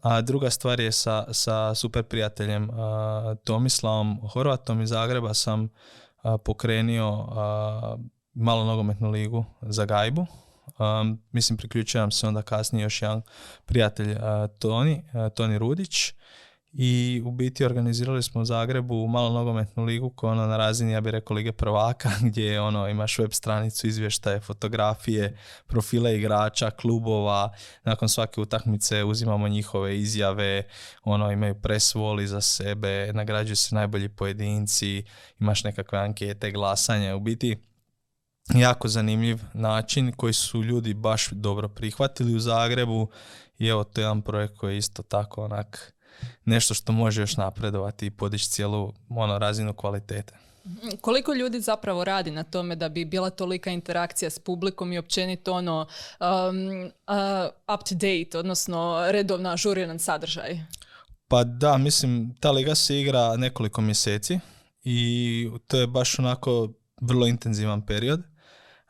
A 0.02 0.20
druga 0.20 0.50
stvar 0.50 0.80
je 0.80 0.92
sa, 0.92 1.24
sa 1.32 1.74
super 1.74 2.02
prijateljem 2.02 2.70
uh, 2.70 2.76
Tomislavom 3.44 4.28
Horvatom 4.32 4.80
iz 4.80 4.88
Zagreba 4.88 5.34
sam 5.34 5.68
pokrenio 6.44 7.10
uh, 7.10 8.00
malo 8.34 8.64
nogometnu 8.64 9.10
ligu 9.10 9.44
za 9.62 9.84
Gajbu, 9.84 10.26
Um, 10.78 11.22
mislim, 11.32 11.56
priključujem 11.56 12.10
se 12.10 12.26
onda 12.26 12.42
kasnije 12.42 12.82
još 12.82 13.02
jedan 13.02 13.22
prijatelj 13.66 14.10
uh, 14.10 14.18
Toni, 14.58 15.02
uh, 15.14 15.32
Toni 15.34 15.58
Rudić. 15.58 16.12
I 16.74 17.22
u 17.24 17.30
biti 17.30 17.64
organizirali 17.64 18.22
smo 18.22 18.40
u 18.40 18.44
Zagrebu 18.44 19.06
malo 19.08 19.32
nogometnu 19.32 19.84
ligu 19.84 20.10
koja 20.10 20.32
ono 20.32 20.46
na 20.46 20.56
razini, 20.56 20.92
ja 20.92 21.00
bih 21.00 21.10
rekao, 21.10 21.34
Lige 21.34 21.52
prvaka 21.52 22.10
gdje 22.28 22.60
ono, 22.60 22.88
imaš 22.88 23.18
web 23.18 23.32
stranicu, 23.32 23.86
izvještaje, 23.86 24.40
fotografije, 24.40 25.38
profile 25.66 26.16
igrača, 26.16 26.70
klubova, 26.70 27.52
nakon 27.84 28.08
svake 28.08 28.40
utakmice 28.40 29.04
uzimamo 29.04 29.48
njihove 29.48 29.98
izjave, 29.98 30.62
ono, 31.04 31.32
imaju 31.32 31.54
press 31.54 31.94
voli 31.94 32.26
za 32.26 32.40
sebe, 32.40 33.12
nagrađuju 33.12 33.56
se 33.56 33.74
najbolji 33.74 34.08
pojedinci, 34.08 35.04
imaš 35.40 35.64
nekakve 35.64 35.98
ankete, 35.98 36.50
glasanje, 36.50 37.14
u 37.14 37.20
biti 37.20 37.71
jako 38.54 38.88
zanimljiv 38.88 39.38
način 39.54 40.12
koji 40.12 40.32
su 40.32 40.62
ljudi 40.62 40.94
baš 40.94 41.28
dobro 41.30 41.68
prihvatili 41.68 42.34
u 42.34 42.40
Zagrebu 42.40 43.08
i 43.58 43.66
evo 43.68 43.84
to 43.84 44.00
je 44.00 44.02
jedan 44.02 44.22
projekt 44.22 44.56
koji 44.56 44.74
je 44.74 44.78
isto 44.78 45.02
tako 45.02 45.44
onak 45.44 45.92
nešto 46.44 46.74
što 46.74 46.92
može 46.92 47.22
još 47.22 47.36
napredovati 47.36 48.06
i 48.06 48.10
podići 48.10 48.50
cijelu 48.50 48.92
ono, 49.08 49.38
razinu 49.38 49.72
kvalitete. 49.74 50.34
Koliko 51.00 51.34
ljudi 51.34 51.60
zapravo 51.60 52.04
radi 52.04 52.30
na 52.30 52.42
tome 52.42 52.76
da 52.76 52.88
bi 52.88 53.04
bila 53.04 53.30
tolika 53.30 53.70
interakcija 53.70 54.30
s 54.30 54.38
publikom 54.38 54.92
i 54.92 54.98
općenito 54.98 55.52
ono 55.52 55.86
um, 56.20 56.26
uh, 56.84 57.74
up 57.74 57.88
to 57.88 57.94
date, 57.94 58.38
odnosno 58.38 59.04
redovno 59.08 59.50
ažuriran 59.50 59.98
sadržaj? 59.98 60.60
Pa 61.28 61.44
da, 61.44 61.78
mislim, 61.78 62.34
ta 62.40 62.50
liga 62.50 62.74
se 62.74 63.00
igra 63.00 63.36
nekoliko 63.36 63.80
mjeseci 63.80 64.38
i 64.84 65.50
to 65.66 65.76
je 65.80 65.86
baš 65.86 66.18
onako 66.18 66.72
vrlo 67.00 67.26
intenzivan 67.26 67.86
period 67.86 68.22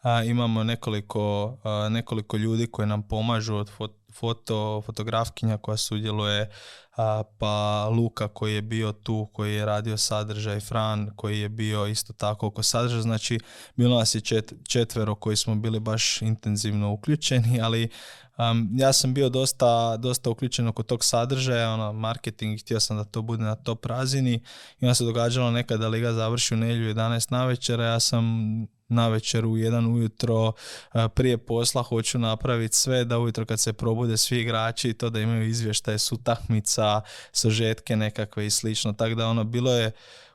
a, 0.03 0.23
imamo 0.23 0.65
nekoliko, 0.65 1.57
nekoliko 1.91 2.37
ljudi 2.37 2.67
koji 2.67 2.89
nam 2.89 3.03
pomažu 3.03 3.55
od 3.55 3.71
foto, 4.13 4.83
fotografkinja 4.87 5.59
koja 5.59 5.77
sudjeluje, 5.77 6.51
a, 6.97 7.23
pa 7.39 7.89
Luka 7.89 8.29
koji 8.29 8.55
je 8.55 8.63
bio 8.63 8.93
tu, 8.93 9.29
koji 9.33 9.55
je 9.55 9.67
radio 9.67 9.97
sadržaj, 9.97 10.61
Fran 10.61 11.11
koji 11.17 11.41
je 11.41 11.49
bio 11.49 11.87
isto 11.87 12.13
tako 12.13 12.47
oko 12.47 12.63
sadržaja, 12.63 13.03
znači 13.03 13.39
bilo 13.77 13.99
nas 13.99 14.15
je 14.15 14.21
čet, 14.21 14.53
četvero 14.69 15.15
koji 15.15 15.37
smo 15.37 15.55
bili 15.55 15.81
baš 15.81 16.23
intenzivno 16.23 16.93
uključeni, 16.93 17.61
ali 17.61 17.91
Um, 18.39 18.71
ja 18.77 18.93
sam 18.93 19.15
bio 19.15 19.29
dosta, 19.29 19.97
dosta 19.97 20.31
uključen 20.31 20.69
oko 20.69 20.83
tog 20.83 21.05
sadržaja, 21.05 21.71
ono, 21.71 21.93
marketing, 21.93 22.61
htio 22.61 22.81
sam 22.81 22.97
da 22.97 23.05
to 23.05 23.23
bude 23.23 23.43
na 23.43 23.55
top 23.55 23.87
razini. 23.87 24.35
I 24.81 24.85
onda 24.85 24.95
se 24.95 25.05
događalo 25.05 25.51
nekada 25.51 25.89
liga 25.89 26.13
završi 26.13 26.55
u 26.55 26.57
nedjelju 26.57 26.95
11 26.95 27.33
na 27.33 27.47
večer, 27.47 27.81
ja 27.81 28.01
sam 28.01 28.25
na 28.93 29.09
večer 29.09 29.47
u 29.47 29.57
jedan 29.57 29.87
ujutro 29.87 30.53
prije 31.15 31.39
posla 31.39 31.83
hoću 31.83 32.19
napraviti 32.19 32.77
sve 32.77 33.05
da 33.05 33.19
ujutro 33.19 33.47
kad 33.47 33.61
se 33.61 33.73
probude 33.73 34.17
svi 34.17 34.41
igrači 34.41 34.95
to 34.95 35.11
da 35.11 35.21
imaju 35.21 35.49
izvještaje 35.49 35.99
s 35.99 36.13
utakmica, 36.13 37.01
sažetke 37.33 37.97
nekakve 37.97 38.47
i 38.47 38.51
slično. 38.51 38.93
Tako 38.93 39.15
da 39.15 39.29
ono 39.29 39.45
bilo 39.45 39.73
je 39.73 39.93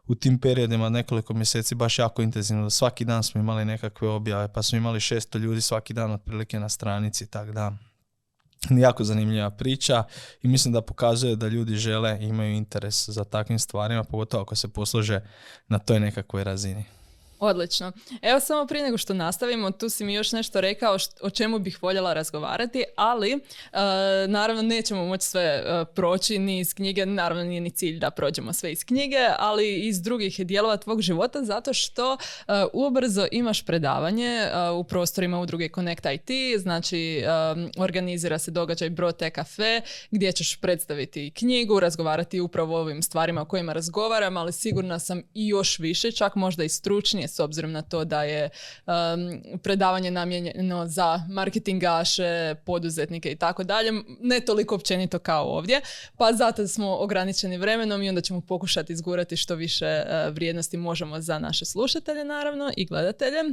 u 0.08 0.15
tim 0.15 0.39
periodima 0.39 0.89
nekoliko 0.89 1.34
mjeseci 1.34 1.76
baš 1.76 2.00
jako 2.00 2.22
intenzivno. 2.22 2.70
Svaki 2.70 3.06
dan 3.06 3.24
smo 3.24 3.41
imali 3.41 3.65
nekakve 3.65 4.10
objave, 4.10 4.54
pa 4.54 4.63
smo 4.63 4.78
imali 4.78 5.00
600 5.00 5.39
ljudi 5.39 5.62
svaki 5.62 5.93
dan 5.93 6.12
otprilike 6.12 6.60
na 6.60 6.70
stranici, 6.70 7.28
tak 7.28 7.52
da 7.52 7.74
jako 8.70 9.04
zanimljiva 9.04 9.50
priča 9.50 10.04
i 10.41 10.48
mislim 10.48 10.74
da 10.74 10.82
pokazuje 10.82 11.36
da 11.36 11.48
ljudi 11.48 11.76
žele 11.76 12.17
i 12.22 12.26
imaju 12.26 12.52
interes 12.52 13.10
za 13.10 13.24
takvim 13.24 13.60
stvarima, 13.60 14.04
pogotovo 14.04 14.43
ako 14.43 14.56
se 14.56 14.67
poslože 14.67 15.22
na 15.67 15.80
toj 15.80 16.00
nekakvoj 16.00 16.43
razini. 16.43 16.86
Odlično. 17.39 17.91
Evo 18.21 18.39
samo 18.39 18.67
prije 18.67 18.84
nego 18.84 18.97
što 18.97 19.13
nastavimo, 19.13 19.71
tu 19.71 19.89
si 19.89 20.06
mi 20.06 20.13
još 20.13 20.32
nešto 20.32 20.62
rekao 20.62 20.97
o 21.21 21.30
čemu 21.30 21.60
bih 21.60 21.84
voljela 21.84 22.13
razgovarati, 22.13 22.84
ali 22.95 23.32
e, 23.32 23.38
naravno 24.28 24.62
nećemo 24.62 25.06
moći 25.06 25.26
sve 25.26 25.41
e, 25.43 25.86
proći 25.95 26.39
ni 26.39 26.60
iz 26.60 26.73
knjige, 26.73 27.06
naravno 27.06 27.43
nije 27.43 27.62
ni 27.62 27.69
cilj 27.69 28.00
da 28.00 28.12
prođemo 28.12 28.54
sve 28.54 28.71
iz 28.71 28.86
knjige, 28.86 29.28
ali 29.39 29.88
iz 29.88 30.02
drugih 30.02 30.45
dijelova 30.45 30.78
tvog 30.78 31.02
života 31.02 31.43
zato 31.43 31.73
što 31.73 32.13
uh, 32.13 32.17
ubrzo 32.73 33.28
imaš 33.32 33.65
predavanje 33.65 34.47
u 34.80 34.84
prostorima 34.84 35.39
udruge 35.39 35.69
Connect 35.76 36.06
IT, 36.06 36.62
znači 36.62 37.23
organizira 37.78 38.39
se 38.39 38.52
događaj 38.52 38.89
Brote 38.89 39.30
Cafe 39.36 39.82
gdje 40.12 40.32
ćeš 40.32 40.62
predstaviti 40.62 41.32
knjigu, 41.32 41.80
razgovarati 41.80 42.39
upravo 42.39 42.76
o 42.76 42.80
ovim 42.80 43.02
stvarima 43.02 43.41
o 43.41 43.45
kojima 43.45 43.73
razgovaram, 43.73 44.38
ali 44.38 44.54
sigurna 44.54 45.00
sam 45.00 45.23
i 45.34 45.47
još 45.47 45.80
više, 45.80 46.12
čak 46.12 46.36
možda 46.36 46.63
i 46.63 46.69
stručnije 46.69 47.26
s 47.27 47.39
obzirom 47.39 47.71
na 47.71 47.81
to 47.81 48.05
da 48.05 48.23
je 48.23 48.49
um, 48.85 49.41
predavanje 49.63 50.11
namijenjeno 50.11 50.87
za 50.87 51.21
marketingaše, 51.29 52.55
poduzetnike 52.65 53.31
i 53.31 53.35
tako 53.35 53.63
dalje, 53.63 53.91
ne 54.21 54.39
toliko 54.39 54.75
općenito 54.75 55.19
kao 55.19 55.45
ovdje, 55.45 55.81
pa 56.17 56.33
zato 56.33 56.67
smo 56.67 56.95
ograničeni 56.95 57.57
vremenom 57.57 58.03
i 58.03 58.09
onda 58.09 58.21
ćemo 58.21 58.41
pokušati 58.41 58.93
izgurati 58.93 59.37
što 59.37 59.55
više 59.55 60.03
uh, 60.05 60.33
vrijednosti 60.33 60.77
možemo 60.77 61.21
za 61.21 61.39
naše 61.39 61.65
slušatelje 61.65 62.25
naravno 62.25 62.71
i 62.77 62.85
gledatelje. 62.85 63.43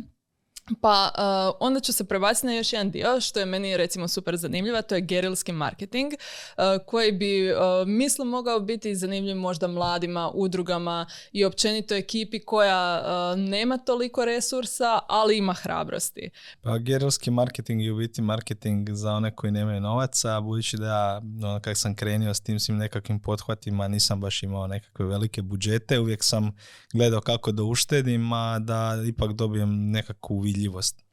Pa 0.81 1.11
uh, 1.19 1.57
onda 1.61 1.81
ću 1.81 1.93
se 1.93 2.05
prebaciti 2.05 2.47
na 2.47 2.55
još 2.55 2.73
jedan 2.73 2.91
dio 2.91 3.21
što 3.21 3.41
je 3.41 3.47
meni 3.47 3.77
recimo 3.77 4.09
super 4.09 4.37
zanimljiva, 4.37 4.83
to 4.83 4.95
je 4.95 5.01
gerilski 5.01 5.53
marketing 5.53 6.13
uh, 6.13 6.65
koji 6.87 7.13
bi 7.13 7.53
uh, 7.53 7.59
mislim 7.87 8.29
mogao 8.29 8.61
biti 8.61 8.97
zanimljiv 8.97 9.37
možda 9.37 9.67
mladima, 9.67 10.31
udrugama 10.35 11.07
i 11.33 11.45
općenito 11.45 11.95
ekipi 11.95 12.41
koja 12.41 13.03
nema 13.37 13.79
toliko 13.79 14.25
resursa, 14.25 14.99
ali 15.09 15.39
ima 15.39 15.53
hrabrosti. 15.53 16.31
Pa 16.63 16.79
gerilski 16.79 17.31
marketing 17.31 17.83
je 17.83 17.93
u 17.93 17.97
biti 17.97 18.23
marketing 18.23 18.91
za 18.91 19.13
one 19.13 19.37
koji 19.37 19.53
nemaju 19.53 19.81
novaca, 19.81 20.41
budući 20.41 20.77
da 20.77 21.23
ono, 21.43 21.61
kak 21.61 21.77
sam 21.77 21.95
krenio 21.95 22.35
s 22.35 22.41
tim 22.41 22.61
svim 22.61 22.77
nekakvim 22.77 23.21
pothvatima 23.21 23.89
nisam 23.89 24.21
baš 24.21 24.43
imao 24.43 24.67
nekakve 24.67 25.07
velike 25.07 25.43
budžete, 25.43 26.01
uvijek 26.01 26.25
sam 26.25 26.53
gledao 26.93 27.21
kako 27.21 27.53
da 27.53 27.63
uštedim, 27.63 28.33
a 28.33 28.59
da 28.59 29.03
ipak 29.09 29.33
dobijem 29.33 29.91
nekakvu 29.91 30.45
vidljivost. 30.55 31.05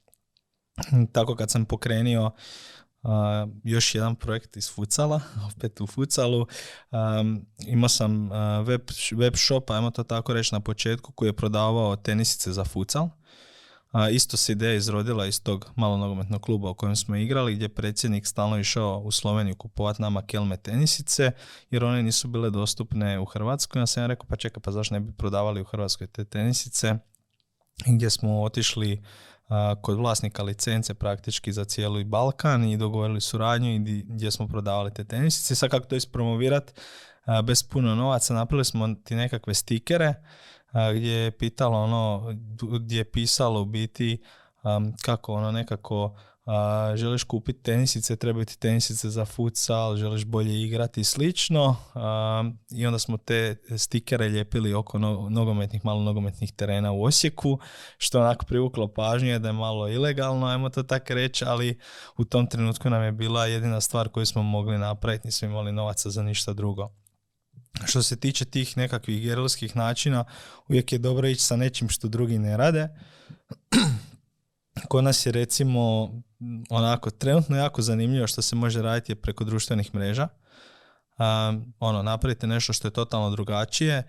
Tako 1.14 1.36
kad 1.36 1.52
sam 1.52 1.66
pokrenio 1.66 2.32
još 3.64 3.96
jedan 3.96 4.16
projekt 4.16 4.58
iz 4.58 4.74
futsala, 4.74 5.22
opet 5.56 5.82
u 5.82 5.88
futsalu. 5.88 6.46
Um, 6.92 7.46
imao 7.68 7.90
sam 7.90 8.30
web, 8.66 8.82
web 9.16 9.34
shop, 9.36 9.70
ajmo 9.70 9.92
to 9.92 10.04
tako 10.04 10.34
reći 10.34 10.56
na 10.56 10.60
početku, 10.60 11.12
koji 11.12 11.30
je 11.30 11.36
prodavao 11.36 11.96
tenisice 11.96 12.54
za 12.54 12.64
futsal. 12.64 13.10
A, 13.92 14.10
isto 14.10 14.38
se 14.38 14.52
ideja 14.52 14.74
izrodila 14.74 15.26
iz 15.26 15.44
tog 15.44 15.72
malo 15.76 15.98
nogometnog 15.98 16.42
kluba 16.42 16.70
u 16.70 16.74
kojem 16.74 16.96
smo 16.96 17.16
igrali, 17.16 17.56
gdje 17.56 17.66
je 17.66 17.76
predsjednik 17.76 18.28
stalno 18.28 18.60
išao 18.60 19.00
u 19.00 19.12
Sloveniju 19.12 19.56
kupovati 19.56 20.02
nama 20.02 20.22
kelme 20.22 20.58
tenisice, 20.58 21.32
jer 21.72 21.84
one 21.84 22.04
nisu 22.04 22.28
bile 22.28 22.50
dostupne 22.50 23.20
u 23.20 23.26
Hrvatskoj. 23.26 23.82
Ja 23.82 23.86
sam 23.86 24.06
rekao, 24.06 24.26
pa 24.28 24.36
čekaj, 24.36 24.62
pa 24.64 24.72
zašto 24.72 24.94
ne 24.94 25.00
bi 25.00 25.14
prodavali 25.14 25.62
u 25.62 25.66
Hrvatskoj 25.66 26.08
te 26.08 26.26
tenisice? 26.26 26.96
Gdje 27.86 28.10
smo 28.10 28.42
otišli 28.42 29.04
kod 29.82 29.98
vlasnika 29.98 30.44
licence 30.44 30.94
praktički 30.94 31.54
za 31.54 31.66
cijeli 31.66 32.04
Balkan 32.04 32.64
i 32.64 32.78
dogovorili 32.78 33.22
suradnju 33.22 33.70
i 33.76 34.04
gdje 34.08 34.32
smo 34.32 34.48
prodavali 34.48 34.94
te 34.94 35.04
tenisice. 35.04 35.56
Sad 35.56 35.70
kako 35.70 35.86
to 35.86 35.96
ispromovirati 35.96 36.74
bez 37.44 37.64
puno 37.64 37.96
novaca, 37.96 38.34
napravili 38.34 38.66
smo 38.66 38.96
ti 39.04 39.16
nekakve 39.16 39.54
stikere 39.54 40.14
gdje 40.96 41.12
je 41.12 41.32
pitalo 41.32 41.84
ono, 41.84 42.34
gdje 42.80 42.98
je 42.98 43.12
pisalo 43.12 43.62
u 43.62 43.66
biti 43.66 44.24
kako 45.02 45.34
ono 45.34 45.52
nekako 45.52 46.18
a, 46.46 46.94
želiš 46.96 47.24
kupiti 47.24 47.64
tenisice, 47.64 48.16
trebaju 48.16 48.46
ti 48.46 48.60
tenisice 48.60 49.10
za 49.10 49.26
futsal, 49.26 49.98
želiš 49.98 50.26
bolje 50.26 50.62
igrati 50.62 51.02
i 51.02 51.04
slično. 51.04 51.76
I 52.72 52.86
onda 52.86 53.00
smo 53.00 53.18
te 53.18 53.56
stikere 53.78 54.30
ljepili 54.30 54.74
oko 54.74 54.98
nogometnih, 55.30 55.86
malo 55.86 56.02
nogometnih 56.02 56.54
terena 56.54 56.92
u 56.92 57.04
Osijeku, 57.04 57.60
što 57.98 58.20
onako 58.20 58.46
privuklo 58.46 58.88
pažnje 58.88 59.40
da 59.40 59.50
je 59.50 59.54
malo 59.54 59.90
ilegalno, 59.90 60.48
ajmo 60.48 60.70
to 60.70 60.84
tako 60.84 61.14
reći, 61.14 61.46
ali 61.46 61.80
u 62.18 62.26
tom 62.26 62.48
trenutku 62.48 62.90
nam 62.90 63.04
je 63.04 63.12
bila 63.12 63.46
jedina 63.46 63.82
stvar 63.82 64.10
koju 64.10 64.26
smo 64.26 64.44
mogli 64.44 64.78
napraviti, 64.78 65.28
nismo 65.28 65.48
imali 65.48 65.72
novaca 65.72 66.10
za 66.10 66.24
ništa 66.24 66.54
drugo. 66.54 66.92
Što 67.86 68.04
se 68.04 68.20
tiče 68.20 68.46
tih 68.46 68.78
nekakvih 68.78 69.22
gerilskih 69.24 69.76
načina, 69.76 70.24
uvijek 70.68 70.92
je 70.92 70.98
dobro 70.98 71.28
ići 71.28 71.42
sa 71.42 71.56
nečim 71.56 71.90
što 71.90 72.08
drugi 72.08 72.40
ne 72.40 72.58
rade. 72.58 72.90
Kod 74.88 75.04
nas 75.04 75.26
je 75.26 75.32
recimo 75.32 76.12
onako 76.70 77.10
trenutno 77.10 77.58
jako 77.58 77.82
zanimljivo 77.82 78.28
što 78.28 78.42
se 78.42 78.56
može 78.56 78.82
raditi 78.82 79.16
preko 79.16 79.44
društvenih 79.44 79.96
mreža. 79.96 80.28
Um, 81.22 81.74
ono, 81.80 82.04
napravite 82.04 82.48
nešto 82.48 82.74
što 82.74 82.88
je 82.88 82.92
totalno 82.92 83.30
drugačije 83.30 84.04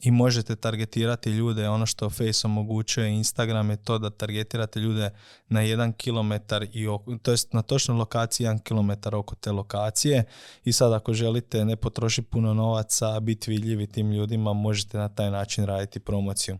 i 0.00 0.10
možete 0.10 0.56
targetirati 0.56 1.30
ljude, 1.30 1.68
ono 1.68 1.86
što 1.86 2.10
Face 2.10 2.46
omogućuje, 2.46 3.10
Instagram 3.10 3.70
je 3.70 3.76
to 3.76 3.98
da 3.98 4.10
targetirate 4.10 4.80
ljude 4.80 5.10
na 5.48 5.60
jedan 5.60 5.92
kilometar, 5.92 6.62
i 6.62 6.86
to 7.22 7.30
jest 7.30 7.52
na 7.52 7.62
točnoj 7.62 7.96
lokaciji 7.96 8.44
jedan 8.44 8.58
kilometar 8.58 9.14
oko 9.14 9.34
te 9.34 9.52
lokacije 9.52 10.24
i 10.64 10.72
sad 10.72 10.92
ako 10.92 11.14
želite 11.14 11.64
ne 11.64 11.76
potrošiti 11.76 12.28
puno 12.28 12.54
novaca, 12.54 13.20
biti 13.20 13.50
vidljivi 13.50 13.86
tim 13.86 14.12
ljudima, 14.12 14.52
možete 14.52 14.98
na 14.98 15.08
taj 15.08 15.30
način 15.30 15.64
raditi 15.64 16.00
promociju. 16.00 16.58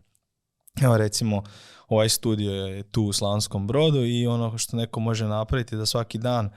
Evo 0.81 0.97
recimo, 0.97 1.43
ovaj 1.87 2.09
studio 2.09 2.51
je 2.51 2.83
tu 2.83 3.03
u 3.03 3.13
Slavonskom 3.13 3.67
brodu 3.67 4.05
i 4.05 4.27
ono 4.27 4.57
što 4.57 4.77
neko 4.77 4.99
može 4.99 5.25
napraviti 5.25 5.75
da 5.75 5.85
svaki 5.85 6.17
dan 6.17 6.49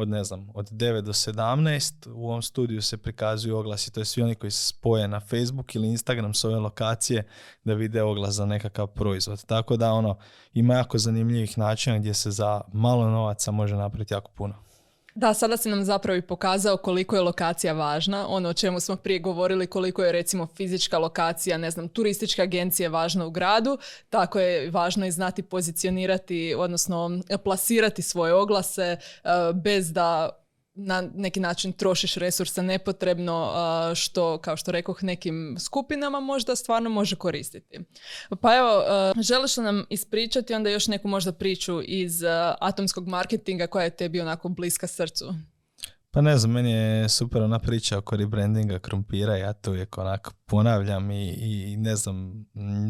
od 0.00 0.08
ne 0.08 0.24
znam, 0.24 0.48
od 0.54 0.70
9 0.70 1.00
do 1.00 1.12
17 1.12 2.12
u 2.12 2.28
ovom 2.28 2.42
studiju 2.42 2.82
se 2.82 2.96
prikazuju 2.96 3.56
oglasi, 3.56 3.92
to 3.92 4.00
je 4.00 4.04
svi 4.04 4.22
oni 4.22 4.34
koji 4.34 4.50
se 4.50 4.66
spoje 4.66 5.08
na 5.08 5.20
Facebook 5.20 5.74
ili 5.74 5.88
Instagram 5.88 6.34
s 6.34 6.44
ove 6.44 6.56
lokacije 6.56 7.28
da 7.64 7.74
vide 7.74 8.02
oglas 8.02 8.34
za 8.34 8.46
nekakav 8.46 8.86
proizvod. 8.86 9.44
Tako 9.44 9.76
da 9.76 9.92
ono, 9.92 10.18
ima 10.52 10.74
jako 10.74 10.98
zanimljivih 10.98 11.58
načina 11.58 11.98
gdje 11.98 12.14
se 12.14 12.30
za 12.30 12.60
malo 12.72 13.10
novaca 13.10 13.50
može 13.50 13.76
napraviti 13.76 14.14
jako 14.14 14.30
puno. 14.30 14.54
Da, 15.18 15.34
sada 15.34 15.56
si 15.56 15.68
nam 15.68 15.84
zapravo 15.84 16.16
i 16.16 16.22
pokazao 16.22 16.76
koliko 16.76 17.16
je 17.16 17.22
lokacija 17.22 17.72
važna, 17.72 18.26
ono 18.28 18.48
o 18.48 18.52
čemu 18.52 18.80
smo 18.80 18.96
prije 18.96 19.18
govorili, 19.18 19.66
koliko 19.66 20.04
je 20.04 20.12
recimo 20.12 20.46
fizička 20.46 20.98
lokacija, 20.98 21.58
ne 21.58 21.70
znam, 21.70 21.88
turistička 21.88 22.42
agencija 22.42 22.90
važna 22.90 23.26
u 23.26 23.30
gradu, 23.30 23.78
tako 24.10 24.40
je 24.40 24.70
važno 24.70 25.06
i 25.06 25.10
znati 25.10 25.42
pozicionirati, 25.42 26.54
odnosno 26.58 27.20
plasirati 27.44 28.02
svoje 28.02 28.34
oglase 28.34 28.82
eh, 28.82 29.28
bez 29.54 29.92
da 29.92 30.30
na 30.80 31.02
neki 31.14 31.40
način 31.40 31.72
trošiš 31.72 32.14
resurse 32.14 32.62
nepotrebno 32.62 33.52
što, 33.94 34.38
kao 34.38 34.56
što 34.56 34.72
rekoh, 34.72 35.02
nekim 35.02 35.56
skupinama 35.58 36.20
možda 36.20 36.56
stvarno 36.56 36.90
može 36.90 37.16
koristiti. 37.16 37.78
Pa 38.40 38.56
evo, 38.56 38.82
želiš 39.22 39.56
li 39.56 39.64
nam 39.64 39.84
ispričati 39.90 40.54
onda 40.54 40.70
još 40.70 40.86
neku 40.86 41.08
možda 41.08 41.32
priču 41.32 41.82
iz 41.82 42.22
atomskog 42.60 43.08
marketinga 43.08 43.66
koja 43.66 43.84
je 43.84 43.96
tebi 43.96 44.20
onako 44.20 44.48
bliska 44.48 44.86
srcu? 44.86 45.34
Pa 46.10 46.20
ne 46.20 46.38
znam, 46.38 46.52
meni 46.52 46.70
je 46.72 47.08
super 47.08 47.42
ona 47.42 47.58
priča 47.58 47.98
oko 47.98 48.16
rebrandinga 48.16 48.78
krumpira, 48.78 49.36
ja 49.36 49.52
to 49.52 49.70
uvijek 49.70 49.98
onako 49.98 50.32
ponavljam 50.46 51.10
i, 51.10 51.34
i 51.40 51.76
ne 51.76 51.96
znam, 51.96 52.46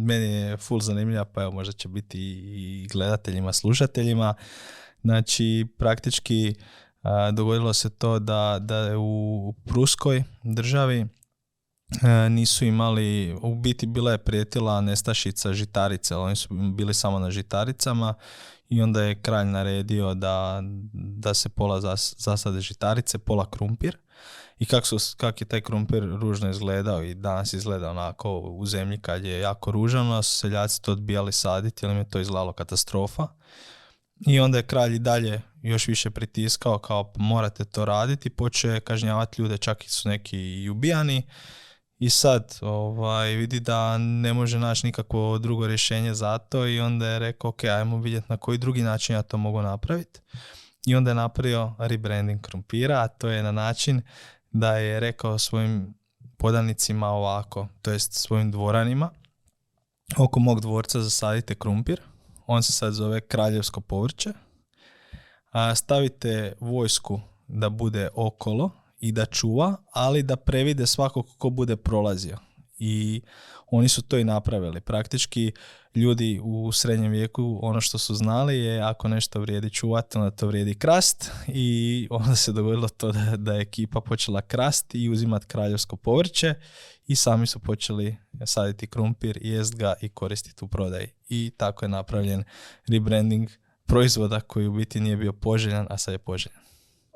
meni 0.07 0.33
je 0.33 0.57
full 0.57 0.81
zanimljiva, 0.81 1.24
pa 1.24 1.42
evo 1.42 1.53
možda 1.53 1.72
će 1.72 1.88
biti 1.88 2.18
i 2.42 2.88
gledateljima, 2.92 3.53
slušateljima. 3.53 4.35
Znači, 5.03 5.66
praktički 5.79 6.55
dogodilo 7.32 7.72
se 7.72 7.90
to 7.90 8.18
da, 8.18 8.58
da 8.61 8.98
u 8.98 9.54
Pruskoj 9.64 10.24
državi 10.42 11.06
e, 12.02 12.28
nisu 12.28 12.64
imali, 12.64 13.38
u 13.42 13.54
biti 13.54 13.87
bila 13.87 14.12
je 14.12 14.18
prijetila 14.18 14.80
nestašica 14.80 15.52
žitarice, 15.52 16.16
oni 16.16 16.37
su 16.37 16.48
bili 16.74 16.94
samo 16.94 17.18
na 17.18 17.30
žitaricama 17.30 18.14
i 18.68 18.82
onda 18.82 19.02
je 19.02 19.22
kralj 19.22 19.46
naredio 19.46 20.14
da, 20.14 20.61
da 20.92 21.34
se 21.34 21.48
pola 21.48 21.80
zasade 22.16 22.61
žitarice, 22.61 23.18
pola 23.18 23.50
krumpir. 23.50 23.96
I 24.58 24.66
kako 24.66 24.87
kak 25.16 25.40
je 25.40 25.46
taj 25.46 25.61
krumpir 25.61 26.02
ružno 26.02 26.50
izgledao 26.50 27.02
i 27.02 27.14
danas 27.14 27.52
izgleda 27.52 27.90
onako 27.90 28.38
u 28.38 28.66
zemlji 28.66 28.98
kad 29.00 29.24
je 29.24 29.40
jako 29.40 29.70
ružano, 29.70 30.22
su 30.22 30.37
seljaci 30.37 30.82
to 30.82 30.92
odbijali 30.92 31.32
saditi 31.32 31.87
jer 31.87 31.92
im 31.92 31.98
je 31.98 32.11
to 32.11 32.20
izgledalo 32.20 32.52
katastrofa. 32.52 33.28
I 34.26 34.40
onda 34.40 34.58
je 34.58 34.66
kralj 34.66 34.94
i 34.94 34.98
dalje 34.98 35.42
još 35.70 35.88
više 35.88 36.11
pritiskao 36.11 36.78
kao 36.78 37.12
morate 37.16 37.64
to 37.64 37.85
raditi, 37.85 38.31
počeo 38.31 38.81
kažnjavati 38.81 39.42
ljude, 39.42 39.59
čak 39.59 39.85
su 39.87 40.09
neki 40.09 40.38
i 40.38 40.68
ubijani. 40.68 41.22
I 41.98 42.11
sad 42.11 42.59
ovaj, 42.61 43.35
vidi 43.35 43.61
da 43.61 43.98
ne 43.98 44.33
može 44.33 44.59
naći 44.59 44.87
nikakvo 44.87 45.38
drugo 45.38 45.66
rješenje 45.66 46.14
za 46.14 46.38
to 46.38 46.66
i 46.66 46.81
onda 46.81 47.07
je 47.09 47.18
rekao 47.18 47.48
ok, 47.48 47.64
ajmo 47.64 47.98
vidjeti 47.98 48.26
na 48.28 48.37
koji 48.37 48.59
drugi 48.59 48.83
način 48.83 49.16
ja 49.16 49.22
to 49.22 49.37
mogu 49.37 49.62
napraviti. 49.62 50.20
I 50.87 50.94
onda 50.94 51.11
je 51.11 51.14
napravio 51.14 51.74
rebranding 51.78 52.40
krumpira, 52.40 53.02
a 53.02 53.09
to 53.09 53.28
je 53.28 53.42
na 53.42 53.52
način 53.52 54.02
da 54.50 54.76
je 54.76 55.00
rekao 55.00 55.38
svojim 55.38 55.94
podanicima 56.37 57.09
ovako, 57.09 57.68
to 57.83 57.90
jest 57.90 58.12
svojim 58.12 58.50
dvoranima, 58.50 59.11
oko 60.16 60.40
mog 60.40 60.61
dvorca 60.61 61.00
zasadite 61.00 61.54
krumpir, 61.54 62.00
on 62.46 62.62
se 62.62 62.72
sad 62.72 62.92
zove 62.92 63.20
kraljevsko 63.20 63.81
povrće, 63.81 64.33
a 65.50 65.74
stavite 65.74 66.52
vojsku 66.61 67.20
da 67.48 67.68
bude 67.68 68.08
okolo 68.14 68.70
i 68.98 69.12
da 69.12 69.26
čuva, 69.26 69.76
ali 69.92 70.22
da 70.22 70.37
previde 70.37 70.87
svakog 70.87 71.26
ko 71.38 71.50
bude 71.50 71.76
prolazio. 71.76 72.38
I 72.78 73.22
oni 73.66 73.88
su 73.88 74.02
to 74.02 74.18
i 74.18 74.24
napravili. 74.24 74.80
Praktički 74.80 75.52
ljudi 75.94 76.40
u 76.42 76.72
srednjem 76.72 77.12
vijeku 77.12 77.58
ono 77.62 77.80
što 77.80 77.98
su 77.98 78.14
znali 78.14 78.58
je 78.58 78.80
ako 78.80 79.08
nešto 79.08 79.40
vrijedi 79.40 79.70
čuvati, 79.70 80.18
onda 80.18 80.30
to 80.30 80.46
vrijedi 80.46 80.74
krast 80.74 81.30
i 81.48 82.06
onda 82.11 82.37
se 82.37 82.52
dogodilo 82.52 82.88
to 82.88 83.12
da, 83.12 83.37
da 83.37 83.54
je 83.54 83.61
ekipa 83.61 84.00
počela 84.00 84.40
krast 84.40 84.94
i 84.94 85.08
uzimati 85.08 85.46
kraljevsko 85.46 85.96
povrće 85.96 86.54
i 87.06 87.16
sami 87.16 87.46
su 87.46 87.58
počeli 87.58 88.16
saditi 88.46 88.87
krumpir, 88.87 89.38
jest 89.42 89.76
ga 89.76 89.94
i 90.00 90.08
koristiti 90.08 90.64
u 90.64 90.68
prodaji. 90.68 91.08
I 91.28 91.50
tako 91.56 91.84
je 91.84 91.88
napravljen 91.88 92.44
rebranding 92.88 93.48
proizvoda 93.88 94.40
koji 94.40 94.66
u 94.66 94.72
biti 94.72 95.01
nije 95.01 95.16
bio 95.16 95.33
poželjan, 95.33 95.87
a 95.90 95.98
sad 95.98 96.12
je 96.12 96.18
poželjan. 96.18 96.67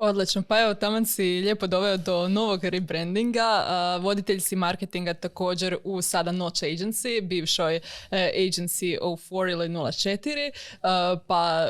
Odlično, 0.05 0.43
pa 0.43 0.61
evo 0.61 0.75
taman 0.75 1.07
si 1.07 1.23
lijepo 1.23 1.67
doveo 1.67 1.97
do 1.97 2.29
novog 2.29 2.65
rebrandinga, 2.65 3.67
voditelj 4.01 4.41
si 4.41 4.57
marketinga 4.57 5.15
također 5.15 5.77
u 5.85 6.03
sada 6.03 6.33
Noć 6.33 6.63
Agency, 6.63 7.23
bivšoj 7.23 7.77
uh, 7.77 7.83
Agency 8.13 8.99
04 9.01 9.53
ili 9.53 9.69
04, 9.69 11.19
pa 11.27 11.69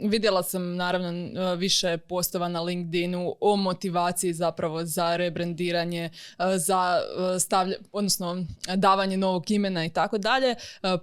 vidjela 0.00 0.42
sam 0.42 0.76
naravno 0.76 1.54
više 1.54 1.98
postova 1.98 2.48
na 2.48 2.60
LinkedInu 2.60 3.36
o 3.40 3.56
motivaciji 3.56 4.32
zapravo 4.32 4.84
za 4.84 5.16
rebrandiranje, 5.16 6.10
za 6.56 7.00
stavlja, 7.40 7.76
odnosno 7.92 8.44
davanje 8.76 9.16
novog 9.16 9.50
imena 9.50 9.84
i 9.84 9.90
tako 9.90 10.18
dalje, 10.18 10.54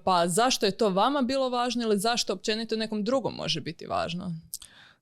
pa 0.04 0.28
zašto 0.28 0.66
je 0.66 0.78
to 0.78 0.90
vama 0.90 1.22
bilo 1.22 1.50
važno 1.50 1.84
ili 1.84 2.00
zašto 2.00 2.34
općenito 2.34 2.76
nekom 2.76 3.04
drugom 3.04 3.36
može 3.36 3.62
biti 3.62 3.86
važno? 3.86 4.34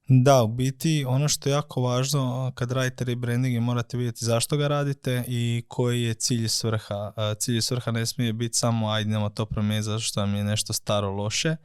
Da, 0.10 0.44
u 0.44 0.48
biti 0.48 1.06
ono 1.08 1.28
što 1.28 1.50
je 1.50 1.54
jako 1.54 1.82
važno 1.82 2.52
kad 2.56 2.72
radite 2.72 3.04
rebranding 3.04 3.64
morate 3.64 3.98
vidjeti 3.98 4.26
zašto 4.26 4.58
ga 4.58 4.68
radite 4.68 5.24
i 5.28 5.64
koji 5.68 6.04
je 6.04 6.14
cilj 6.14 6.46
i 6.46 6.50
svrha. 6.50 7.14
Cilj 7.40 7.58
i 7.58 7.62
svrha 7.62 7.92
ne 7.92 8.06
smije 8.06 8.34
biti 8.34 8.58
samo 8.58 8.90
ajde 8.90 9.10
idemo 9.10 9.30
to 9.30 9.46
promijeniti 9.46 9.84
zato 9.84 10.00
što 10.00 10.20
vam 10.20 10.36
je 10.36 10.44
nešto 10.44 10.74
staro 10.74 11.12
loše, 11.12 11.56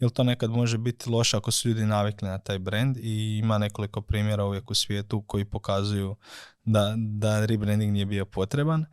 jer 0.00 0.10
to 0.10 0.22
nekad 0.22 0.50
može 0.50 0.78
biti 0.78 1.10
loše 1.10 1.36
ako 1.36 1.50
su 1.50 1.68
ljudi 1.68 1.86
navikli 1.86 2.28
na 2.28 2.38
taj 2.38 2.58
brand 2.58 2.96
i 2.96 3.38
ima 3.42 3.58
nekoliko 3.58 4.00
primjera 4.00 4.44
uvijek 4.44 4.70
u 4.70 4.74
svijetu 4.74 5.22
koji 5.26 5.44
pokazuju 5.44 6.16
da, 6.64 6.94
da 6.96 7.46
rebranding 7.46 7.92
nije 7.92 8.06
bio 8.06 8.24
potreban. 8.24 8.84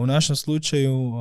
u 0.00 0.06
našem 0.06 0.36
slučaju 0.36 1.12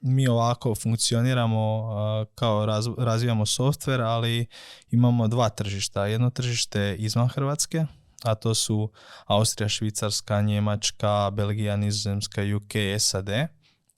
mi 0.00 0.28
ovako 0.28 0.74
funkcioniramo 0.74 1.88
kao 2.34 2.66
razvijamo 2.98 3.46
softver, 3.46 4.00
ali 4.00 4.46
imamo 4.90 5.28
dva 5.28 5.48
tržišta. 5.48 6.06
Jedno 6.06 6.30
tržište 6.30 6.96
izvan 6.98 7.28
Hrvatske, 7.28 7.86
a 8.22 8.34
to 8.34 8.54
su 8.54 8.90
Austrija, 9.26 9.68
Švicarska, 9.68 10.40
Njemačka, 10.40 11.30
Belgija, 11.30 11.76
Nizozemska, 11.76 12.42
UK, 12.56 13.00
SAD. 13.00 13.28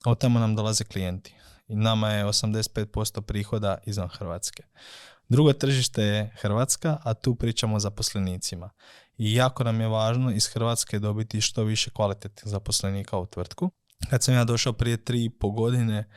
Od 0.04 0.18
tamo 0.18 0.38
nam 0.38 0.56
dolaze 0.56 0.84
klijenti. 0.84 1.34
I 1.68 1.74
nama 1.74 2.10
je 2.10 2.24
85% 2.24 3.20
prihoda 3.20 3.78
izvan 3.86 4.08
Hrvatske. 4.08 4.62
Drugo 5.28 5.52
tržište 5.52 6.02
je 6.02 6.30
Hrvatska, 6.40 6.98
a 7.04 7.14
tu 7.14 7.34
pričamo 7.34 7.76
o 7.76 7.80
zaposlenicima 7.80 8.70
i 9.22 9.34
jako 9.34 9.64
nam 9.64 9.80
je 9.80 9.88
važno 9.88 10.30
iz 10.30 10.46
Hrvatske 10.46 10.98
dobiti 10.98 11.40
što 11.40 11.64
više 11.64 11.90
kvalitetnih 11.90 12.52
zaposlenika 12.52 13.18
u 13.18 13.26
tvrtku. 13.26 13.70
Kad 14.10 14.22
sam 14.22 14.34
ja 14.34 14.44
došao 14.44 14.72
prije 14.72 15.04
tri 15.04 15.24
i 15.24 15.30
po 15.30 15.50
godine, 15.50 16.08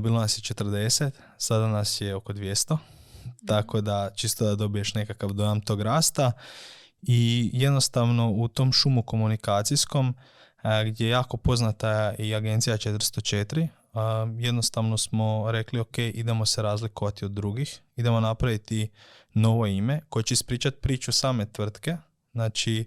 bilo 0.00 0.20
nas 0.20 0.38
je 0.38 0.54
40, 0.54 1.10
sada 1.38 1.66
nas 1.66 2.00
je 2.00 2.14
oko 2.14 2.32
200, 2.32 2.76
tako 3.46 3.80
da 3.80 4.10
čisto 4.14 4.44
da 4.44 4.54
dobiješ 4.54 4.94
nekakav 4.94 5.32
dojam 5.32 5.60
tog 5.60 5.80
rasta. 5.80 6.32
I 7.02 7.50
jednostavno 7.52 8.30
u 8.30 8.48
tom 8.48 8.72
šumu 8.72 9.02
komunikacijskom 9.02 10.14
gdje 10.86 11.04
je 11.04 11.10
jako 11.10 11.36
poznata 11.36 12.14
i 12.18 12.34
agencija 12.34 12.76
404, 12.76 13.68
jednostavno 14.38 14.98
smo 14.98 15.50
rekli 15.50 15.80
ok, 15.80 15.98
idemo 15.98 16.46
se 16.46 16.62
razlikovati 16.62 17.24
od 17.24 17.30
drugih, 17.30 17.80
idemo 17.96 18.20
napraviti 18.20 18.90
novo 19.34 19.66
ime 19.66 20.00
koje 20.08 20.22
će 20.22 20.34
ispričati 20.34 20.76
priču 20.80 21.12
same 21.12 21.46
tvrtke, 21.52 21.96
Znači, 22.32 22.84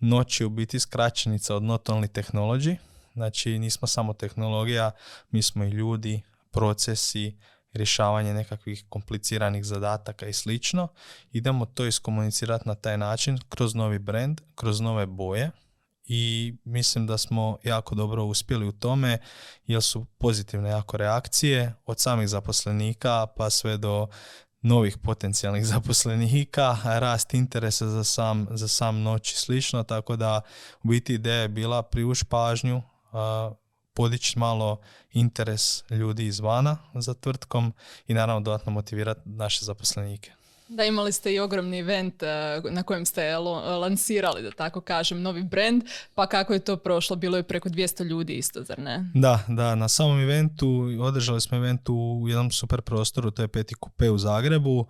noć 0.00 0.40
je 0.40 0.46
u 0.46 0.50
biti 0.50 0.80
skraćenica 0.80 1.56
od 1.56 1.62
not 1.62 1.88
only 1.88 2.08
technology, 2.08 2.76
znači 3.14 3.58
nismo 3.58 3.88
samo 3.88 4.12
tehnologija, 4.12 4.90
mi 5.30 5.42
smo 5.42 5.64
i 5.64 5.70
ljudi, 5.70 6.22
procesi, 6.50 7.36
rješavanje 7.72 8.34
nekakvih 8.34 8.84
kompliciranih 8.88 9.64
zadataka 9.64 10.26
i 10.26 10.32
slično. 10.32 10.88
Idemo 11.32 11.66
to 11.66 11.86
iskomunicirati 11.86 12.68
na 12.68 12.74
taj 12.74 12.98
način 12.98 13.38
kroz 13.48 13.74
novi 13.74 13.98
brand, 13.98 14.40
kroz 14.54 14.80
nove 14.80 15.06
boje 15.06 15.50
i 16.06 16.54
mislim 16.64 17.06
da 17.06 17.18
smo 17.18 17.58
jako 17.62 17.94
dobro 17.94 18.24
uspjeli 18.24 18.68
u 18.68 18.72
tome 18.72 19.18
jer 19.66 19.82
su 19.82 20.06
pozitivne 20.18 20.70
jako 20.70 20.96
reakcije 20.96 21.74
od 21.86 22.00
samih 22.00 22.28
zaposlenika 22.28 23.26
pa 23.36 23.50
sve 23.50 23.76
do 23.78 24.08
novih 24.64 24.98
potencijalnih 24.98 25.66
zaposlenika, 25.66 26.76
rast 26.84 27.34
interesa 27.34 27.86
za 27.86 28.04
sam, 28.04 28.46
za 28.50 28.68
sam 28.68 29.02
noć 29.02 29.32
i 29.32 29.36
slično, 29.36 29.82
tako 29.82 30.16
da 30.16 30.40
u 30.82 30.88
biti 30.88 31.14
ideja 31.14 31.42
je 31.42 31.48
bila 31.48 31.82
privuć 31.82 32.24
pažnju, 32.24 32.82
podići 33.94 34.38
malo 34.38 34.80
interes 35.12 35.90
ljudi 35.90 36.26
izvana 36.26 36.78
za 36.94 37.14
tvrtkom 37.14 37.72
i 38.06 38.14
naravno 38.14 38.40
dodatno 38.40 38.72
motivirati 38.72 39.20
naše 39.24 39.64
zaposlenike. 39.64 40.32
Da, 40.68 40.84
imali 40.84 41.12
ste 41.12 41.34
i 41.34 41.38
ogromni 41.38 41.78
event 41.78 42.22
eh, 42.22 42.60
na 42.70 42.82
kojem 42.82 43.06
ste 43.06 43.36
lansirali, 43.80 44.42
da 44.42 44.50
tako 44.50 44.80
kažem, 44.80 45.22
novi 45.22 45.42
brand, 45.42 45.82
pa 46.14 46.26
kako 46.26 46.52
je 46.52 46.58
to 46.58 46.76
prošlo? 46.76 47.16
Bilo 47.16 47.36
je 47.36 47.42
preko 47.42 47.68
200 47.68 48.04
ljudi 48.04 48.34
isto, 48.34 48.62
zar 48.62 48.78
ne? 48.78 49.10
Da, 49.14 49.44
da, 49.48 49.74
na 49.74 49.88
samom 49.88 50.20
eventu, 50.20 50.88
održali 51.00 51.40
smo 51.40 51.56
event 51.56 51.88
u 51.88 52.24
jednom 52.28 52.50
super 52.50 52.80
prostoru, 52.80 53.30
to 53.30 53.42
je 53.42 53.48
Peti 53.48 53.74
Kupe 53.74 54.10
u 54.10 54.18
Zagrebu, 54.18 54.86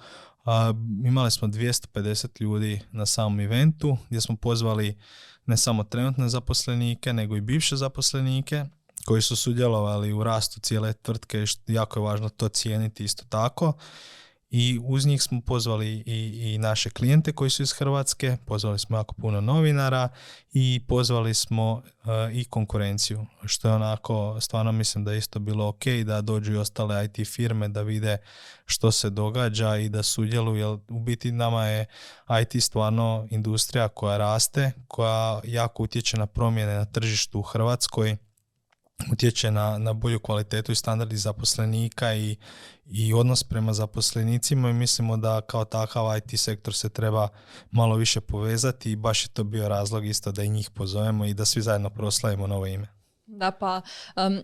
imali 1.05 1.31
smo 1.31 1.49
250 1.49 2.43
ljudi 2.43 2.81
na 2.93 3.07
samom 3.07 3.41
eventu, 3.41 3.97
gdje 4.09 4.21
smo 4.21 4.37
pozvali 4.37 4.99
ne 5.47 5.57
samo 5.57 5.85
trenutne 5.85 6.29
zaposlenike, 6.29 7.13
nego 7.13 7.37
i 7.37 7.41
bivše 7.41 7.77
zaposlenike, 7.77 8.65
koji 9.05 9.23
su 9.23 9.37
sudjelovali 9.37 10.13
u 10.13 10.25
rastu 10.25 10.61
cijele 10.61 10.93
tvrtke, 10.93 11.45
jako 11.67 12.01
je 12.01 12.05
važno 12.05 12.29
to 12.29 12.49
cijeniti 12.49 13.05
isto 13.05 13.25
tako 13.29 13.73
i 14.57 14.81
uz 14.85 15.07
njih 15.07 15.23
smo 15.23 15.41
pozvali 15.41 16.03
i, 16.07 16.53
i 16.55 16.59
naše 16.59 16.91
klijente 16.91 17.33
koji 17.33 17.51
su 17.51 17.63
iz 17.63 17.73
Hrvatske, 17.73 18.37
pozvali 18.47 18.79
smo 18.79 18.97
jako 18.97 19.15
puno 19.15 19.41
novinara 19.41 20.09
i 20.53 20.81
pozvali 20.89 21.35
smo 21.35 21.83
eh, 21.87 22.31
i 22.33 22.45
konkurenciju, 22.45 23.27
što 23.45 23.69
je 23.69 23.75
onako, 23.75 24.41
stvarno 24.41 24.73
mislim 24.73 25.05
da 25.05 25.13
je 25.13 25.19
isto 25.19 25.39
bilo 25.39 25.69
ok 25.69 25.87
da 26.05 26.21
dođu 26.21 26.53
i 26.53 26.57
ostale 26.57 27.05
IT 27.05 27.29
firme 27.29 27.69
da 27.69 27.83
vide 27.83 28.19
što 28.67 28.93
se 28.93 29.11
događa 29.11 29.77
i 29.77 29.89
da 29.89 30.03
sudjeluju, 30.03 30.57
jer 30.57 30.79
u 30.89 31.01
biti 31.01 31.33
nama 31.33 31.67
je 31.67 31.87
IT 32.43 32.63
stvarno 32.63 33.27
industrija 33.31 33.89
koja 33.89 34.17
raste, 34.17 34.73
koja 34.89 35.41
jako 35.45 35.83
utječe 35.83 36.17
na 36.17 36.27
promjene 36.27 36.75
na 36.75 36.85
tržištu 36.85 37.39
u 37.39 37.43
Hrvatskoj, 37.43 38.17
utječe 39.13 39.51
na, 39.51 39.79
na 39.79 39.93
bolju 39.93 40.21
kvalitetu 40.21 40.73
i 40.73 40.75
standardi 40.75 41.17
zaposlenika 41.17 42.15
i, 42.15 42.37
i 42.87 43.15
odnos 43.15 43.43
prema 43.45 43.73
zaposlenicima 43.73 44.71
i 44.71 44.73
mislimo 44.73 45.17
da 45.17 45.41
kao 45.41 45.65
takav 45.65 46.17
IT 46.17 46.41
sektor 46.41 46.75
se 46.75 46.89
treba 46.89 47.29
malo 47.71 47.97
više 47.97 48.21
povezati 48.21 48.91
i 48.91 48.97
baš 48.97 49.25
je 49.25 49.29
to 49.29 49.45
bio 49.45 49.69
razlog 49.69 50.07
isto 50.07 50.33
da 50.33 50.43
i 50.43 50.49
njih 50.49 50.71
pozovemo 50.71 51.25
i 51.25 51.35
da 51.35 51.45
svi 51.45 51.63
zajedno 51.63 51.91
proslavimo 51.91 52.47
novo 52.47 52.67
ime. 52.67 53.04
Da, 53.39 53.51
pa 53.51 53.81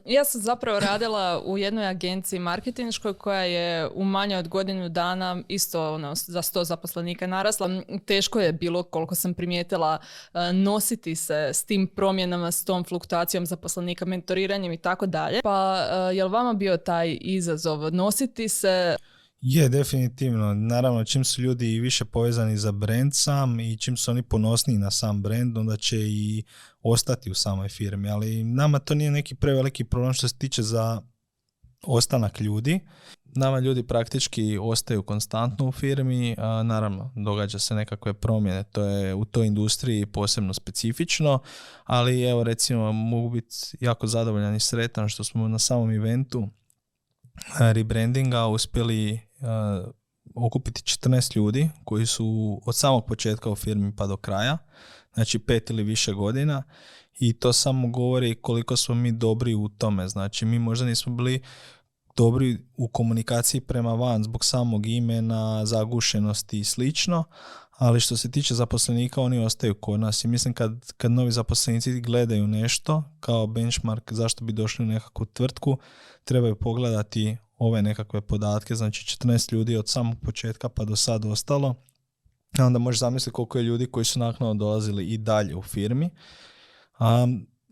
ja 0.05 0.25
sam 0.25 0.41
zapravo 0.41 0.81
radila 0.81 1.43
u 1.45 1.59
jednoj 1.59 1.87
agenciji 1.87 2.39
marketinškoj 2.39 3.15
koja 3.15 3.43
je 3.43 3.89
u 3.95 4.05
manje 4.05 4.37
od 4.39 4.49
godinu 4.49 4.89
dana 4.89 5.43
isto 5.49 5.95
ono, 5.95 6.15
za 6.15 6.43
sto 6.43 6.65
zaposlenika 6.65 7.27
narasla. 7.27 7.69
Teško 8.07 8.41
je 8.41 8.53
bilo, 8.53 8.83
koliko 8.83 9.15
sam 9.15 9.35
primijetila, 9.35 9.99
nositi 10.53 11.17
se 11.17 11.51
s 11.53 11.65
tim 11.65 11.87
promjenama, 11.87 12.51
s 12.51 12.65
tom 12.65 12.85
fluktuacijom 12.85 13.47
zaposlenika, 13.47 14.05
mentoriranjem 14.05 14.73
i 14.73 14.79
tako 14.79 15.07
dalje. 15.07 15.41
Pa 15.43 15.77
je 16.15 16.25
li 16.25 16.31
vama 16.31 16.53
bio 16.53 16.77
taj 16.77 17.19
izazov 17.21 17.95
nositi 17.95 18.49
se? 18.49 18.97
Je, 19.41 19.69
definitivno. 19.69 20.55
Naravno, 20.55 21.05
čim 21.05 21.25
su 21.25 21.43
ljudi 21.43 21.81
više 21.81 22.05
povezani 22.05 22.57
za 22.57 22.73
brand 22.73 23.15
sam 23.15 23.61
i 23.61 23.77
čim 23.77 23.97
su 23.97 24.11
oni 24.11 24.23
ponosniji 24.23 24.79
na 24.79 24.91
sam 24.91 25.23
brand, 25.23 25.59
onda 25.59 25.77
će 25.77 25.97
i 25.99 26.45
ostati 26.83 27.31
u 27.31 27.35
samoj 27.35 27.69
firmi. 27.69 28.11
Ali 28.11 28.45
nama 28.45 28.79
to 28.79 28.95
nije 28.95 29.11
neki 29.11 29.35
preveliki 29.35 29.85
problem 29.85 30.13
što 30.13 30.29
se 30.29 30.39
tiče 30.39 30.63
za 30.63 31.03
ostanak 31.83 32.41
ljudi. 32.41 32.81
Nama 33.25 33.59
ljudi 33.59 33.87
praktički 33.87 34.59
ostaju 34.61 35.03
konstantno 35.03 35.69
u 35.69 35.73
firmi, 35.73 36.37
naravno 36.65 37.13
događa 37.17 37.59
se 37.59 37.75
nekakve 37.75 38.15
promjene, 38.15 38.63
to 38.63 38.83
je 38.85 39.15
u 39.15 39.25
toj 39.25 39.47
industriji 39.47 40.07
posebno 40.07 40.55
specifično, 40.55 41.39
ali 41.85 42.23
evo 42.23 42.45
recimo 42.45 42.93
mogu 42.93 43.31
biti 43.31 43.57
jako 43.81 44.07
zadovoljan 44.07 44.55
i 44.55 44.61
sretan 44.61 45.09
što 45.09 45.25
smo 45.25 45.49
na 45.49 45.59
samom 45.59 45.91
eventu 45.91 46.49
rebrandinga 47.59 48.47
uspjeli 48.47 49.30
okupiti 50.35 50.83
14 50.83 51.37
ljudi 51.37 51.71
koji 51.85 52.07
su 52.07 52.61
od 52.67 52.77
samog 52.77 53.07
početka 53.07 53.51
u 53.51 53.57
firmi 53.57 53.97
pa 53.97 54.07
do 54.07 54.17
kraja, 54.17 54.59
znači 55.15 55.39
pet 55.39 55.71
ili 55.71 55.83
više 55.83 56.13
godina 56.13 56.63
i 57.19 57.33
to 57.33 57.53
samo 57.53 57.89
govori 57.89 58.35
koliko 58.35 58.77
smo 58.77 58.95
mi 58.95 59.13
dobri 59.13 59.55
u 59.55 59.69
tome. 59.69 60.09
Znači 60.09 60.47
mi 60.47 60.59
možda 60.59 60.87
nismo 60.87 61.15
bili 61.15 61.43
dobri 62.17 62.59
u 62.77 62.89
komunikaciji 62.89 63.61
prema 63.61 63.95
van 63.95 64.25
zbog 64.25 64.45
samog 64.45 64.87
imena, 64.87 65.67
zagušenosti 65.67 66.61
i 66.61 66.65
slično, 66.65 67.25
ali 67.81 68.01
što 68.01 68.17
se 68.17 68.31
tiče 68.31 68.55
zaposlenika 68.55 69.21
oni 69.21 69.39
ostaju 69.39 69.75
kod 69.75 70.01
nas. 70.01 70.25
I 70.25 70.29
mislim 70.29 70.55
kad, 70.55 70.93
kad 70.93 71.11
novi 71.11 71.33
zaposlenici 71.33 72.01
gledaju 72.01 72.47
nešto 72.47 73.03
kao 73.21 73.47
benchmark 73.47 74.13
zašto 74.13 74.45
bi 74.45 74.53
došli 74.53 74.85
u 74.85 74.89
nekakvu 74.89 75.27
tvrtku, 75.27 75.79
trebaju 76.25 76.57
pogledati 76.57 77.37
ove 77.59 77.83
nekakve 77.83 78.21
podatke, 78.21 78.75
znači 78.75 79.19
14 79.19 79.53
ljudi 79.53 79.77
od 79.77 79.89
samog 79.89 80.17
početka 80.23 80.69
pa 80.69 80.85
do 80.85 80.97
sad 80.97 81.25
ostalo, 81.25 81.75
a 82.59 82.67
onda 82.67 82.79
možeš 82.79 83.01
zamisliti 83.01 83.35
koliko 83.35 83.59
je 83.59 83.65
ljudi 83.65 83.87
koji 83.87 84.05
su 84.05 84.19
naknadno 84.19 84.55
dolazili 84.55 85.07
i 85.07 85.19
dalje 85.19 85.57
u 85.57 85.63
firmi, 85.63 86.11
a, 86.99 87.27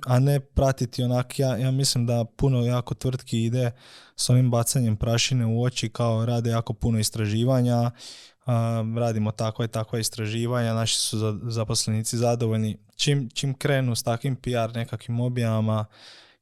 a 0.06 0.18
ne 0.18 0.40
pratiti 0.40 1.02
onak, 1.02 1.38
ja, 1.38 1.56
ja 1.56 1.70
mislim 1.70 2.06
da 2.06 2.24
puno 2.36 2.64
jako 2.64 2.94
tvrtki 2.94 3.44
ide 3.44 3.70
s 4.16 4.30
ovim 4.30 4.50
bacanjem 4.50 4.96
prašine 4.96 5.46
u 5.46 5.62
oči 5.62 5.88
kao 5.88 6.26
rade 6.26 6.50
jako 6.50 6.72
puno 6.72 6.98
istraživanja, 6.98 7.90
a, 8.48 8.84
radimo 8.96 9.30
takva 9.30 9.64
i 9.64 9.68
takva 9.68 9.98
istraživanja, 9.98 10.74
naši 10.74 10.96
su 10.98 11.18
zaposlenici 11.42 12.16
zadovoljni. 12.16 12.78
Čim, 12.96 13.28
čim 13.34 13.54
krenu 13.54 13.94
s 13.94 14.02
takvim 14.02 14.36
PR 14.36 14.74
nekakvim 14.74 15.20
objavama, 15.20 15.84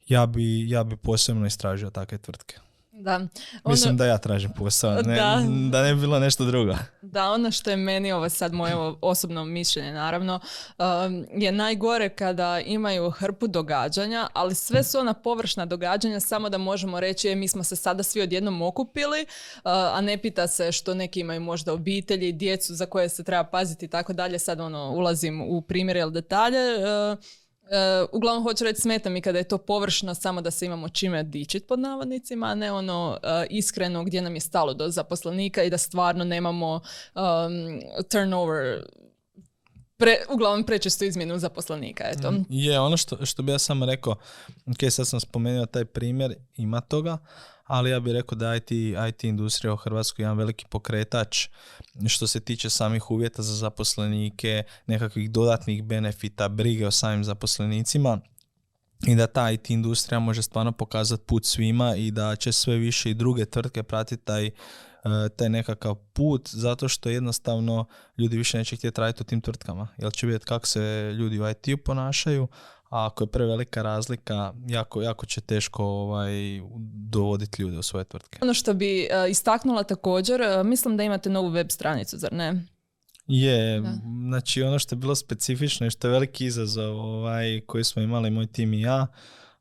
ja 0.09 0.27
bi, 0.27 0.71
ja 0.71 0.85
bi 0.85 0.97
posebno 0.97 1.47
istražio 1.47 1.91
takve 1.91 2.19
tvrtke. 2.19 2.66
Da. 2.99 3.15
Ono, 3.15 3.29
Mislim 3.65 3.97
da 3.97 4.07
ja 4.07 4.19
tražim 4.19 4.51
posao, 4.59 5.03
ne, 5.03 5.15
Da. 5.15 5.43
da 5.71 5.83
ne 5.83 5.95
bi 5.95 6.01
bilo 6.01 6.19
nešto 6.19 6.45
drugo. 6.45 6.75
Da, 7.03 7.31
ono 7.31 7.51
što 7.51 7.71
je 7.71 7.77
meni, 7.77 8.13
ovo 8.13 8.29
sad 8.29 8.53
moje 8.53 8.75
osobno 9.01 9.45
mišljenje 9.45 9.93
naravno, 9.93 10.41
um, 10.79 11.27
je 11.33 11.53
najgore 11.53 12.09
kada 12.09 12.61
imaju 12.61 13.11
hrpu 13.11 13.47
događanja, 13.47 14.29
ali 14.33 14.55
sve 14.55 14.83
su 14.83 14.99
ona 14.99 15.15
površna 15.15 15.67
događanja, 15.67 16.21
samo 16.21 16.49
da 16.49 16.59
možemo 16.59 17.01
reći, 17.01 17.29
e, 17.29 17.35
mi 17.35 17.49
smo 17.49 17.65
se 17.65 17.77
sada 17.77 18.03
svi 18.03 18.23
odjednom 18.23 18.63
okupili, 18.63 19.23
uh, 19.23 19.61
a 19.65 20.01
ne 20.01 20.19
pita 20.19 20.47
se 20.47 20.73
što 20.73 20.95
neki 20.95 21.21
imaju 21.21 21.41
možda 21.41 21.73
obitelji, 21.73 22.33
djecu 22.33 22.75
za 22.75 22.87
koje 22.87 23.09
se 23.09 23.25
treba 23.25 23.45
paziti 23.45 23.85
i 23.85 23.89
tako 23.89 24.13
dalje. 24.13 24.39
Sad 24.39 24.61
ono, 24.61 24.91
ulazim 24.91 25.41
u 25.41 25.63
primjere 25.63 26.01
ili 26.01 26.13
detalje. 26.13 26.59
Uh, 27.67 28.09
uglavnom 28.13 28.43
hoću 28.43 28.65
reći 28.65 28.81
smeta 28.81 29.11
mi 29.11 29.21
kada 29.21 29.39
je 29.39 29.49
to 29.49 29.59
površno 29.59 30.15
samo 30.15 30.41
da 30.41 30.51
se 30.51 30.67
imamo 30.67 30.89
čime 30.89 31.23
dičit 31.23 31.67
pod 31.67 31.79
navodnicima, 31.79 32.47
a 32.47 32.55
ne 32.55 32.73
ono 32.73 33.11
uh, 33.23 33.29
iskreno 33.51 34.05
gdje 34.05 34.23
nam 34.23 34.35
je 34.35 34.41
stalo 34.41 34.75
do 34.75 34.89
zaposlenika 34.89 35.63
i 35.63 35.71
da 35.71 35.79
stvarno 35.79 36.25
nemamo 36.25 36.81
um, 37.15 37.81
turnover 38.11 38.85
pre, 39.97 40.17
uglavnom 40.31 40.65
prečesto 40.65 41.05
izmjenu 41.05 41.39
zaposlenika. 41.39 42.05
Eto. 42.05 42.33
Je, 42.49 42.81
ono 42.81 42.97
što, 42.97 43.27
što 43.27 43.43
bi 43.43 43.53
ja 43.53 43.59
samo 43.59 43.87
rekao, 43.87 44.17
ok, 44.67 44.91
sad 44.91 45.09
sam 45.09 45.21
spomenuo 45.21 45.67
taj 45.67 45.85
primjer, 45.85 46.35
ima 46.57 46.81
toga, 46.81 47.19
ali 47.67 47.91
ja 47.91 48.01
bih 48.01 48.13
rekao 48.13 48.39
da 48.39 48.57
IT, 48.57 48.71
IT 49.09 49.25
industrija 49.25 49.73
u 49.73 49.77
Hrvatskoj 49.77 50.23
je 50.23 50.25
jedan 50.25 50.39
veliki 50.39 50.65
pokretač 50.71 51.49
što 52.07 52.27
se 52.27 52.41
tiče 52.41 52.71
samih 52.71 53.11
uvjeta 53.11 53.43
za 53.43 53.55
zaposlenike, 53.55 54.63
nekakvih 54.87 55.31
dodatnih 55.31 55.83
benefita, 55.83 56.49
brige 56.49 56.87
o 56.87 56.91
samim 56.91 57.25
zaposlenicima. 57.25 58.21
I 59.07 59.15
da 59.15 59.27
ta 59.27 59.51
IT 59.51 59.71
industrija 59.71 60.19
može 60.19 60.43
stvarno 60.43 60.73
pokazati 60.73 61.25
put 61.27 61.45
svima 61.45 61.97
i 61.97 62.11
da 62.11 62.37
će 62.37 62.53
sve 62.53 62.77
više 62.77 63.11
i 63.11 63.15
druge 63.15 63.45
tvrtke 63.45 63.83
pratiti 63.83 64.25
taj, 64.25 64.47
e, 64.47 64.53
taj 65.37 65.49
nekakav 65.49 65.95
put 65.95 66.49
zato 66.53 66.89
što 66.89 67.09
jednostavno 67.09 67.87
ljudi 68.19 68.37
više 68.37 68.59
neće 68.59 68.77
htjeti 68.77 69.01
raditi 69.01 69.23
u 69.23 69.27
tim 69.27 69.41
tvrtkama. 69.41 69.89
Jer 69.99 70.13
će 70.13 70.27
vidjeti 70.27 70.45
kako 70.45 70.67
se 70.67 71.13
ljudi 71.15 71.41
u 71.41 71.51
IT-u 71.51 71.77
ponašaju 71.85 72.49
a 72.91 73.07
ako 73.07 73.25
je 73.25 73.29
prevelika 73.29 73.83
razlika, 73.83 74.53
jako, 74.69 75.03
jako 75.03 75.27
će 75.27 75.41
teško 75.41 75.85
ovaj, 75.85 76.61
dovoditi 77.11 77.63
ljude 77.63 77.79
u 77.79 77.83
svoje 77.83 78.05
tvrtke. 78.05 78.39
Ono 78.43 78.55
što 78.55 78.75
bi 78.75 79.09
uh, 79.25 79.31
istaknula 79.31 79.83
također, 79.83 80.41
uh, 80.41 80.67
mislim 80.67 80.97
da 80.97 81.03
imate 81.03 81.31
novu 81.31 81.49
web 81.49 81.67
stranicu, 81.71 82.19
zar 82.19 82.33
ne? 82.33 82.65
Je, 83.29 83.81
Da. 83.81 83.93
znači 84.29 84.63
ono 84.63 84.79
što 84.79 84.95
je 84.95 84.99
bilo 84.99 85.15
specifično 85.15 85.87
i 85.87 85.91
što 85.91 86.09
je 86.09 86.13
veliki 86.13 86.47
izazov 86.47 86.97
ovaj, 87.01 87.61
koji 87.67 87.85
smo 87.85 88.03
imali 88.03 88.31
moj 88.31 88.47
tim 88.47 88.75
i 88.75 88.81
ja, 88.81 89.07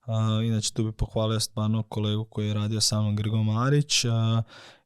a, 0.05 0.41
inače 0.43 0.73
tu 0.73 0.83
bi 0.83 0.91
pohvalio 0.91 1.39
stvarno 1.39 1.83
kolegu 1.83 2.25
koji 2.25 2.47
je 2.47 2.53
radio 2.53 2.81
sa 2.81 3.01
mnom 3.01 3.15
Grgo 3.15 3.43
Marić 3.43 4.05
a, 4.05 4.43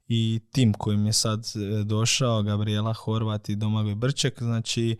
i 0.09 0.39
tim 0.51 0.73
kojim 0.73 1.05
je 1.05 1.13
sad 1.13 1.45
e, 1.55 1.83
došao, 1.83 2.43
Gabriela 2.43 2.93
Horvat 2.93 3.49
i 3.49 3.55
Domagoj 3.55 3.95
Brček, 3.95 4.39
znači 4.39 4.97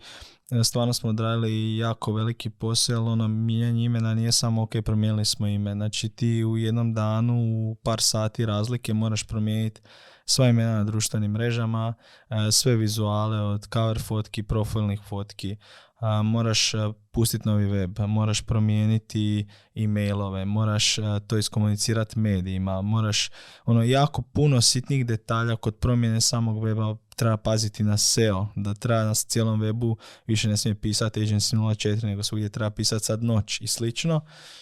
e, 0.50 0.64
stvarno 0.64 0.92
smo 0.92 1.10
odradili 1.10 1.76
jako 1.76 2.12
veliki 2.12 2.50
posao, 2.50 3.04
ono 3.04 3.28
mijenjanje 3.28 3.84
imena 3.84 4.14
nije 4.14 4.32
samo 4.32 4.62
ok, 4.62 4.72
promijenili 4.84 5.24
smo 5.24 5.46
ime, 5.46 5.72
znači 5.72 6.08
ti 6.08 6.44
u 6.44 6.56
jednom 6.56 6.94
danu 6.94 7.34
u 7.34 7.74
par 7.74 8.00
sati 8.00 8.46
razlike 8.46 8.94
moraš 8.94 9.26
promijeniti 9.26 9.80
sva 10.24 10.48
imena 10.48 10.74
na 10.74 10.84
društvenim 10.84 11.30
mrežama, 11.30 11.94
e, 12.28 12.52
sve 12.52 12.76
vizuale 12.76 13.40
od 13.40 13.68
cover 13.72 14.02
fotki, 14.02 14.42
profilnih 14.42 15.00
fotki, 15.08 15.56
a, 16.00 16.22
moraš 16.22 16.72
pustiti 17.10 17.48
novi 17.48 17.64
web, 17.64 17.98
moraš 17.98 18.42
promijeniti 18.42 19.46
e-mailove, 19.74 20.44
moraš 20.44 20.98
a, 20.98 21.20
to 21.26 21.38
iskomunicirati 21.38 22.18
medijima, 22.18 22.82
moraš 22.82 23.30
ono 23.64 23.82
jako 23.82 24.22
puno 24.22 24.60
sitnih 24.60 25.06
detalja 25.06 25.56
kod 25.56 25.76
promjene 25.76 26.20
samog 26.20 26.64
weba 26.64 26.96
treba 27.20 27.36
paziti 27.36 27.82
na 27.82 27.96
SEO, 27.96 28.46
da 28.56 28.74
treba 28.74 29.04
na 29.04 29.14
cijelom 29.14 29.60
webu 29.60 29.96
više 30.26 30.48
ne 30.48 30.56
smije 30.56 30.74
pisati 30.74 31.20
agency 31.20 31.56
04, 31.56 32.04
nego 32.04 32.22
svugdje 32.22 32.48
treba 32.48 32.70
pisati 32.70 33.04
sad 33.04 33.22
noć 33.22 33.60
i 33.60 33.66
slično. 33.66 34.20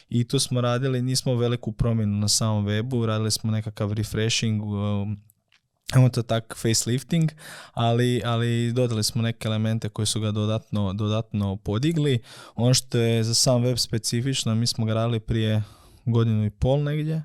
I 0.08 0.24
tu 0.24 0.38
smo 0.38 0.60
radili, 0.60 1.02
nismo 1.02 1.34
veliku 1.34 1.72
promjenu 1.72 2.18
na 2.18 2.28
samom 2.28 2.66
webu, 2.66 3.06
radili 3.06 3.30
smo 3.30 3.50
nekakav 3.50 3.92
refreshing, 3.92 4.62
um, 4.62 5.27
Ajmo 5.92 6.08
to 6.08 6.22
tak 6.22 6.54
facelifting, 6.56 7.32
ali, 7.72 8.22
ali 8.24 8.72
dodali 8.72 9.04
smo 9.04 9.22
neke 9.22 9.48
elemente 9.48 9.88
koji 9.88 10.06
su 10.06 10.20
ga 10.20 10.30
dodatno, 10.30 10.92
dodatno 10.92 11.56
podigli. 11.56 12.22
Ono 12.54 12.74
što 12.74 12.98
je 12.98 13.24
za 13.24 13.34
sam 13.34 13.62
web 13.62 13.76
specifično, 13.76 14.54
mi 14.54 14.66
smo 14.66 14.84
ga 14.84 14.94
radili 14.94 15.20
prije 15.20 15.62
godinu 16.04 16.44
i 16.46 16.50
pol 16.50 16.82
negdje 16.82 17.22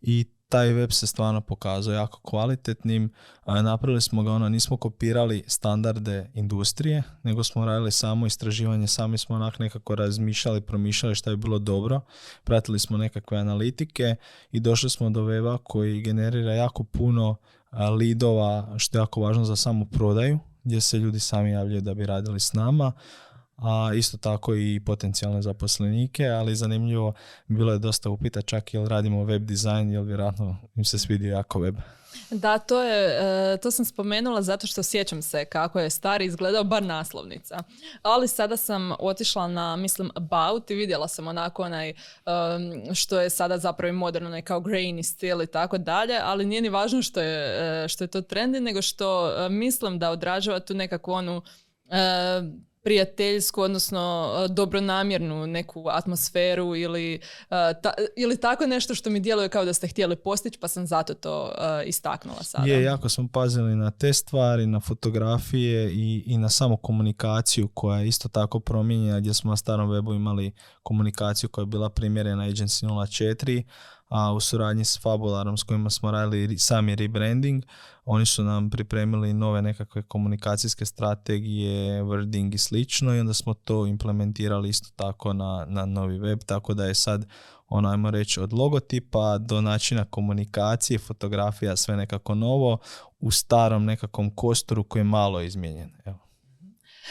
i 0.00 0.24
taj 0.48 0.72
web 0.72 0.90
se 0.92 1.06
stvarno 1.06 1.40
pokazao 1.40 1.94
jako 1.94 2.20
kvalitetnim. 2.22 3.12
A, 3.44 3.62
Napravili 3.62 4.00
smo 4.00 4.22
ga, 4.22 4.32
ono, 4.32 4.48
nismo 4.48 4.76
kopirali 4.76 5.44
standarde 5.46 6.30
industrije, 6.34 7.02
nego 7.22 7.44
smo 7.44 7.64
radili 7.64 7.92
samo 7.92 8.26
istraživanje, 8.26 8.86
sami 8.86 9.18
smo 9.18 9.36
onak 9.36 9.58
nekako 9.58 9.94
razmišljali, 9.94 10.60
promišljali 10.60 11.14
šta 11.14 11.30
bi 11.30 11.36
bilo 11.36 11.58
dobro. 11.58 12.00
Pratili 12.44 12.78
smo 12.78 12.96
nekakve 12.96 13.38
analitike 13.38 14.16
i 14.52 14.60
došli 14.60 14.90
smo 14.90 15.10
do 15.10 15.20
weba 15.20 15.58
koji 15.64 16.02
generira 16.02 16.54
jako 16.54 16.84
puno 16.84 17.36
lidova, 17.98 18.78
što 18.78 18.98
je 18.98 19.00
jako 19.00 19.20
važno 19.20 19.44
za 19.44 19.56
samu 19.56 19.86
prodaju, 19.86 20.38
gdje 20.64 20.80
se 20.80 20.98
ljudi 20.98 21.20
sami 21.20 21.50
javljaju 21.50 21.80
da 21.80 21.94
bi 21.94 22.06
radili 22.06 22.40
s 22.40 22.52
nama, 22.52 22.92
a 23.58 23.90
isto 23.94 24.16
tako 24.16 24.54
i 24.54 24.80
potencijalne 24.86 25.42
zaposlenike, 25.42 26.26
ali 26.28 26.56
zanimljivo, 26.56 27.12
bilo 27.46 27.72
je 27.72 27.78
dosta 27.78 28.10
upita 28.10 28.42
čak 28.42 28.74
jel 28.74 28.86
radimo 28.86 29.24
web 29.24 29.42
dizajn, 29.42 29.90
jel 29.90 30.02
vjerojatno 30.02 30.56
im 30.74 30.84
se 30.84 30.98
svidio 30.98 31.32
jako 31.32 31.60
web. 31.60 31.76
Da, 32.30 32.58
to 32.58 32.82
je, 32.82 33.18
e, 33.52 33.56
to 33.56 33.70
sam 33.70 33.84
spomenula 33.84 34.42
zato 34.42 34.66
što 34.66 34.82
sjećam 34.82 35.22
se 35.22 35.44
kako 35.44 35.80
je 35.80 35.90
stari 35.90 36.24
izgledao, 36.24 36.64
bar 36.64 36.82
naslovnica. 36.82 37.58
Ali 38.02 38.28
sada 38.28 38.56
sam 38.56 38.92
otišla 38.98 39.48
na, 39.48 39.76
mislim, 39.76 40.10
About 40.14 40.70
i 40.70 40.74
vidjela 40.74 41.08
sam 41.08 41.26
onako 41.26 41.62
onaj, 41.62 41.92
što 42.94 43.20
je 43.20 43.30
sada 43.30 43.58
zapravo 43.58 43.88
i 43.88 43.92
moderno, 43.92 44.28
onaj 44.28 44.42
kao 44.42 44.60
grainy 44.60 45.02
stil 45.02 45.42
i 45.42 45.46
tako 45.46 45.78
dalje, 45.78 46.18
ali 46.22 46.46
nije 46.46 46.62
ni 46.62 46.68
važno 46.68 47.02
što 47.02 47.20
je, 47.20 47.84
e, 47.84 47.88
što 47.88 48.04
je 48.04 48.08
to 48.08 48.22
trendi, 48.22 48.60
nego 48.60 48.82
što 48.82 49.30
e, 49.30 49.48
mislim 49.48 49.98
da 49.98 50.10
odražava 50.10 50.60
tu 50.60 50.74
nekakvu 50.74 51.12
onu 51.12 51.42
prijateljsku, 52.88 53.62
odnosno 53.62 54.30
e, 54.44 54.48
dobronamjernu 54.48 55.46
neku 55.46 55.84
atmosferu 55.88 56.76
ili, 56.76 57.14
e, 57.14 57.20
ta- 57.82 57.94
ili 58.16 58.40
tako 58.40 58.66
nešto 58.66 58.94
što 58.94 59.10
mi 59.10 59.20
djeluje 59.20 59.48
kao 59.48 59.64
da 59.64 59.72
ste 59.72 59.88
htjeli 59.88 60.16
postići, 60.16 60.58
pa 60.58 60.68
sam 60.68 60.86
zato 60.86 61.14
to 61.14 61.52
e, 61.58 61.84
istaknula 61.86 62.42
sada. 62.42 62.66
Je, 62.66 62.82
jako 62.82 63.08
smo 63.08 63.28
pazili 63.32 63.76
na 63.76 63.90
te 63.90 64.12
stvari, 64.12 64.66
na 64.66 64.80
fotografije 64.80 65.92
i, 65.92 66.22
i 66.26 66.38
na 66.38 66.48
samu 66.48 66.76
komunikaciju 66.76 67.68
koja 67.68 67.98
je 67.98 68.08
isto 68.08 68.28
tako 68.28 68.60
promijenjena 68.60 69.20
gdje 69.20 69.34
smo 69.34 69.50
na 69.50 69.56
starom 69.56 69.90
webu 69.90 70.16
imali 70.16 70.52
komunikaciju 70.82 71.48
koja 71.50 71.62
je 71.62 71.66
bila 71.66 71.88
primjerena 71.90 72.44
Agency 72.44 72.86
04, 72.86 73.62
a 74.08 74.32
u 74.32 74.40
suradnji 74.40 74.84
s 74.84 75.00
Fabularom 75.02 75.56
s 75.56 75.62
kojima 75.62 75.90
smo 75.90 76.10
radili 76.10 76.58
sami 76.58 76.94
rebranding, 76.94 77.64
oni 78.10 78.26
su 78.26 78.44
nam 78.44 78.70
pripremili 78.70 79.32
nove 79.32 79.62
nekakve 79.62 80.02
komunikacijske 80.02 80.86
strategije, 80.86 82.02
wording 82.02 82.54
i 82.54 82.58
slično 82.58 83.14
i 83.14 83.20
onda 83.20 83.34
smo 83.34 83.54
to 83.54 83.86
implementirali 83.86 84.68
isto 84.68 84.88
tako 84.96 85.32
na, 85.32 85.66
na 85.68 85.86
novi 85.86 86.18
web, 86.18 86.38
tako 86.46 86.74
da 86.74 86.84
je 86.84 86.94
sad 86.94 87.26
ono, 87.68 87.88
ajmo 87.88 88.10
reći, 88.10 88.40
od 88.40 88.52
logotipa 88.52 89.38
do 89.38 89.60
načina 89.60 90.04
komunikacije, 90.04 90.98
fotografija, 90.98 91.76
sve 91.76 91.96
nekako 91.96 92.34
novo, 92.34 92.78
u 93.20 93.30
starom 93.30 93.84
nekakvom 93.84 94.34
kosturu 94.34 94.84
koji 94.84 95.00
je 95.00 95.04
malo 95.04 95.40
izmijenjen. 95.40 95.90
Evo. 96.04 96.18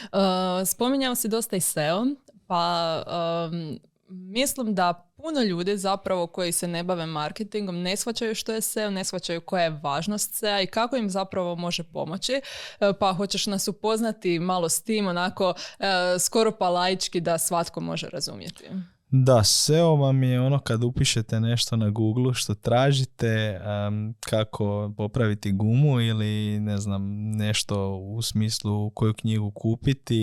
Uh, 0.01 0.67
spominjao 0.67 1.15
si 1.15 1.27
dosta 1.27 1.55
i 1.55 1.61
SEO, 1.61 2.05
pa 2.47 3.03
um, 3.51 3.79
mislim 4.09 4.75
da 4.75 5.11
puno 5.17 5.41
ljudi 5.41 5.77
zapravo 5.77 6.27
koji 6.27 6.51
se 6.51 6.67
ne 6.67 6.83
bave 6.83 7.05
marketingom 7.05 7.81
ne 7.81 7.95
shvaćaju 7.95 8.35
što 8.35 8.53
je 8.53 8.61
SEO, 8.61 8.89
ne 8.89 9.03
shvaćaju 9.03 9.41
koja 9.41 9.63
je 9.63 9.79
važnost 9.83 10.33
SEO 10.33 10.61
i 10.61 10.67
kako 10.67 10.95
im 10.95 11.09
zapravo 11.09 11.55
može 11.55 11.83
pomoći. 11.83 12.41
Uh, 12.79 12.87
Pa 12.99 13.13
hoćeš 13.13 13.45
nas 13.45 13.67
upoznati 13.67 14.39
malo 14.39 14.69
s 14.69 14.81
tim, 14.81 15.07
onako 15.07 15.49
uh, 15.49 15.85
skoro 16.19 16.51
pa 16.51 16.69
laički 16.69 17.21
da 17.21 17.37
svatko 17.37 17.79
može 17.79 18.09
razumjeti. 18.09 18.65
Da, 19.09 19.43
SEO 19.43 19.95
vam 19.95 20.23
je 20.23 20.41
ono 20.41 20.59
kad 20.59 20.83
upišete 20.83 21.39
nešto 21.39 21.75
na 21.75 21.89
Google 21.89 22.33
što 22.33 22.55
tražite, 22.55 23.27
em, 23.27 24.13
kako 24.19 24.93
popraviti 24.97 25.51
gumu 25.51 26.01
ili 26.01 26.59
ne 26.59 26.77
znam, 26.77 27.31
nešto 27.31 27.95
u 27.95 28.21
smislu 28.21 28.89
koju 28.89 29.13
knjigu 29.13 29.51
kupiti 29.51 30.17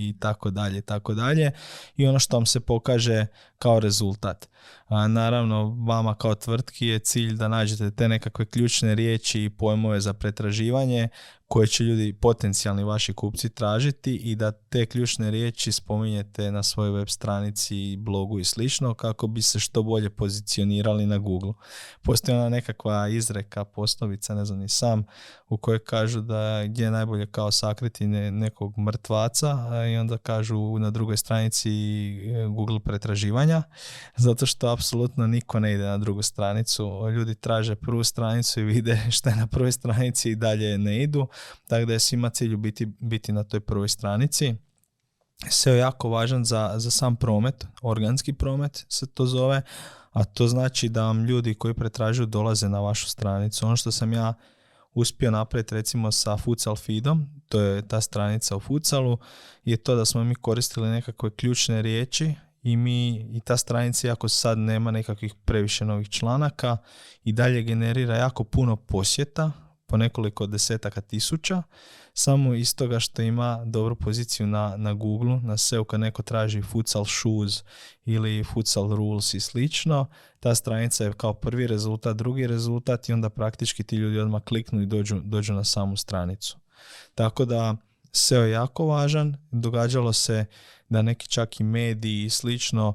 i, 0.00 0.14
tako 0.20 0.50
dalje, 0.50 0.80
tako 0.80 1.14
dalje. 1.14 1.50
I 1.96 2.06
ono 2.06 2.18
što 2.18 2.36
vam 2.36 2.46
se 2.46 2.60
pokaže 2.60 3.26
kao 3.58 3.80
rezultat. 3.80 4.48
A, 4.88 5.08
naravno, 5.08 5.76
vama 5.86 6.14
kao 6.14 6.34
tvrtki 6.34 6.86
je 6.86 6.98
cilj 6.98 7.34
da 7.34 7.48
nađete 7.48 7.90
te 7.90 8.08
nekakve 8.08 8.46
ključne 8.46 8.94
riječi 8.94 9.44
i 9.44 9.50
pojmove 9.50 10.00
za 10.00 10.12
pretraživanje 10.12 11.08
koje 11.52 11.66
će 11.66 11.84
ljudi, 11.84 12.12
potencijalni 12.12 12.84
vaši 12.84 13.12
kupci 13.12 13.48
tražiti 13.48 14.16
i 14.16 14.36
da 14.36 14.52
te 14.52 14.86
ključne 14.86 15.30
riječi 15.30 15.72
spominjete 15.72 16.52
na 16.52 16.62
svojoj 16.62 16.90
web 16.90 17.08
stranici, 17.08 17.96
blogu 17.96 18.38
i 18.38 18.44
slično 18.44 18.94
kako 18.94 19.26
bi 19.26 19.42
se 19.42 19.58
što 19.58 19.82
bolje 19.82 20.10
pozicionirali 20.10 21.06
na 21.06 21.18
Google. 21.18 21.52
Postoji 22.02 22.38
ona 22.38 22.48
nekakva 22.48 23.08
izreka, 23.08 23.64
poslovica, 23.64 24.34
ne 24.34 24.44
znam 24.44 24.58
ni 24.58 24.68
sam, 24.68 25.04
u 25.48 25.56
kojoj 25.56 25.78
kažu 25.78 26.20
da 26.20 26.64
gdje 26.66 26.84
je 26.84 26.90
najbolje 26.90 27.26
kao 27.26 27.50
sakriti 27.50 28.06
nekog 28.06 28.78
mrtvaca 28.78 29.56
i 29.92 29.96
onda 29.96 30.18
kažu 30.18 30.78
na 30.78 30.90
drugoj 30.90 31.16
stranici 31.16 31.70
e, 31.70 32.46
Google 32.46 32.80
pretraživanja, 32.80 33.62
zato 34.16 34.46
što 34.46 34.68
apsolutno 34.68 35.26
niko 35.26 35.60
ne 35.60 35.72
ide 35.72 35.84
na 35.84 35.98
drugu 35.98 36.22
stranicu. 36.22 37.10
Ljudi 37.14 37.34
traže 37.34 37.74
prvu 37.74 38.04
stranicu 38.04 38.60
i 38.60 38.64
vide 38.64 38.98
što 39.16 39.28
je 39.28 39.36
na 39.36 39.46
prvoj 39.46 39.72
stranici 39.72 40.30
i 40.30 40.36
dalje 40.36 40.78
ne 40.78 41.02
idu 41.02 41.26
tako 41.66 41.86
da 41.86 41.92
je 41.92 42.00
svima 42.00 42.30
cilju 42.30 42.56
biti, 42.56 42.86
biti 42.86 43.32
na 43.32 43.44
toj 43.44 43.60
prvoj 43.60 43.88
stranici. 43.88 44.54
SEO 45.50 45.74
je 45.74 45.78
jako 45.78 46.08
važan 46.08 46.44
za, 46.44 46.74
za 46.76 46.90
sam 46.90 47.16
promet, 47.16 47.66
organski 47.82 48.32
promet 48.32 48.86
se 48.88 49.06
to 49.06 49.26
zove, 49.26 49.62
a 50.12 50.24
to 50.24 50.48
znači 50.48 50.88
da 50.88 51.02
vam 51.02 51.24
ljudi 51.24 51.54
koji 51.54 51.74
pretražuju 51.74 52.26
dolaze 52.26 52.68
na 52.68 52.80
vašu 52.80 53.08
stranicu. 53.08 53.66
Ono 53.66 53.76
što 53.76 53.90
sam 53.90 54.12
ja 54.12 54.34
uspio 54.94 55.30
napraviti 55.30 55.74
recimo 55.74 56.12
sa 56.12 56.36
Futsal 56.36 56.76
feedom, 56.76 57.26
to 57.48 57.60
je 57.60 57.88
ta 57.88 58.00
stranica 58.00 58.56
u 58.56 58.60
Futsalu, 58.60 59.18
je 59.64 59.76
to 59.76 59.94
da 59.94 60.04
smo 60.04 60.24
mi 60.24 60.34
koristili 60.34 60.88
nekakve 60.88 61.30
ključne 61.30 61.82
riječi 61.82 62.34
i 62.62 62.76
mi 62.76 63.16
i 63.36 63.40
ta 63.40 63.56
stranica 63.56 64.08
iako 64.08 64.28
sad 64.28 64.58
nema 64.58 64.90
nekakvih 64.90 65.34
previše 65.44 65.84
novih 65.84 66.08
članaka 66.08 66.76
i 67.24 67.32
dalje 67.32 67.62
generira 67.62 68.16
jako 68.16 68.44
puno 68.44 68.76
posjeta 68.76 69.52
po 69.90 69.96
nekoliko 69.96 70.46
desetaka 70.46 71.00
tisuća, 71.00 71.62
samo 72.14 72.54
iz 72.54 72.74
toga 72.76 73.00
što 73.00 73.22
ima 73.22 73.64
dobru 73.64 73.96
poziciju 73.96 74.46
na, 74.46 74.76
na 74.76 74.94
Google, 74.94 75.40
na 75.42 75.56
SEO 75.56 75.84
kad 75.84 76.00
neko 76.00 76.22
traži 76.22 76.62
futsal 76.62 77.04
shoes 77.04 77.64
ili 78.04 78.44
futsal 78.44 78.94
rules 78.94 79.34
i 79.34 79.40
slično, 79.40 80.06
ta 80.40 80.54
stranica 80.54 81.04
je 81.04 81.12
kao 81.12 81.34
prvi 81.34 81.66
rezultat, 81.66 82.16
drugi 82.16 82.46
rezultat 82.46 83.08
i 83.08 83.12
onda 83.12 83.30
praktički 83.30 83.82
ti 83.82 83.96
ljudi 83.96 84.18
odmah 84.18 84.42
kliknu 84.42 84.82
i 84.82 84.86
dođu, 84.86 85.20
dođu 85.24 85.52
na 85.52 85.64
samu 85.64 85.96
stranicu. 85.96 86.58
Tako 87.14 87.44
da 87.44 87.76
SEO 88.12 88.42
je 88.42 88.50
jako 88.50 88.86
važan, 88.86 89.36
događalo 89.50 90.12
se 90.12 90.44
da 90.88 91.02
neki 91.02 91.28
čak 91.28 91.60
i 91.60 91.64
mediji 91.64 92.24
i 92.24 92.30
slično 92.30 92.94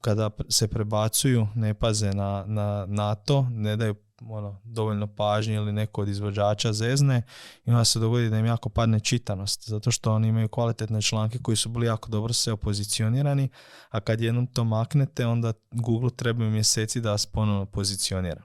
kada 0.00 0.30
se 0.48 0.68
prebacuju 0.68 1.48
ne 1.54 1.74
paze 1.74 2.10
na, 2.10 2.44
na, 2.46 2.86
na 2.88 3.14
to, 3.14 3.46
ne 3.50 3.76
daju 3.76 3.94
ono, 4.20 4.60
dovoljno 4.64 5.06
pažnje 5.06 5.54
ili 5.54 5.72
neko 5.72 6.02
od 6.02 6.08
izvođača 6.08 6.72
zezne 6.72 7.22
i 7.64 7.70
onda 7.70 7.84
se 7.84 7.98
dogodi 7.98 8.30
da 8.30 8.38
im 8.38 8.46
jako 8.46 8.68
padne 8.68 9.00
čitanost, 9.00 9.68
zato 9.68 9.90
što 9.90 10.12
oni 10.12 10.28
imaju 10.28 10.48
kvalitetne 10.48 11.02
članke 11.02 11.38
koji 11.38 11.56
su 11.56 11.68
bili 11.68 11.86
jako 11.86 12.08
dobro 12.08 12.32
se 12.32 12.52
opozicionirani, 12.52 13.48
a 13.90 14.00
kad 14.00 14.20
jednom 14.20 14.46
to 14.46 14.64
maknete, 14.64 15.26
onda 15.26 15.52
Google 15.70 16.10
treba 16.10 16.44
mjeseci 16.44 17.00
da 17.00 17.10
vas 17.10 17.26
ponovno 17.26 17.66
pozicionira. 17.66 18.42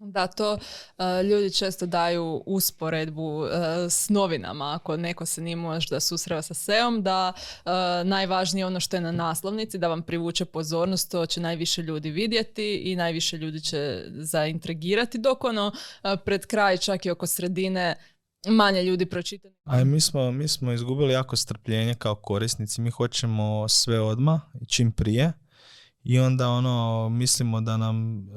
Da, 0.00 0.26
to 0.26 0.58
e, 0.98 1.22
ljudi 1.22 1.54
često 1.54 1.86
daju 1.86 2.42
usporedbu 2.46 3.38
uh, 3.38 3.48
s 3.90 4.08
novinama. 4.08 4.74
Ako 4.74 4.96
neko 4.96 5.26
se 5.26 5.42
nije 5.42 5.56
možda 5.56 6.00
susreva 6.00 6.42
sa 6.42 6.54
SEOM, 6.54 7.02
da 7.02 7.32
uh, 7.36 7.70
najvažnije 8.04 8.66
ono 8.66 8.80
što 8.80 8.96
je 8.96 9.00
na 9.00 9.12
naslovnici, 9.12 9.78
da 9.78 9.88
vam 9.88 10.02
privuče 10.02 10.44
pozornost, 10.44 11.10
to 11.10 11.26
će 11.26 11.40
najviše 11.40 11.82
ljudi 11.82 12.10
vidjeti 12.10 12.76
i 12.76 12.96
najviše 12.96 13.36
ljudi 13.36 13.60
će 13.60 14.04
zaintrigirati, 14.08 15.18
dok 15.18 15.44
ono 15.44 15.72
pred 16.24 16.46
kraj, 16.46 16.76
čak 16.76 17.06
i 17.06 17.10
oko 17.10 17.26
sredine, 17.26 17.96
manje 18.46 18.82
ljudi 18.82 19.06
pročitati. 19.06 19.54
A 19.64 19.84
mi 19.84 20.00
smo, 20.00 20.30
mi 20.30 20.48
smo 20.48 20.72
izgubili 20.72 21.12
jako 21.12 21.36
strpljenje 21.36 21.94
kao 21.94 22.14
korisnici. 22.14 22.80
Mi 22.80 22.90
hoćemo 22.90 23.68
sve 23.68 24.00
odmah 24.00 24.40
čim 24.68 24.92
prije 24.92 25.32
i 26.08 26.18
onda 26.18 26.48
ono 26.48 27.08
mislimo 27.08 27.60
da 27.60 27.76
nam 27.76 28.28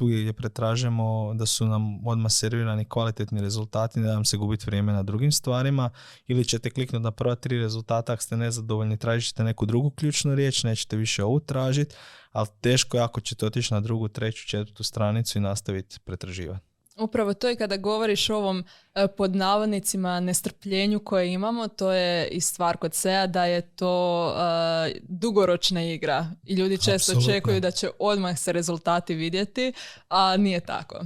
uh, 0.00 0.10
je 0.10 0.32
pretražemo 0.32 1.34
da 1.34 1.46
su 1.46 1.66
nam 1.66 2.06
odmah 2.06 2.32
servirani 2.32 2.84
kvalitetni 2.84 3.40
rezultati, 3.40 4.00
da 4.00 4.14
nam 4.14 4.24
se 4.24 4.36
gubiti 4.36 4.66
vrijeme 4.66 4.92
na 4.92 5.02
drugim 5.02 5.32
stvarima 5.32 5.90
ili 6.26 6.44
ćete 6.44 6.70
kliknuti 6.70 7.02
na 7.02 7.10
prva 7.10 7.34
tri 7.34 7.58
rezultata 7.58 8.12
ako 8.12 8.22
ste 8.22 8.36
nezadovoljni, 8.36 8.96
tražite 8.96 9.44
neku 9.44 9.66
drugu 9.66 9.90
ključnu 9.90 10.34
riječ, 10.34 10.64
nećete 10.64 10.96
više 10.96 11.24
ovu 11.24 11.40
tražiti, 11.40 11.94
ali 12.32 12.48
teško 12.60 12.96
je 12.96 13.02
ako 13.02 13.20
ćete 13.20 13.46
otići 13.46 13.74
na 13.74 13.80
drugu, 13.80 14.08
treću, 14.08 14.46
četvrtu 14.46 14.82
stranicu 14.82 15.38
i 15.38 15.42
nastaviti 15.42 16.00
pretraživati. 16.04 16.69
Upravo 17.00 17.34
to 17.34 17.48
je 17.48 17.56
kada 17.56 17.76
govoriš 17.76 18.30
o 18.30 18.36
ovom 18.36 18.64
e, 18.94 19.08
pod 19.08 19.36
navodnicima 19.36 20.20
nestrpljenju 20.20 21.00
koje 21.00 21.32
imamo, 21.32 21.68
to 21.68 21.92
je 21.92 22.28
i 22.28 22.40
stvar 22.40 22.76
kod 22.76 22.94
SEA 22.94 23.26
da 23.26 23.44
je 23.44 23.60
to 23.60 24.26
uh, 24.26 25.00
dugoročna 25.08 25.82
igra 25.82 26.26
i 26.44 26.54
ljudi 26.54 26.78
često 26.78 27.18
očekuju 27.18 27.60
da 27.60 27.70
će 27.70 27.90
odmah 27.98 28.38
se 28.38 28.52
rezultati 28.52 29.14
vidjeti, 29.14 29.72
a 30.08 30.36
nije 30.36 30.60
tako. 30.60 31.00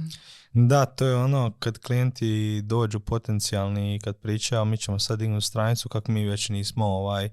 Da, 0.53 0.85
to 0.85 1.05
je 1.05 1.15
ono 1.15 1.53
kad 1.59 1.77
klijenti 1.77 2.61
dođu 2.61 2.99
potencijalni 2.99 3.95
i 3.95 3.99
kad 3.99 4.17
pričaju 4.17 4.65
mi 4.65 4.77
ćemo 4.77 4.99
sad 4.99 5.19
dignuti 5.19 5.45
stranicu 5.45 5.89
kako 5.89 6.11
mi 6.11 6.25
već 6.25 6.49
nismo 6.49 6.85
ovaj 6.85 7.29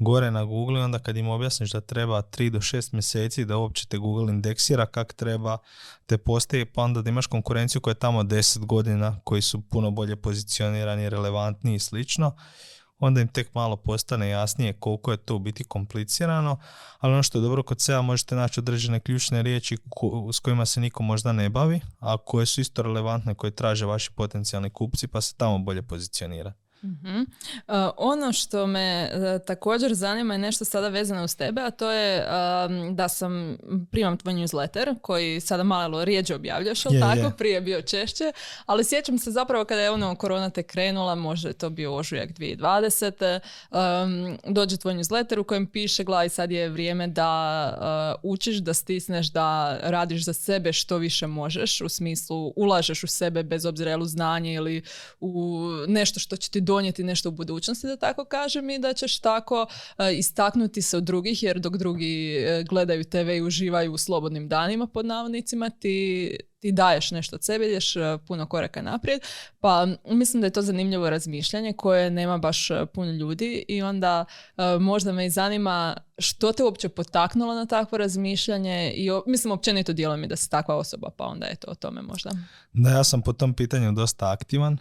gore 0.00 0.30
na 0.30 0.44
Google 0.44 0.80
i 0.80 0.82
onda 0.82 0.98
kad 0.98 1.16
im 1.16 1.28
objasniš 1.28 1.72
da 1.72 1.80
treba 1.80 2.22
3 2.22 2.50
do 2.50 2.58
6 2.58 2.94
mjeseci 2.94 3.44
da 3.44 3.56
uopće 3.56 3.86
te 3.86 3.98
Google 3.98 4.32
indeksira 4.32 4.86
kak 4.86 5.12
treba 5.12 5.58
te 6.06 6.18
postoji 6.18 6.64
pa 6.64 6.82
onda 6.82 7.02
da 7.02 7.10
imaš 7.10 7.26
konkurenciju 7.26 7.80
koja 7.80 7.92
je 7.92 7.98
tamo 7.98 8.22
10 8.22 8.66
godina 8.66 9.20
koji 9.24 9.42
su 9.42 9.60
puno 9.60 9.90
bolje 9.90 10.16
pozicionirani, 10.16 11.08
relevantniji 11.08 11.74
i 11.74 11.78
slično 11.78 12.36
onda 13.00 13.20
im 13.20 13.28
tek 13.28 13.54
malo 13.54 13.76
postane 13.76 14.28
jasnije 14.28 14.72
koliko 14.72 15.10
je 15.10 15.16
to 15.16 15.38
biti 15.38 15.64
komplicirano, 15.64 16.58
ali 16.98 17.12
ono 17.12 17.22
što 17.22 17.38
je 17.38 17.42
dobro 17.42 17.62
kod 17.62 17.80
SEA 17.80 18.02
možete 18.02 18.34
naći 18.34 18.60
određene 18.60 19.00
ključne 19.00 19.42
riječi 19.42 19.76
s 20.32 20.38
kojima 20.38 20.66
se 20.66 20.80
niko 20.80 21.02
možda 21.02 21.32
ne 21.32 21.48
bavi, 21.48 21.80
a 21.98 22.16
koje 22.16 22.46
su 22.46 22.60
isto 22.60 22.82
relevantne, 22.82 23.34
koje 23.34 23.50
traže 23.50 23.86
vaši 23.86 24.10
potencijalni 24.16 24.70
kupci, 24.70 25.06
pa 25.06 25.20
se 25.20 25.34
tamo 25.36 25.58
bolje 25.58 25.82
pozicionira. 25.82 26.52
Uh, 26.82 27.74
ono 27.96 28.32
što 28.32 28.66
me 28.66 29.10
uh, 29.14 29.46
također 29.46 29.94
zanima 29.94 30.34
je 30.34 30.38
nešto 30.38 30.64
sada 30.64 30.88
vezano 30.88 31.24
uz 31.24 31.36
tebe, 31.36 31.60
a 31.62 31.70
to 31.70 31.90
je 31.90 32.26
da 32.90 33.08
sam 33.08 33.58
primam 33.90 34.16
tvoj 34.16 34.34
newsletter 34.34 35.00
koji 35.02 35.40
sada 35.40 35.62
malo 35.62 36.04
rijeđe 36.04 36.34
objavljaš, 36.34 36.86
ali 36.86 37.00
tako? 37.00 37.20
Yeah. 37.20 37.36
Prije 37.36 37.60
bio 37.60 37.82
češće, 37.82 38.32
ali 38.66 38.84
sjećam 38.84 39.18
se 39.18 39.30
zapravo 39.30 39.64
kada 39.64 39.80
je 39.80 39.90
ono 39.90 40.14
korona 40.14 40.50
te 40.50 40.62
krenula, 40.62 41.14
možda 41.14 41.48
je 41.48 41.52
to 41.52 41.70
bio 41.70 41.94
ožujak 41.94 42.30
2020. 42.30 43.40
Um, 43.70 44.38
dođe 44.54 44.76
tvoj 44.76 44.94
newsletter 44.94 45.38
u 45.38 45.44
kojem 45.44 45.66
piše, 45.66 46.04
gledaj 46.04 46.28
sad 46.28 46.50
je 46.50 46.68
vrijeme 46.68 47.06
da 47.06 48.14
uh, 48.22 48.30
učiš, 48.32 48.56
da 48.56 48.74
stisneš, 48.74 49.32
da 49.32 49.78
radiš 49.82 50.24
za 50.24 50.32
sebe 50.32 50.72
što 50.72 50.96
više 50.96 51.26
možeš, 51.26 51.80
u 51.80 51.88
smislu 51.88 52.52
ulažeš 52.56 53.04
u 53.04 53.06
sebe 53.06 53.42
bez 53.42 53.66
obzira 53.66 53.98
u 53.98 54.04
znanje 54.04 54.54
ili 54.54 54.82
u 55.20 55.68
nešto 55.88 56.20
što 56.20 56.36
će 56.36 56.50
ti 56.50 56.60
donijeti 56.70 57.04
nešto 57.04 57.28
u 57.28 57.32
budućnosti, 57.32 57.86
da 57.86 57.96
tako 57.96 58.24
kažem, 58.24 58.70
i 58.70 58.78
da 58.78 58.92
ćeš 58.92 59.20
tako 59.20 59.66
e, 59.98 60.14
istaknuti 60.14 60.82
se 60.82 60.96
od 60.96 61.04
drugih, 61.04 61.42
jer 61.42 61.58
dok 61.58 61.76
drugi 61.76 62.36
e, 62.36 62.64
gledaju 62.68 63.04
TV 63.04 63.30
i 63.36 63.42
uživaju 63.42 63.92
u 63.92 63.98
slobodnim 63.98 64.48
danima, 64.48 64.86
pod 64.86 65.06
navodnicima, 65.06 65.70
ti, 65.70 66.36
ti 66.60 66.72
daješ 66.72 67.10
nešto 67.10 67.36
od 67.36 67.44
sebe, 67.44 67.66
ideš 67.66 67.96
e, 67.96 68.00
puno 68.26 68.46
koraka 68.46 68.82
naprijed, 68.82 69.20
pa 69.60 69.86
mislim 70.04 70.40
da 70.40 70.46
je 70.46 70.50
to 70.50 70.62
zanimljivo 70.62 71.10
razmišljanje 71.10 71.72
koje 71.72 72.10
nema 72.10 72.38
baš 72.38 72.68
puno 72.94 73.12
ljudi 73.12 73.64
i 73.68 73.82
onda 73.82 74.24
možda 74.80 75.12
me 75.12 75.26
i 75.26 75.30
zanima 75.30 75.96
što 76.18 76.52
te 76.52 76.64
uopće 76.64 76.88
potaknulo 76.88 77.54
na 77.54 77.66
takvo 77.66 77.98
razmišljanje 77.98 78.92
i 78.96 79.08
mislim 79.26 79.52
općenito 79.52 79.92
djeluje 79.92 80.16
mi 80.16 80.26
da 80.26 80.36
si 80.36 80.50
takva 80.50 80.76
osoba, 80.76 81.10
pa 81.16 81.24
onda 81.24 81.46
je 81.46 81.56
to 81.56 81.70
o 81.70 81.74
tome 81.74 82.02
možda. 82.02 82.30
Da, 82.72 82.90
ja 82.90 83.04
sam 83.04 83.22
po 83.22 83.32
tom 83.32 83.54
pitanju 83.54 83.92
dosta 83.92 84.32
aktivan 84.32 84.78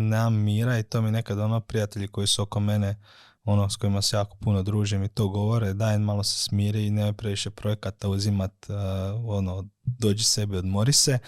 nemam 0.00 0.34
mira 0.34 0.78
i 0.78 0.82
to 0.82 1.02
mi 1.02 1.10
nekad 1.10 1.38
ono 1.38 1.60
prijatelji 1.60 2.08
koji 2.08 2.26
su 2.26 2.42
oko 2.42 2.60
mene 2.60 2.96
ono 3.44 3.70
s 3.70 3.76
kojima 3.76 4.02
se 4.02 4.16
jako 4.16 4.36
puno 4.36 4.62
družim 4.62 5.02
i 5.04 5.08
to 5.08 5.28
govore, 5.28 5.74
daj 5.74 5.98
malo 5.98 6.24
se 6.24 6.38
smiri 6.38 6.86
i 6.86 6.90
nemoj 6.90 7.12
previše 7.12 7.50
projekata 7.50 8.08
uzimat, 8.08 8.52
ono, 9.24 9.68
dođi 9.84 10.24
sebi, 10.24 10.56
odmori 10.56 10.92
se, 10.92 11.18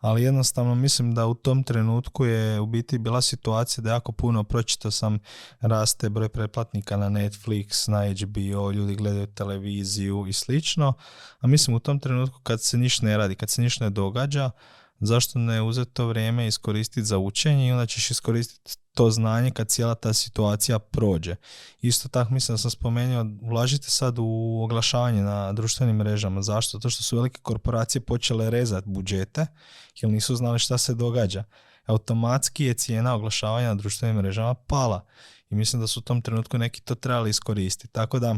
ali 0.00 0.22
jednostavno 0.22 0.74
mislim 0.74 1.14
da 1.14 1.26
u 1.26 1.34
tom 1.34 1.62
trenutku 1.62 2.24
je 2.24 2.60
u 2.60 2.66
biti 2.66 2.98
bila 2.98 3.20
situacija 3.20 3.82
da 3.82 3.90
jako 3.90 4.12
puno 4.12 4.44
pročitao 4.44 4.90
sam 4.90 5.18
raste 5.60 6.08
broj 6.08 6.28
pretplatnika 6.28 6.96
na 6.96 7.08
Netflix, 7.08 7.88
na 7.88 7.98
HBO, 7.98 8.70
ljudi 8.70 8.94
gledaju 8.94 9.26
televiziju 9.26 10.26
i 10.26 10.32
slično, 10.32 10.92
a 11.40 11.46
mislim 11.46 11.76
u 11.76 11.80
tom 11.80 12.00
trenutku 12.00 12.40
kad 12.42 12.62
se 12.62 12.78
ništa 12.78 13.06
ne 13.06 13.16
radi, 13.16 13.34
kad 13.34 13.50
se 13.50 13.62
ništa 13.62 13.84
ne 13.84 13.90
događa, 13.90 14.50
zašto 15.00 15.38
ne 15.38 15.62
uzeti 15.62 15.90
to 15.90 16.06
vrijeme 16.06 16.44
i 16.44 16.48
iskoristiti 16.48 17.04
za 17.04 17.18
učenje 17.18 17.68
i 17.68 17.72
onda 17.72 17.86
ćeš 17.86 18.10
iskoristiti 18.10 18.76
to 18.94 19.10
znanje 19.10 19.50
kad 19.50 19.68
cijela 19.68 19.94
ta 19.94 20.12
situacija 20.12 20.78
prođe. 20.78 21.36
Isto 21.80 22.08
tako 22.08 22.32
mislim 22.34 22.54
da 22.54 22.58
sam 22.58 22.70
spomenuo, 22.70 23.26
ulažite 23.42 23.90
sad 23.90 24.18
u 24.18 24.60
oglašavanje 24.64 25.22
na 25.22 25.52
društvenim 25.52 25.96
mrežama. 25.96 26.42
Zašto? 26.42 26.78
To 26.78 26.90
što 26.90 27.02
su 27.02 27.16
velike 27.16 27.40
korporacije 27.42 28.02
počele 28.02 28.50
rezati 28.50 28.88
budžete 28.88 29.46
jer 30.00 30.10
nisu 30.10 30.36
znali 30.36 30.58
šta 30.58 30.78
se 30.78 30.94
događa. 30.94 31.44
automatski 31.86 32.64
je 32.64 32.74
cijena 32.74 33.14
oglašavanja 33.14 33.68
na 33.68 33.74
društvenim 33.74 34.16
mrežama 34.16 34.54
pala. 34.54 35.04
I 35.50 35.54
mislim 35.54 35.80
da 35.80 35.86
su 35.86 36.00
u 36.00 36.02
tom 36.02 36.22
trenutku 36.22 36.58
neki 36.58 36.80
to 36.80 36.94
trebali 36.94 37.30
iskoristiti. 37.30 37.92
Tako 37.92 38.18
da 38.18 38.36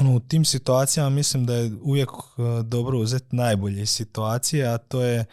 ono, 0.00 0.16
u 0.16 0.20
tim 0.20 0.44
situacijama 0.44 1.10
mislim 1.10 1.46
da 1.46 1.54
je 1.54 1.70
uvijek 1.82 2.10
uh, 2.12 2.24
dobro 2.64 2.98
uzeti 2.98 3.36
najbolje 3.36 3.86
situacije, 3.86 4.66
a 4.66 4.78
to 4.78 5.02
je, 5.02 5.24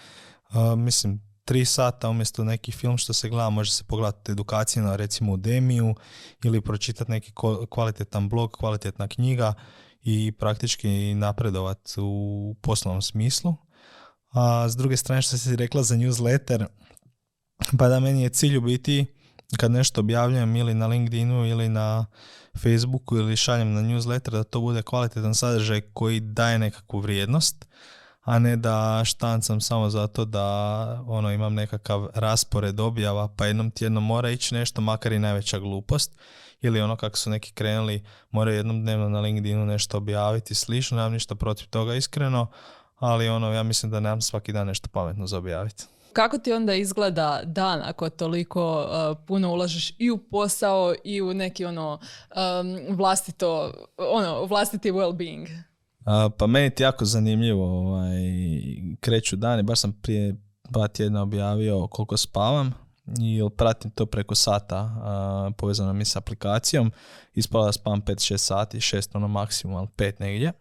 uh, 0.50 0.80
mislim, 0.80 1.22
tri 1.46 1.66
sata 1.66 2.10
umjesto 2.10 2.44
neki 2.44 2.72
film 2.72 2.98
što 2.98 3.14
se 3.14 3.30
gleda, 3.30 3.50
može 3.50 3.72
se 3.72 3.84
pogledati 3.84 4.32
edukacije 4.32 4.84
na 4.84 4.96
recimo 4.96 5.38
Demiju 5.38 5.96
ili 6.44 6.62
pročitati 6.62 7.12
neki 7.12 7.32
kvalitetan 7.70 8.30
blog, 8.30 8.52
kvalitetna 8.52 9.08
knjiga 9.08 9.54
i 10.02 10.32
praktički 10.32 11.14
napredovat 11.16 11.90
u 11.98 12.56
poslovnom 12.62 13.02
smislu. 13.02 13.56
A 14.32 14.70
s 14.70 14.76
druge 14.76 14.98
strane 14.98 15.22
što 15.22 15.38
si 15.38 15.56
rekla 15.56 15.84
za 15.84 15.96
newsletter, 15.96 16.66
pa 17.78 17.88
da 17.88 18.00
meni 18.00 18.24
je 18.24 18.30
cilj 18.30 18.58
u 18.58 18.62
biti 18.62 19.06
kad 19.58 19.72
nešto 19.72 20.02
objavljujem 20.02 20.56
ili 20.56 20.74
na 20.74 20.88
LinkedInu 20.88 21.46
ili 21.46 21.70
na 21.70 22.06
Facebooku 22.58 23.18
ili 23.18 23.38
šaljem 23.38 23.74
na 23.74 23.82
newsletter 23.82 24.32
da 24.32 24.44
to 24.44 24.62
bude 24.62 24.82
kvalitetan 24.82 25.36
sadržaj 25.36 25.82
koji 25.82 26.20
daje 26.20 26.60
nekakvu 26.60 27.00
vrijednost, 27.00 27.66
a 28.22 28.40
ne 28.40 28.56
da 28.56 29.02
štancam 29.06 29.62
samo 29.62 29.90
zato 29.90 30.26
da 30.26 30.44
ono 31.08 31.32
imam 31.32 31.54
nekakav 31.54 32.08
raspored 32.14 32.80
objava 32.80 33.28
pa 33.28 33.46
jednom 33.46 33.72
tjedno 33.72 34.00
mora 34.00 34.30
ići 34.30 34.56
nešto 34.56 34.82
makar 34.82 35.12
i 35.12 35.20
najveća 35.20 35.60
glupost 35.60 36.12
ili 36.62 36.82
ono 36.82 36.96
kako 36.96 37.18
su 37.18 37.30
neki 37.30 37.52
krenuli 37.52 38.04
moraju 38.32 38.58
jednom 38.58 38.82
dnevno 38.82 39.10
na 39.10 39.20
LinkedInu 39.20 39.66
nešto 39.66 39.98
objaviti 39.98 40.56
slično, 40.56 40.98
nemam 40.98 41.14
ništa 41.14 41.36
protiv 41.36 41.68
toga 41.68 41.96
iskreno, 41.96 42.48
ali 43.00 43.30
ono 43.30 43.54
ja 43.54 43.64
mislim 43.64 43.92
da 43.92 44.00
nemam 44.00 44.22
svaki 44.22 44.54
dan 44.54 44.68
nešto 44.68 44.90
pametno 44.90 45.28
za 45.28 45.38
objaviti. 45.38 45.86
Kako 46.14 46.38
ti 46.38 46.54
onda 46.54 46.74
izgleda 46.74 47.42
dan 47.46 47.82
ako 47.84 48.10
toliko 48.10 48.82
uh, 48.82 49.18
puno 49.28 49.52
ulažeš 49.52 49.94
i 49.98 50.12
u 50.12 50.18
posao 50.18 50.94
i 51.04 51.22
u 51.22 51.34
neki 51.34 51.66
ono 51.66 52.00
um, 52.00 52.96
vlastito, 52.96 53.74
ono, 53.98 54.46
vlastiti 54.46 54.92
well-being? 54.92 55.48
pa 56.38 56.48
meni 56.48 56.66
je 56.66 56.74
jako 56.80 57.06
zanimljivo 57.06 57.66
ovaj, 57.66 58.22
kreću 59.00 59.36
dani, 59.36 59.64
baš 59.64 59.80
sam 59.80 59.94
prije 60.02 60.36
dva 60.70 60.88
tjedna 60.88 61.22
objavio 61.22 61.88
koliko 61.88 62.18
spavam 62.18 62.74
i 63.20 63.50
pratim 63.58 63.92
to 63.92 64.06
preko 64.06 64.36
sata 64.36 64.82
uh, 64.84 65.56
povezano 65.58 65.94
mi 65.94 66.06
s 66.06 66.16
aplikacijom. 66.16 66.92
Ispala 67.34 67.66
da 67.66 67.72
spavam 67.72 68.02
5-6 68.02 68.38
sati, 68.38 68.78
6 68.78 69.10
ono 69.14 69.28
maksimum, 69.28 69.76
ali 69.76 69.88
5 69.88 70.14
negdje. 70.20 70.52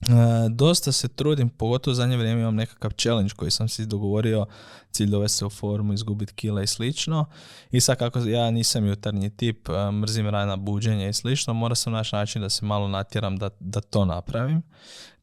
E, 0.00 0.48
dosta 0.50 0.92
se 0.92 1.08
trudim, 1.08 1.48
pogotovo 1.48 1.92
u 1.92 1.94
zadnje 1.94 2.16
vrijeme 2.16 2.40
imam 2.40 2.54
nekakav 2.54 2.90
challenge 2.90 3.34
koji 3.36 3.50
sam 3.50 3.68
si 3.68 3.86
dogovorio, 3.86 4.46
cilj 4.90 5.10
dovesti 5.10 5.38
se 5.38 5.46
u 5.46 5.50
formu, 5.50 5.92
izgubiti 5.92 6.34
kila 6.34 6.62
i 6.62 6.66
slično. 6.66 7.24
I 7.70 7.80
sad 7.80 7.98
kako 7.98 8.18
ja 8.18 8.50
nisam 8.50 8.86
jutarnji 8.86 9.30
tip, 9.30 9.68
e, 9.68 9.90
mrzim 9.90 10.28
rana 10.28 10.56
buđenje 10.56 11.08
i 11.08 11.12
slično, 11.12 11.54
mora 11.54 11.74
sam 11.74 11.92
naći 11.92 12.14
način 12.14 12.42
da 12.42 12.48
se 12.48 12.64
malo 12.64 12.88
natjeram 12.88 13.36
da, 13.36 13.50
da 13.60 13.80
to 13.80 14.04
napravim. 14.04 14.62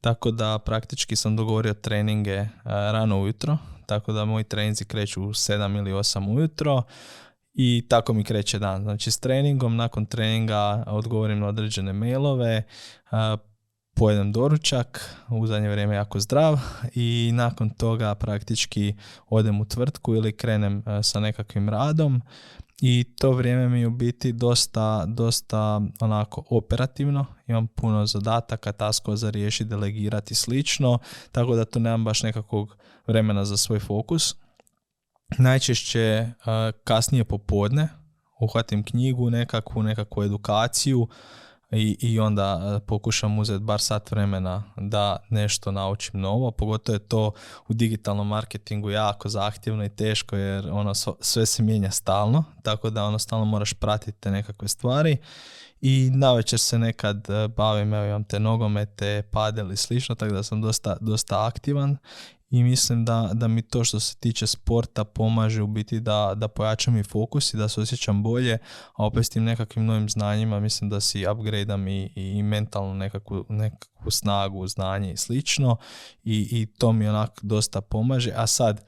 Tako 0.01 0.31
da 0.31 0.59
praktički 0.59 1.15
sam 1.15 1.35
dogovorio 1.35 1.73
treninge 1.73 2.35
e, 2.35 2.47
rano 2.65 3.21
ujutro, 3.21 3.57
tako 3.85 4.13
da 4.13 4.25
moji 4.25 4.43
treninzi 4.43 4.85
kreću 4.85 5.23
u 5.23 5.29
7 5.29 5.77
ili 5.77 5.91
8 5.91 6.35
ujutro 6.35 6.83
i 7.53 7.85
tako 7.89 8.13
mi 8.13 8.23
kreće 8.23 8.59
dan. 8.59 8.83
Znači 8.83 9.11
s 9.11 9.19
treningom, 9.19 9.75
nakon 9.75 10.05
treninga 10.05 10.83
odgovorim 10.87 11.39
na 11.39 11.47
određene 11.47 11.93
mailove, 11.93 12.63
pojedem 13.95 14.31
doručak, 14.31 15.15
u 15.29 15.47
zadnje 15.47 15.69
vrijeme 15.69 15.95
jako 15.95 16.19
zdrav 16.19 16.59
i 16.93 17.31
nakon 17.33 17.69
toga 17.69 18.15
praktički 18.15 18.95
odem 19.29 19.61
u 19.61 19.65
tvrtku 19.65 20.15
ili 20.15 20.37
krenem 20.37 20.83
e, 20.85 21.03
sa 21.03 21.19
nekakvim 21.19 21.69
radom 21.69 22.21
i 22.81 23.03
to 23.03 23.31
vrijeme 23.31 23.69
mi 23.69 23.85
u 23.85 23.89
biti 23.89 24.31
dosta, 24.31 25.05
dosta 25.05 25.81
onako 25.99 26.43
operativno, 26.49 27.25
imam 27.47 27.67
puno 27.67 28.05
zadataka, 28.05 28.71
taskova 28.71 29.17
za 29.17 29.29
riješiti, 29.29 29.69
delegirati 29.69 30.35
slično, 30.35 30.99
tako 31.31 31.55
da 31.55 31.65
tu 31.65 31.79
nemam 31.79 32.03
baš 32.03 32.23
nekakvog 32.23 32.77
vremena 33.07 33.45
za 33.45 33.57
svoj 33.57 33.79
fokus. 33.79 34.35
Najčešće 35.37 36.29
uh, 36.29 36.45
kasnije 36.83 37.23
popodne 37.23 37.89
uhvatim 38.39 38.83
knjigu, 38.83 39.29
nekakvu, 39.29 39.83
nekakvu 39.83 40.23
edukaciju, 40.23 41.07
i, 41.71 41.97
i 42.01 42.19
onda 42.19 42.75
e, 42.75 42.85
pokušam 42.85 43.39
uzeti 43.39 43.63
bar 43.63 43.81
sat 43.81 44.11
vremena 44.11 44.63
da 44.77 45.17
nešto 45.29 45.71
naučim 45.71 46.19
novo, 46.19 46.51
pogotovo 46.51 46.95
je 46.95 46.99
to 46.99 47.31
u 47.67 47.73
digitalnom 47.73 48.27
marketingu 48.27 48.89
jako 48.89 49.29
zahtjevno 49.29 49.85
i 49.85 49.89
teško 49.89 50.35
jer 50.35 50.69
ono 50.71 50.93
sve 51.19 51.45
se 51.45 51.63
mijenja 51.63 51.91
stalno, 51.91 52.43
tako 52.63 52.89
da 52.89 53.03
ono 53.03 53.19
stalno 53.19 53.45
moraš 53.45 53.73
pratiti 53.73 54.19
te 54.19 54.31
nekakve 54.31 54.67
stvari. 54.67 55.17
I 55.81 56.11
navečer 56.13 56.59
se 56.59 56.79
nekad 56.79 57.29
e, 57.29 57.47
bavim, 57.47 57.93
evo 57.93 58.05
imam 58.05 58.23
te 58.23 58.39
nogomete, 58.39 59.23
padel 59.31 59.71
i 59.71 59.77
slično, 59.77 60.15
tako 60.15 60.33
da 60.33 60.43
sam 60.43 60.61
dosta, 60.61 60.97
dosta 61.01 61.45
aktivan 61.45 61.97
i 62.49 62.63
mislim 62.63 63.05
da, 63.05 63.29
da 63.33 63.47
mi 63.47 63.61
to 63.61 63.83
što 63.83 63.99
se 63.99 64.15
tiče 64.15 64.47
sporta 64.47 65.03
pomaže 65.03 65.61
u 65.61 65.67
biti 65.67 65.99
da, 65.99 66.33
da 66.35 66.47
pojačam 66.47 66.97
i 66.97 67.03
fokus 67.03 67.53
i 67.53 67.57
da 67.57 67.69
se 67.69 67.81
osjećam 67.81 68.23
bolje, 68.23 68.57
a 68.95 69.05
opet 69.05 69.25
s 69.25 69.29
tim 69.29 69.43
nekakvim 69.43 69.85
novim 69.85 70.09
znanjima 70.09 70.59
mislim 70.59 70.89
da 70.89 70.99
si 70.99 71.27
upgradeam 71.27 71.87
i, 71.87 72.11
i 72.15 72.43
mentalno 72.43 72.93
nekakvu, 72.93 73.45
nekakvu 73.49 74.11
snagu, 74.11 74.67
znanje 74.67 75.11
i 75.11 75.17
slično. 75.17 75.77
I, 76.23 76.47
i 76.51 76.65
to 76.65 76.93
mi 76.93 77.07
onak 77.07 77.39
dosta 77.41 77.81
pomaže, 77.81 78.31
a 78.35 78.47
sad 78.47 78.85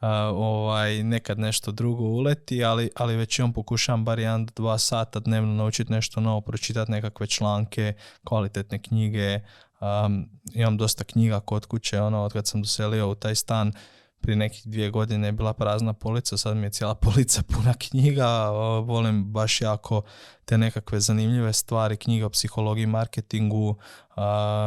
Uh, 0.00 0.06
ovaj, 0.34 1.02
nekad 1.02 1.38
nešto 1.38 1.72
drugo 1.72 2.04
uleti, 2.04 2.64
ali, 2.64 2.90
ali 2.96 3.16
već 3.16 3.38
imam 3.38 3.52
pokušavam 3.52 4.04
bar 4.04 4.18
jedan 4.18 4.46
do 4.46 4.52
dva 4.56 4.78
sata 4.78 5.20
dnevno 5.20 5.54
naučiti 5.54 5.92
nešto 5.92 6.20
novo, 6.20 6.40
pročitati 6.40 6.90
nekakve 6.90 7.26
članke, 7.26 7.94
kvalitetne 8.24 8.82
knjige, 8.82 9.40
Um, 9.80 10.28
imam 10.54 10.76
dosta 10.76 11.04
knjiga 11.04 11.40
kod 11.40 11.66
kuće, 11.66 12.00
ono, 12.00 12.22
od 12.22 12.32
kad 12.32 12.46
sam 12.46 12.62
doselio 12.62 13.10
u 13.10 13.14
taj 13.14 13.34
stan, 13.34 13.72
prije 14.20 14.36
nekih 14.36 14.62
dvije 14.66 14.90
godine 14.90 15.28
je 15.28 15.32
bila 15.32 15.52
prazna 15.52 15.92
polica, 15.92 16.36
sad 16.36 16.56
mi 16.56 16.66
je 16.66 16.70
cijela 16.70 16.94
polica 17.04 17.42
puna 17.42 17.74
knjiga, 17.78 18.50
volim 18.80 19.24
baš 19.24 19.60
jako 19.60 20.02
te 20.44 20.58
nekakve 20.58 21.00
zanimljive 21.00 21.52
stvari, 21.52 21.96
knjiga 21.96 22.26
o 22.26 22.30
psihologiji, 22.30 22.86
marketingu, 22.86 23.76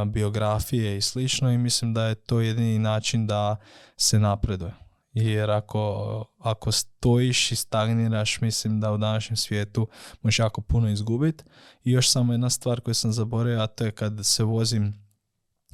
biografije 0.05 0.97
i 0.97 1.01
slično 1.01 1.51
i 1.51 1.57
mislim 1.57 1.93
da 1.93 2.05
je 2.05 2.15
to 2.15 2.39
jedini 2.39 2.79
način 2.79 3.27
da 3.27 3.55
se 3.97 4.19
napreduje. 4.19 4.73
Jer 5.13 5.51
ako, 5.51 6.25
ako 6.39 6.71
stojiš 6.71 7.51
i 7.51 7.55
stagniraš, 7.55 8.41
mislim 8.41 8.79
da 8.79 8.91
u 8.91 8.97
današnjem 8.97 9.37
svijetu 9.37 9.87
možeš 10.21 10.39
jako 10.39 10.61
puno 10.61 10.89
izgubiti. 10.89 11.43
I 11.83 11.91
još 11.91 12.09
samo 12.09 12.33
jedna 12.33 12.49
stvar 12.49 12.81
koju 12.81 12.93
sam 12.93 13.11
zaboravio, 13.11 13.61
a 13.61 13.67
to 13.67 13.85
je 13.85 13.91
kad 13.91 14.19
se 14.23 14.43
vozim 14.43 15.02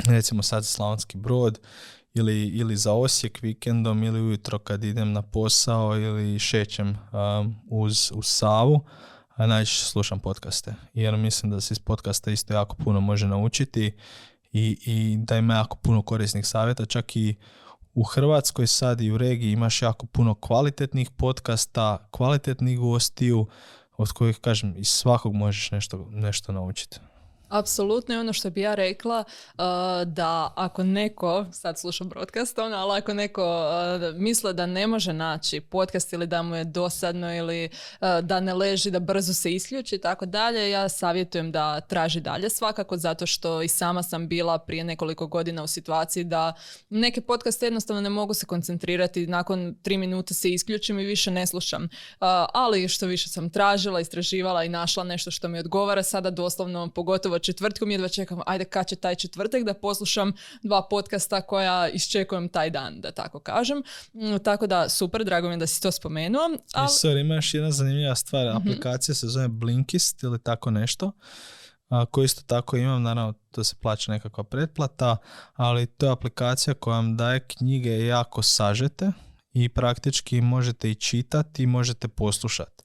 recimo 0.08 0.43
sad 0.43 0.66
Slavonski 0.66 1.18
brod 1.18 1.60
ili, 2.14 2.47
ili 2.47 2.76
za 2.78 2.93
Osijek 2.93 3.41
vikendom 3.41 4.04
ili 4.04 4.22
ujutro 4.22 4.60
kad 4.60 4.84
idem 4.84 5.12
na 5.12 5.22
posao 5.22 5.97
ili 5.97 6.39
šećem 6.39 6.88
um, 6.89 7.56
uz, 7.70 8.12
uz 8.16 8.26
Savu, 8.26 8.86
a 9.36 9.47
najčešće 9.47 9.86
slušam 9.86 10.20
podcaste. 10.20 10.74
Jer 10.93 11.18
mislim 11.18 11.52
da 11.52 11.62
se 11.62 11.74
iz 11.74 11.80
podcasta 11.80 12.32
isto 12.32 12.54
jako 12.54 12.76
puno 12.76 13.00
može 13.02 13.28
naučiti 13.28 13.91
i, 14.52 14.78
i 14.86 15.18
da 15.18 15.38
ima 15.38 15.56
jako 15.56 15.78
puno 15.78 16.02
korisnih 16.02 16.47
savjeta. 16.47 16.86
Čak 16.86 17.16
i 17.16 17.36
u 17.93 18.04
Hrvatskoj 18.04 18.68
sad 18.68 19.02
i 19.02 19.12
u 19.12 19.18
regiji 19.18 19.52
imaš 19.52 19.82
jako 19.82 20.06
puno 20.06 20.36
kvalitetnih 20.36 21.10
podcasta, 21.12 22.08
kvalitetnih 22.12 22.80
gostiju 22.80 23.47
od 23.97 24.12
kojih, 24.12 24.39
kažem, 24.39 24.74
iz 24.78 24.88
svakog 24.88 25.34
možeš 25.34 25.72
nešto, 25.72 26.08
nešto 26.12 26.52
naučiti. 26.52 27.00
Apsolutno 27.50 28.16
je 28.16 28.20
ono 28.20 28.34
što 28.34 28.50
bi 28.50 28.62
ja 28.62 28.76
rekla 28.76 29.24
uh, 29.24 29.64
da 30.06 30.54
ako 30.56 30.84
neko, 30.84 31.45
sad 31.52 31.80
slušam 31.80 32.10
broadcast, 32.10 32.60
ono, 32.60 32.76
ali 32.76 32.97
ako 32.97 33.14
neko 33.14 33.43
uh, 33.43 34.16
misle 34.16 34.54
da 34.54 34.66
ne 34.66 34.88
može 34.88 35.14
naći 35.14 35.62
podcast 35.62 36.14
ili 36.14 36.28
da 36.28 36.41
mu 36.41 36.56
je 36.56 36.64
dosadno 36.64 37.36
ili 37.36 37.70
uh, 38.02 38.08
da 38.22 38.39
ne 38.39 38.54
leži, 38.54 38.91
da 38.91 39.00
brzo 39.00 39.34
se 39.34 39.52
isključi 39.52 39.95
i 39.95 40.02
tako 40.02 40.26
dalje, 40.26 40.70
ja 40.70 40.89
savjetujem 40.89 41.52
da 41.52 41.82
traži 41.82 42.20
dalje 42.20 42.50
svakako 42.50 42.97
zato 42.97 43.26
što 43.26 43.62
i 43.62 43.68
sama 43.68 44.04
sam 44.04 44.28
bila 44.28 44.58
prije 44.58 44.84
nekoliko 44.84 45.28
godina 45.28 45.64
u 45.64 45.68
situaciji 45.68 46.24
da 46.24 46.54
neke 46.89 47.22
podcaste 47.22 47.66
jednostavno 47.66 48.02
ne 48.02 48.10
mogu 48.10 48.34
se 48.34 48.45
koncentrirati, 48.45 49.28
nakon 49.28 49.76
tri 49.82 49.97
minute 49.97 50.34
se 50.34 50.50
isključim 50.50 51.00
i 51.00 51.06
više 51.06 51.32
ne 51.32 51.47
slušam. 51.47 51.89
Ali 52.54 52.88
što 52.88 53.06
više 53.06 53.30
sam 53.30 53.50
tražila, 53.50 54.00
istraživala 54.00 54.64
i 54.64 54.70
našla 54.70 55.04
nešto 55.04 55.32
što 55.32 55.47
mi 55.47 55.60
odgovara, 55.60 56.04
sada 56.04 56.30
doslovno 56.30 56.89
pogotovo 56.89 57.39
četvrtkom 57.40 57.92
jedva 57.92 58.08
čekam, 58.08 58.40
ajde 58.46 58.66
kad 58.66 58.88
će 58.88 58.96
taj 58.96 59.16
četvrtak 59.16 59.64
da 59.64 59.74
poslušam 59.74 60.34
dva 60.64 60.88
podcasta 60.90 61.42
koja 61.42 61.90
iščekujem 61.90 62.50
taj 62.50 62.70
dan, 62.70 63.02
da 63.02 63.12
tako 63.12 63.40
kažem. 63.40 63.84
Mm, 64.14 64.38
tako 64.44 64.68
da, 64.68 64.90
super, 64.90 65.26
drago 65.26 65.48
mi 65.48 65.54
je 65.54 65.58
da 65.58 65.68
si 65.68 65.82
to 65.82 65.92
spomenuo. 65.92 66.42
Ali... 66.74 66.88
Sorry, 66.88 67.22
imaš 67.22 67.54
jedna 67.54 67.72
zanimljiva 67.72 68.16
stvar, 68.16 68.48
mhm. 68.48 68.58
aplikacija 68.58 69.16
se 69.16 69.28
zove 69.28 69.48
Blinkist 69.48 70.24
ili 70.24 70.40
tako 70.44 70.72
nešto 70.72 71.12
koju 72.12 72.26
isto 72.26 72.42
tako 72.42 72.78
imam, 72.78 73.04
naravno 73.04 73.34
to 73.52 73.64
se 73.64 73.76
plaća 73.82 74.12
nekakva 74.12 74.44
pretplata, 74.44 75.18
ali 75.54 75.86
to 75.86 76.06
je 76.06 76.12
aplikacija 76.12 76.74
koja 76.74 76.96
vam 76.96 77.18
daje 77.18 77.48
knjige 77.48 78.06
jako 78.06 78.42
sažete 78.42 79.12
i 79.54 79.70
praktički 79.70 80.42
možete 80.42 80.92
i 80.92 80.96
čitati 80.96 81.64
i 81.64 81.68
možete 81.68 82.08
poslušati. 82.08 82.84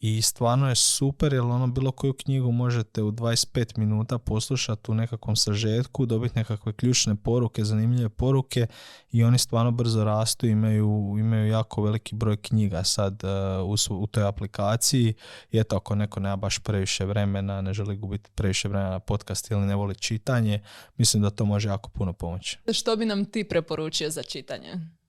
I 0.00 0.22
stvarno 0.22 0.68
je 0.68 0.74
super 0.74 1.32
jer 1.32 1.42
ono 1.42 1.66
bilo 1.66 1.92
koju 1.92 2.12
knjigu 2.12 2.52
možete 2.52 3.02
u 3.02 3.12
25 3.12 3.78
minuta 3.78 4.18
poslušati 4.18 4.90
u 4.90 4.94
nekakvom 4.94 5.36
sažetku, 5.36 6.06
dobiti 6.06 6.38
nekakve 6.38 6.72
ključne 6.72 7.16
poruke, 7.16 7.64
zanimljive 7.64 8.08
poruke 8.08 8.66
i 9.12 9.24
oni 9.24 9.38
stvarno 9.38 9.70
brzo 9.70 10.04
rastu, 10.04 10.46
imaju, 10.46 11.16
imaju 11.18 11.48
jako 11.48 11.82
veliki 11.82 12.14
broj 12.14 12.36
knjiga 12.36 12.84
sad 12.84 13.22
uh, 13.60 13.70
u, 13.90 14.02
u 14.02 14.06
toj 14.06 14.26
aplikaciji 14.26 15.14
i 15.50 15.58
eto 15.58 15.76
ako 15.76 15.94
neko 15.94 16.20
nema 16.20 16.36
baš 16.36 16.58
previše 16.58 17.04
vremena, 17.04 17.60
ne 17.60 17.72
želi 17.72 17.96
gubiti 17.96 18.30
previše 18.34 18.68
vremena 18.68 18.90
na 18.90 19.00
podcast 19.00 19.50
ili 19.50 19.66
ne 19.66 19.74
voli 19.74 19.94
čitanje, 19.94 20.62
mislim 20.96 21.22
da 21.22 21.30
to 21.30 21.44
može 21.44 21.68
jako 21.68 21.90
puno 21.90 22.12
pomoći. 22.12 22.58
Što 22.72 22.96
bi 22.96 23.06
nam 23.06 23.24
ti 23.24 23.44
preporučio 23.44 24.10
za 24.10 24.22
čitanje? 24.22 24.99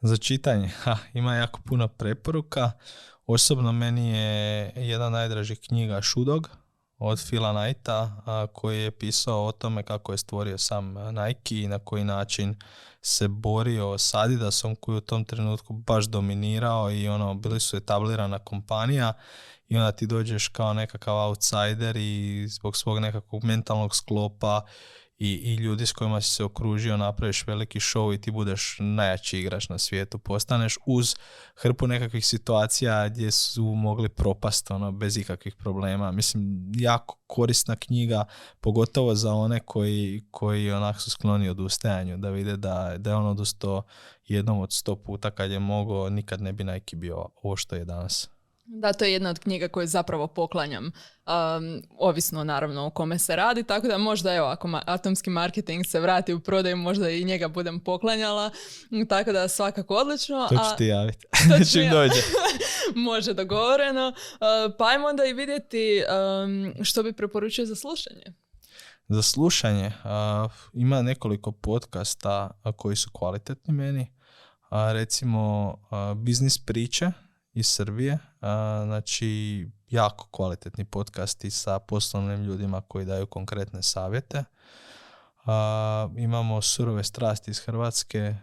Za 0.00 0.16
čitanje? 0.16 0.68
Ha, 0.82 0.96
ima 1.14 1.34
jako 1.34 1.60
puno 1.66 1.88
preporuka. 1.88 2.70
Osobno 3.26 3.72
meni 3.72 4.10
je 4.10 4.72
jedna 4.76 5.10
najdražih 5.10 5.60
knjiga 5.60 6.02
Šudog 6.02 6.50
od 6.98 7.26
Phila 7.28 7.52
Knighta 7.52 8.22
koji 8.52 8.82
je 8.82 8.90
pisao 8.90 9.46
o 9.46 9.52
tome 9.52 9.82
kako 9.82 10.12
je 10.12 10.18
stvorio 10.18 10.58
sam 10.58 10.94
Nike 10.94 11.60
i 11.60 11.68
na 11.68 11.78
koji 11.78 12.04
način 12.04 12.56
se 13.02 13.28
borio 13.28 13.98
s 13.98 14.14
Adidasom 14.14 14.76
koji 14.76 14.98
u 14.98 15.00
tom 15.00 15.24
trenutku 15.24 15.72
baš 15.72 16.04
dominirao 16.04 16.90
i 16.90 17.08
ono 17.08 17.34
bili 17.34 17.60
su 17.60 17.76
etablirana 17.76 18.38
kompanija 18.38 19.12
i 19.68 19.76
onda 19.76 19.92
ti 19.92 20.06
dođeš 20.06 20.48
kao 20.48 20.74
nekakav 20.74 21.16
outsider 21.16 21.96
i 21.96 22.44
zbog 22.48 22.76
svog 22.76 22.98
nekakvog 22.98 23.44
mentalnog 23.44 23.96
sklopa 23.96 24.62
i, 25.18 25.32
i 25.32 25.54
ljudi 25.54 25.86
s 25.86 25.92
kojima 25.92 26.20
si 26.20 26.30
se 26.30 26.44
okružio 26.44 26.96
napraviš 26.96 27.46
veliki 27.46 27.80
show 27.80 28.14
i 28.14 28.20
ti 28.20 28.30
budeš 28.30 28.76
najjači 28.80 29.38
igrač 29.38 29.68
na 29.68 29.78
svijetu. 29.78 30.18
Postaneš 30.18 30.78
uz 30.86 31.16
hrpu 31.54 31.86
nekakvih 31.86 32.26
situacija 32.26 33.08
gdje 33.08 33.30
su 33.30 33.64
mogli 33.64 34.08
propast 34.08 34.70
ono, 34.70 34.92
bez 34.92 35.16
ikakvih 35.16 35.54
problema. 35.54 36.12
Mislim, 36.12 36.72
jako 36.76 37.18
korisna 37.26 37.76
knjiga, 37.76 38.24
pogotovo 38.60 39.14
za 39.14 39.32
one 39.32 39.60
koji, 39.60 40.24
koji 40.30 40.72
onak 40.72 41.00
su 41.00 41.10
skloni 41.10 41.48
odustajanju, 41.48 42.16
da 42.16 42.30
vide 42.30 42.56
da, 42.56 42.94
da 42.98 43.10
je 43.10 43.16
on 43.16 43.26
odustao 43.26 43.82
jednom 44.26 44.60
od 44.60 44.72
sto 44.72 44.96
puta 44.96 45.30
kad 45.30 45.50
je 45.50 45.58
mogao, 45.58 46.10
nikad 46.10 46.40
ne 46.40 46.52
bi 46.52 46.64
Nike 46.64 46.96
bio 46.96 47.28
ovo 47.42 47.56
što 47.56 47.76
je 47.76 47.84
danas. 47.84 48.37
Da, 48.70 48.92
to 48.92 49.04
je 49.04 49.12
jedna 49.12 49.30
od 49.30 49.38
knjiga 49.38 49.68
koju 49.68 49.86
zapravo 49.86 50.26
poklanjam, 50.26 50.84
um, 50.84 50.92
ovisno 51.98 52.44
naravno 52.44 52.86
o 52.86 52.90
kome 52.90 53.18
se 53.18 53.36
radi, 53.36 53.62
tako 53.62 53.86
da 53.88 53.98
možda 53.98 54.34
evo 54.34 54.46
ako 54.46 54.68
ma- 54.68 54.82
atomski 54.86 55.30
marketing 55.30 55.86
se 55.86 56.00
vrati 56.00 56.34
u 56.34 56.40
prodaju, 56.40 56.76
možda 56.76 57.10
i 57.10 57.24
njega 57.24 57.48
budem 57.48 57.80
poklanjala, 57.80 58.50
tako 59.08 59.32
da 59.32 59.48
svakako 59.48 59.94
odlično. 59.94 60.46
To 60.48 60.54
ću 60.54 60.76
ti 60.78 60.86
javiti, 60.86 61.26
čim 61.72 61.90
dođe. 61.90 62.20
Može 63.10 63.34
dogovoreno, 63.34 64.08
uh, 64.08 64.74
pa 64.78 64.86
ajmo 64.88 65.06
onda 65.06 65.24
i 65.24 65.32
vidjeti 65.32 66.02
um, 66.44 66.84
što 66.84 67.02
bi 67.02 67.12
preporučio 67.12 67.66
za 67.66 67.74
slušanje. 67.74 68.24
Za 69.08 69.22
slušanje 69.22 69.86
uh, 69.86 70.52
ima 70.72 71.02
nekoliko 71.02 71.52
podcasta 71.52 72.50
koji 72.76 72.96
su 72.96 73.10
kvalitetni 73.12 73.74
meni, 73.74 74.12
recimo 74.70 75.74
biznis 76.16 76.58
priče, 76.58 77.10
iz 77.58 77.66
Srbije. 77.66 78.18
Znači, 78.84 79.68
jako 79.90 80.28
kvalitetni 80.30 80.84
podcasti 80.84 81.50
sa 81.50 81.78
poslovnim 81.78 82.44
ljudima 82.44 82.80
koji 82.80 83.04
daju 83.04 83.26
konkretne 83.26 83.82
savjete. 83.82 84.44
Imamo 86.16 86.62
surove 86.62 87.04
strasti 87.04 87.50
iz 87.50 87.58
Hrvatske 87.58 88.34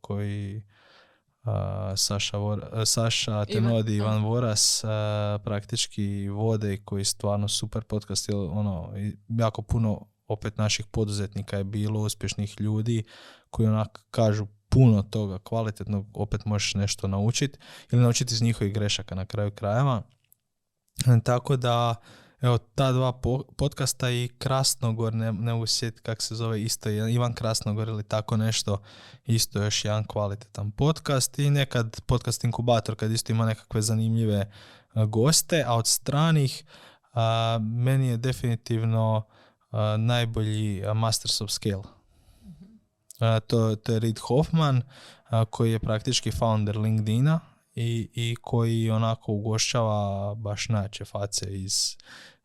koji 0.00 0.62
Saša, 1.96 2.38
Saša 2.84 3.44
Tenodi 3.44 3.92
i 3.92 3.96
Ivan 3.96 4.24
Voras 4.24 4.84
praktički 5.44 6.28
vode 6.28 6.74
i 6.74 6.84
koji 6.84 7.04
stvarno 7.04 7.48
super 7.48 7.84
podcast. 7.84 8.30
Ono, 8.32 8.92
jako 9.28 9.62
puno 9.62 10.06
opet 10.26 10.56
naših 10.56 10.86
poduzetnika 10.86 11.56
je 11.56 11.64
bilo, 11.64 12.00
uspješnih 12.00 12.60
ljudi 12.60 13.04
koji 13.50 13.68
onak 13.68 14.04
kažu 14.10 14.46
puno 14.68 15.02
toga 15.02 15.38
kvalitetnog, 15.38 16.06
opet 16.14 16.44
možeš 16.44 16.74
nešto 16.74 17.08
naučiti 17.08 17.58
ili 17.92 18.02
naučiti 18.02 18.34
iz 18.34 18.42
njihovih 18.42 18.74
grešaka 18.74 19.14
na 19.14 19.26
kraju 19.26 19.50
krajeva. 19.50 20.02
Tako 21.24 21.56
da, 21.56 21.94
evo, 22.40 22.58
ta 22.58 22.92
dva 22.92 23.20
podcasta 23.56 24.10
i 24.10 24.28
Krasnogor, 24.38 25.14
ne, 25.14 25.32
ne 25.32 25.66
sjetiti 25.66 26.02
kako 26.02 26.22
se 26.22 26.34
zove 26.34 26.62
isto, 26.62 26.90
Ivan 26.90 27.34
Krasnogor 27.34 27.88
ili 27.88 28.02
tako 28.02 28.36
nešto, 28.36 28.82
isto 29.26 29.62
još 29.62 29.84
jedan 29.84 30.04
kvalitetan 30.04 30.70
podcast 30.70 31.38
i 31.38 31.50
nekad 31.50 32.00
podcast 32.06 32.44
inkubator 32.44 32.96
kad 32.96 33.12
isto 33.12 33.32
ima 33.32 33.46
nekakve 33.46 33.82
zanimljive 33.82 34.52
goste, 35.08 35.64
a 35.66 35.74
od 35.74 35.86
stranih 35.86 36.64
a, 37.12 37.58
meni 37.62 38.08
je 38.08 38.16
definitivno 38.16 39.26
najbolji 39.98 40.82
Masters 40.94 41.40
of 41.40 41.50
Scale 41.50 41.97
to, 43.46 43.76
to 43.76 43.92
je 43.92 44.00
Reid 44.00 44.18
Hoffman 44.18 44.82
koji 45.50 45.72
je 45.72 45.78
praktički 45.78 46.30
founder 46.30 46.76
LinkedIna 46.76 47.40
i, 47.74 48.08
i 48.14 48.36
koji 48.40 48.90
onako 48.90 49.32
ugošćava 49.32 50.34
baš 50.34 50.68
najjače 50.68 51.04
face 51.04 51.46
iz 51.50 51.96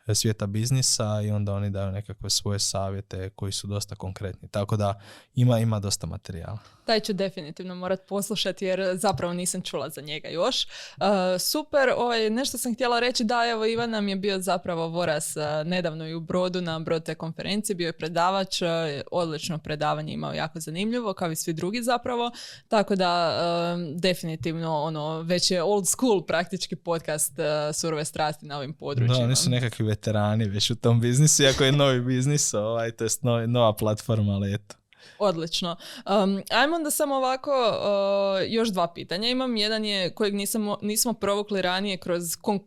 svijeta 0.08 0.48
biznisa 0.48 1.22
i 1.26 1.32
onda 1.32 1.54
oni 1.54 1.70
daju 1.70 1.92
nekakve 1.92 2.30
svoje 2.30 2.60
savjete 2.60 3.30
koji 3.30 3.52
su 3.52 3.68
dosta 3.68 3.96
konkretni. 3.96 4.48
Tako 4.50 4.78
da 4.78 5.02
ima, 5.36 5.60
ima 5.60 5.80
dosta 5.80 6.08
materijala. 6.08 6.58
Taj 6.86 7.00
ću 7.00 7.14
definitivno 7.14 7.76
morat 7.76 8.08
poslušati 8.08 8.66
jer 8.66 8.98
zapravo 8.98 9.34
nisam 9.34 9.62
čula 9.62 9.90
za 9.90 10.02
njega 10.02 10.30
još. 10.30 10.66
Uh, 10.66 11.04
super, 11.40 11.90
ovaj, 11.98 12.30
nešto 12.30 12.58
sam 12.58 12.74
htjela 12.74 13.00
reći 13.00 13.24
da 13.24 13.50
evo 13.52 13.66
Ivan 13.66 13.90
nam 13.90 14.08
je 14.08 14.16
bio 14.16 14.40
zapravo 14.40 14.88
voras 14.88 15.36
uh, 15.36 15.44
nedavno 15.68 16.08
i 16.08 16.14
u 16.14 16.20
Brodu 16.20 16.62
na 16.62 16.80
Brod 16.80 17.04
te 17.04 17.16
konferencije, 17.16 17.76
bio 17.76 17.86
je 17.86 17.94
predavač, 17.94 18.62
uh, 18.62 18.68
odlično 19.12 19.58
predavanje 19.58 20.14
imao 20.14 20.34
jako 20.34 20.60
zanimljivo 20.60 21.14
kao 21.14 21.32
i 21.32 21.36
svi 21.36 21.54
drugi 21.54 21.84
zapravo, 21.84 22.32
tako 22.68 22.96
da 22.96 23.40
um, 23.76 23.98
definitivno 23.98 24.82
ono 24.82 25.22
već 25.22 25.52
je 25.52 25.64
old 25.64 25.88
school 25.88 26.26
praktički 26.26 26.76
podcast 26.76 27.34
surove 27.74 28.06
strasti 28.06 28.46
na 28.46 28.58
ovim 28.58 28.74
područjima. 28.74 29.18
Da, 29.18 29.24
oni 29.24 29.36
su 29.36 29.50
nekakvi 29.50 29.86
veterani 29.94 30.46
već 30.46 30.70
u 30.70 30.76
tom 30.76 31.02
biznisu, 31.02 31.44
iako 31.44 31.64
je 31.64 31.72
novi 31.72 32.02
biznis, 32.02 32.54
ovaj, 32.54 32.92
to 32.92 33.04
je 33.04 33.48
nova 33.48 33.74
platforma, 33.74 34.34
ali 34.34 34.54
eto. 34.54 34.76
Odlično. 35.20 35.76
Um, 36.24 36.42
ajmo 36.52 36.76
onda 36.76 36.92
samo 36.92 37.16
ovako 37.16 37.52
uh, 37.52 38.52
još 38.52 38.70
dva 38.70 38.94
pitanja. 38.94 39.30
Imam 39.30 39.58
jedan 39.58 39.86
je 39.86 40.14
kojeg 40.16 40.34
nisam, 40.34 40.76
nismo 40.82 41.14
provukli 41.14 41.62
ranije 41.62 41.98
kroz 41.98 42.24
uh, 42.46 42.62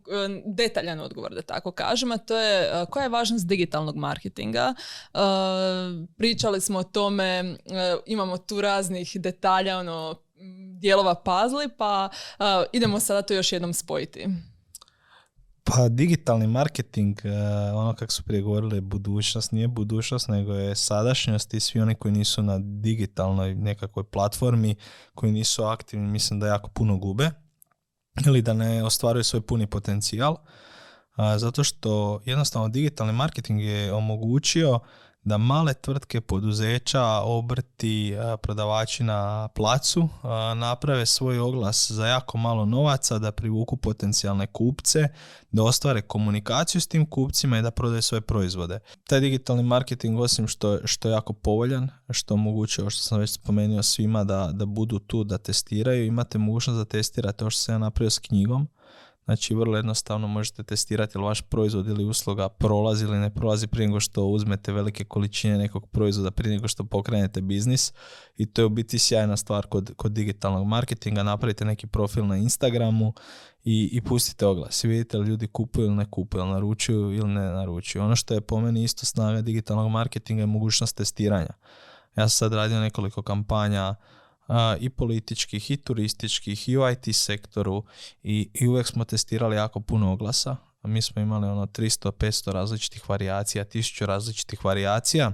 detaljan 0.47 1.01
odgovor, 1.01 1.35
da 1.35 1.43
tako 1.43 1.72
kažem, 1.72 2.12
a 2.12 2.18
to 2.18 2.37
je 2.37 2.83
uh, 2.83 2.89
koja 2.89 3.03
je 3.03 3.09
važnost 3.09 3.47
digitalnog 3.47 3.97
marketinga. 3.97 4.74
pričali 6.16 6.61
smo 6.61 6.79
o 6.79 6.83
tome, 6.85 7.57
imamo 8.07 8.39
tu 8.39 8.61
raznih 8.61 9.11
detalja, 9.14 9.79
ono, 9.79 10.14
dijelova 10.81 11.14
pazli, 11.14 11.68
pa 11.79 12.09
idemo 12.72 13.01
sada 13.01 13.22
to 13.22 13.35
još 13.35 13.53
jednom 13.53 13.72
spojiti. 13.74 14.27
Pa 15.69 15.89
digitalni 15.89 16.47
marketing, 16.47 17.19
e, 17.25 17.31
ono 17.75 17.95
kako 17.95 18.12
su 18.12 18.23
prije 18.23 18.43
govorili, 18.43 18.81
budućnost 18.81 19.53
nije 19.53 19.69
budućnost, 19.69 20.29
nego 20.29 20.55
je 20.55 20.77
sadašnjost 20.77 21.55
i 21.55 21.61
svi 21.61 21.81
oni 21.81 21.95
koji 21.95 22.14
nisu 22.14 22.43
na 22.43 22.59
digitalnoj 22.59 23.55
nekakvoj 23.55 24.05
platformi, 24.05 24.75
koji 25.14 25.33
nisu 25.33 25.64
aktivni, 25.64 26.07
mislim 26.07 26.41
da 26.41 26.47
jako 26.47 26.71
puno 26.71 26.97
gube 26.97 27.31
ili 28.27 28.43
da 28.43 28.53
ne 28.53 28.85
ostvaruju 28.85 29.25
svoj 29.25 29.41
puni 29.41 29.67
potencijal. 29.67 30.37
Zato 31.37 31.64
što 31.64 32.21
jednostavno 32.25 32.69
digitalni 32.69 33.12
marketing 33.12 33.61
je 33.61 33.93
omogućio 33.93 34.81
da 35.27 35.39
male 35.39 35.74
tvrtke, 35.74 36.20
poduzeća, 36.20 37.05
obrti, 37.24 38.14
prodavači 38.43 39.05
na 39.05 39.49
placu 39.49 40.09
naprave 40.57 41.07
svoj 41.07 41.39
oglas 41.39 41.91
za 41.91 42.07
jako 42.07 42.39
malo 42.39 42.64
novaca, 42.64 43.18
da 43.18 43.33
privuku 43.33 43.77
potencijalne 43.77 44.47
kupce, 44.47 45.09
da 45.51 45.62
ostvare 45.62 46.03
komunikaciju 46.03 46.81
s 46.81 46.87
tim 46.87 47.07
kupcima 47.07 47.59
i 47.59 47.62
da 47.62 47.70
prodaju 47.70 48.03
svoje 48.03 48.20
proizvode. 48.20 48.79
Taj 49.09 49.20
digitalni 49.20 49.62
marketing, 49.62 50.20
osim 50.20 50.49
što, 50.49 50.79
što 50.85 51.09
je 51.09 51.12
jako 51.12 51.33
povoljan, 51.33 51.89
što 52.11 52.35
omogućuje, 52.35 52.91
što 52.91 53.03
sam 53.03 53.20
već 53.20 53.31
spomenuo 53.31 53.83
svima 53.83 54.24
da, 54.24 54.51
da 54.53 54.66
budu 54.66 54.99
tu, 54.99 55.24
da 55.24 55.39
testiraju, 55.39 56.07
imate 56.07 56.39
mogućnost 56.39 56.79
da 56.79 56.85
testirate 56.85 57.37
to 57.37 57.51
što 57.51 57.61
sam 57.61 57.74
ja 57.74 57.79
napravio 57.79 58.11
s 58.11 58.18
knjigom, 58.18 58.68
Znači 59.27 59.55
vrlo 59.55 59.77
jednostavno 59.77 60.29
možete 60.29 60.62
testirati 60.62 61.18
ili 61.18 61.24
vaš 61.24 61.43
proizvod 61.43 61.87
ili 61.87 62.05
usluga 62.05 62.49
prolazi 62.49 63.05
ili 63.05 63.18
ne 63.18 63.31
prolazi 63.31 63.66
prije 63.66 63.87
nego 63.87 64.01
što 64.01 64.24
uzmete 64.24 64.72
velike 64.72 65.05
količine 65.05 65.59
nekog 65.59 65.87
proizvoda, 65.87 66.31
prije 66.31 66.55
nego 66.55 66.68
što 66.68 66.85
pokrenete 66.85 67.41
biznis 67.41 67.93
i 68.37 68.47
to 68.47 68.62
je 68.62 68.66
u 68.66 68.68
biti 68.68 68.99
sjajna 68.99 69.37
stvar 69.37 69.66
kod, 69.66 69.93
kod 69.97 70.12
digitalnog 70.12 70.66
marketinga. 70.66 71.22
Napravite 71.22 71.64
neki 71.64 71.87
profil 71.87 72.27
na 72.27 72.37
Instagramu 72.37 73.12
i, 73.64 73.89
i 73.93 74.01
pustite 74.01 74.47
oglas 74.47 74.85
vidite 74.85 75.18
li 75.18 75.29
ljudi 75.29 75.47
kupuju 75.47 75.87
ili 75.87 75.97
ne 75.97 76.11
kupuju, 76.11 76.43
ili 76.43 76.51
naručuju 76.51 77.12
ili 77.12 77.29
ne 77.29 77.41
naručuju. 77.41 78.03
Ono 78.03 78.16
što 78.16 78.35
je 78.35 78.41
po 78.41 78.61
meni 78.61 78.85
isto 78.85 79.07
snaga 79.07 79.41
digitalnog 79.41 79.91
marketinga 79.91 80.43
je 80.43 80.47
mogućnost 80.47 80.97
testiranja. 80.97 81.55
Ja 82.16 82.29
sam 82.29 82.31
sad 82.31 82.53
radio 82.53 82.81
nekoliko 82.81 83.22
kampanja 83.22 83.95
i 84.81 84.91
političkih, 84.91 85.71
i 85.71 85.77
turističkih, 85.77 86.69
i 86.69 86.77
u 86.77 86.91
IT 86.91 87.17
sektoru. 87.17 87.85
I, 88.23 88.49
i 88.55 88.69
uvijek 88.69 88.87
smo 88.87 89.05
testirali 89.05 89.57
jako 89.57 89.81
puno 89.81 90.13
oglasa. 90.13 90.57
Mi 90.83 91.03
smo 91.03 91.23
imali 91.23 91.47
ono 91.47 91.67
300-500 91.67 92.53
različitih 92.53 93.09
varijacija, 93.09 93.65
1000 93.65 94.05
različitih 94.05 94.65
varijacija. 94.65 95.33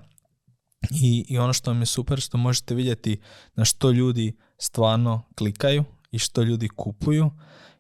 I, 0.91 1.25
i 1.29 1.39
ono 1.39 1.53
što 1.53 1.75
mi 1.75 1.83
je 1.83 1.87
super 1.87 2.21
što 2.21 2.39
možete 2.39 2.75
vidjeti 2.75 3.21
na 3.55 3.65
što 3.65 3.91
ljudi 3.91 4.37
stvarno 4.59 5.23
klikaju 5.35 5.85
i 6.11 6.19
što 6.19 6.43
ljudi 6.43 6.69
kupuju 6.69 7.31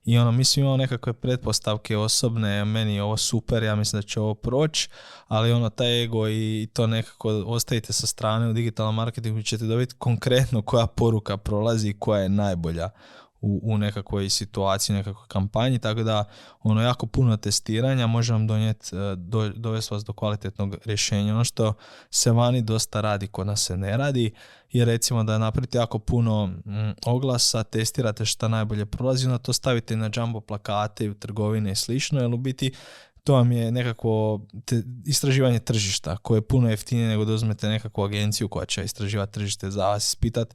i 0.04 0.18
ono, 0.18 0.32
mislim 0.32 0.64
imamo 0.64 0.76
nekakve 0.76 1.12
pretpostavke 1.12 1.96
osobne, 1.96 2.64
meni 2.64 2.94
je 2.94 3.02
ovo 3.02 3.16
super, 3.16 3.62
ja 3.62 3.74
mislim 3.74 4.02
da 4.02 4.06
će 4.06 4.20
ovo 4.20 4.34
proći, 4.34 4.88
ali 5.28 5.52
ono, 5.52 5.70
taj 5.70 6.04
ego 6.04 6.28
i 6.28 6.68
to 6.72 6.86
nekako 6.86 7.28
ostavite 7.28 7.92
sa 7.92 8.06
strane 8.06 8.48
u 8.48 8.52
digitalnom 8.52 8.94
marketingu 8.94 9.42
ćete 9.42 9.64
dobiti 9.64 9.94
konkretno 9.98 10.62
koja 10.62 10.86
poruka 10.86 11.36
prolazi 11.36 11.88
i 11.88 11.98
koja 11.98 12.22
je 12.22 12.28
najbolja 12.28 12.90
u, 13.42 13.60
u 13.62 13.78
nekakvoj 13.78 14.30
situaciji, 14.30 14.96
nekakvoj 14.96 15.24
kampanji, 15.28 15.78
tako 15.78 16.02
da 16.02 16.24
ono 16.62 16.82
jako 16.82 17.06
puno 17.06 17.36
testiranja 17.36 18.06
može 18.06 18.32
vam 18.32 18.46
donijeti, 18.46 18.96
e, 18.96 19.16
do, 19.16 19.48
dovesti 19.48 19.94
vas 19.94 20.04
do 20.04 20.12
kvalitetnog 20.12 20.76
rješenja. 20.84 21.34
Ono 21.34 21.44
što 21.44 21.74
se 22.10 22.32
vani 22.32 22.62
dosta 22.62 23.00
radi, 23.00 23.26
kod 23.26 23.46
nas 23.46 23.64
se 23.64 23.76
ne 23.76 23.96
radi, 23.96 24.32
je 24.70 24.84
recimo 24.84 25.24
da 25.24 25.38
napravite 25.38 25.78
jako 25.78 25.98
puno 25.98 26.46
mm, 26.46 26.92
oglasa, 27.06 27.62
testirate 27.62 28.24
šta 28.24 28.48
najbolje 28.48 28.86
prolazi, 28.86 29.26
onda 29.26 29.38
to 29.38 29.52
stavite 29.52 29.96
na 29.96 30.10
jumbo 30.16 30.40
plakate 30.40 31.10
u 31.10 31.14
trgovine 31.14 31.72
i 31.72 31.76
slično, 31.76 32.20
jer 32.20 32.34
u 32.34 32.36
biti 32.36 32.72
to 33.24 33.34
vam 33.34 33.52
je 33.52 33.72
nekako 33.72 34.40
istraživanje 35.06 35.58
tržišta 35.58 36.16
koje 36.16 36.38
je 36.38 36.46
puno 36.46 36.70
jeftinije 36.70 37.08
nego 37.08 37.24
da 37.24 37.32
uzmete 37.32 37.68
nekakvu 37.68 38.04
agenciju 38.04 38.48
koja 38.48 38.66
će 38.66 38.84
istraživati 38.84 39.32
tržište 39.32 39.70
za 39.70 39.86
vas 39.86 40.08
ispitati 40.08 40.54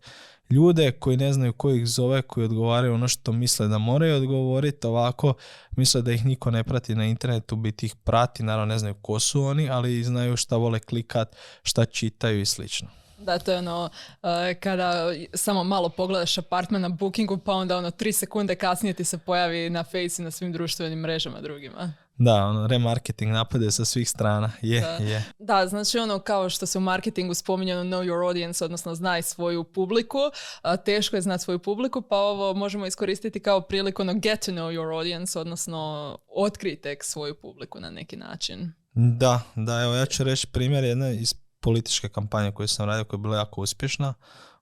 ljude 0.50 0.92
koji 0.92 1.18
ne 1.18 1.34
znaju 1.34 1.54
ko 1.54 1.72
ih 1.72 1.88
zove, 1.88 2.22
koji 2.22 2.46
odgovaraju 2.46 2.94
ono 2.94 3.08
što 3.08 3.32
misle 3.32 3.68
da 3.68 3.78
moraju 3.78 4.16
odgovoriti, 4.16 4.88
ovako 4.88 5.34
misle 5.72 6.02
da 6.02 6.12
ih 6.12 6.26
niko 6.26 6.52
ne 6.52 6.64
prati 6.64 6.96
na 6.96 7.06
internetu, 7.06 7.56
biti 7.56 7.86
ih 7.86 7.96
prati, 7.96 8.44
naravno 8.44 8.74
ne 8.74 8.80
znaju 8.80 8.96
ko 9.02 9.20
su 9.20 9.44
oni, 9.44 9.70
ali 9.70 10.04
znaju 10.04 10.38
šta 10.38 10.58
vole 10.58 10.80
klikat, 10.80 11.36
šta 11.64 11.86
čitaju 11.86 12.42
i 12.42 12.46
slično. 12.46 12.88
Da, 13.18 13.40
to 13.40 13.52
je 13.52 13.58
ono, 13.58 13.90
eh, 14.24 14.54
kada 14.54 15.12
samo 15.34 15.64
malo 15.64 15.90
pogledaš 15.90 16.38
apartman 16.38 16.82
na 16.82 16.90
bookingu, 16.90 17.38
pa 17.38 17.54
onda 17.54 17.78
ono 17.78 17.92
tri 17.92 18.12
sekunde 18.12 18.56
kasnije 18.56 18.94
ti 18.94 19.04
se 19.04 19.18
pojavi 19.18 19.70
na 19.70 19.84
Face 19.84 20.22
i 20.22 20.24
na 20.24 20.32
svim 20.32 20.52
društvenim 20.52 21.00
mrežama 21.00 21.42
drugima. 21.42 21.94
Da, 22.18 22.46
ono, 22.46 22.68
remarketing 22.68 23.32
napade 23.32 23.72
sa 23.72 23.86
svih 23.86 24.10
strana. 24.10 24.52
Je, 24.62 24.82
da. 24.82 24.88
je. 24.88 25.24
Da, 25.40 25.68
znači 25.68 26.00
ono 26.00 26.20
kao 26.20 26.50
što 26.50 26.66
se 26.66 26.78
u 26.78 26.82
marketingu 26.82 27.34
spominjano 27.34 27.84
know 27.84 28.04
your 28.04 28.28
audience, 28.28 28.66
odnosno 28.66 28.96
znaj 28.96 29.22
svoju 29.22 29.64
publiku, 29.64 30.18
a, 30.62 30.78
teško 30.78 31.16
je 31.16 31.22
znati 31.22 31.44
svoju 31.44 31.60
publiku, 31.60 32.02
pa 32.02 32.18
ovo 32.18 32.54
možemo 32.54 32.86
iskoristiti 32.86 33.40
kao 33.40 33.62
priliku 33.62 34.02
ono 34.02 34.14
get 34.14 34.46
to 34.46 34.52
know 34.52 34.80
your 34.80 34.98
audience, 34.98 35.40
odnosno 35.40 36.18
otkrij 36.36 36.82
tek 36.82 37.04
svoju 37.04 37.36
publiku 37.42 37.80
na 37.80 37.90
neki 37.90 38.18
način. 38.18 38.74
Da, 38.94 39.42
da, 39.56 39.82
evo 39.82 39.94
ja 39.94 40.06
ću 40.06 40.24
reći 40.24 40.48
primjer 40.48 40.84
jedne 40.84 41.16
iz 41.16 41.34
političke 41.60 42.10
kampanje 42.10 42.52
koju 42.52 42.68
sam 42.68 42.86
radio 42.86 43.04
koja 43.04 43.18
je 43.18 43.22
bila 43.22 43.38
jako 43.38 43.62
uspješna 43.62 44.14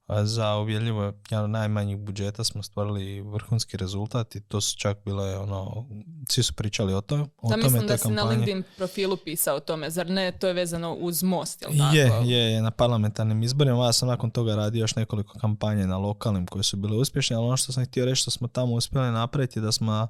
za 0.07 0.55
uvjerljivo 0.55 1.13
jedan 1.29 1.51
najmanjih 1.51 1.97
budžeta 1.97 2.43
smo 2.43 2.63
stvorili 2.63 3.21
vrhunski 3.21 3.77
rezultat 3.77 4.35
i 4.35 4.41
to 4.41 4.61
su 4.61 4.77
čak 4.77 4.97
bile 5.05 5.37
ono, 5.37 5.85
svi 6.29 6.43
su 6.43 6.53
pričali 6.53 6.93
o, 6.93 7.01
to, 7.01 7.15
o 7.15 7.49
da, 7.49 7.55
tome 7.55 7.63
mislim 7.63 7.87
da 7.87 7.97
si 7.97 8.11
na 8.11 8.23
LinkedIn 8.23 8.63
profilu 8.77 9.17
pisao 9.17 9.55
o 9.55 9.59
tome, 9.59 9.89
zar 9.89 10.09
ne, 10.09 10.31
to 10.31 10.47
je 10.47 10.53
vezano 10.53 10.93
uz 10.93 11.23
most, 11.23 11.61
jel 11.61 11.71
tako? 11.77 11.95
Je, 11.95 12.35
je, 12.35 12.51
je, 12.53 12.61
na 12.61 12.71
parlamentarnim 12.71 13.43
izborima, 13.43 13.85
ja 13.85 13.93
sam 13.93 14.07
nakon 14.07 14.31
toga 14.31 14.55
radio 14.55 14.81
još 14.81 14.95
nekoliko 14.95 15.39
kampanje 15.39 15.87
na 15.87 15.97
lokalnim 15.97 16.45
koje 16.45 16.63
su 16.63 16.77
bile 16.77 16.97
uspješne, 16.97 17.35
ali 17.35 17.45
ono 17.45 17.57
što 17.57 17.71
sam 17.71 17.85
htio 17.85 18.05
reći 18.05 18.21
što 18.21 18.31
smo 18.31 18.47
tamo 18.47 18.73
uspjeli 18.73 19.11
napraviti 19.11 19.61
da 19.61 19.71
smo 19.71 20.07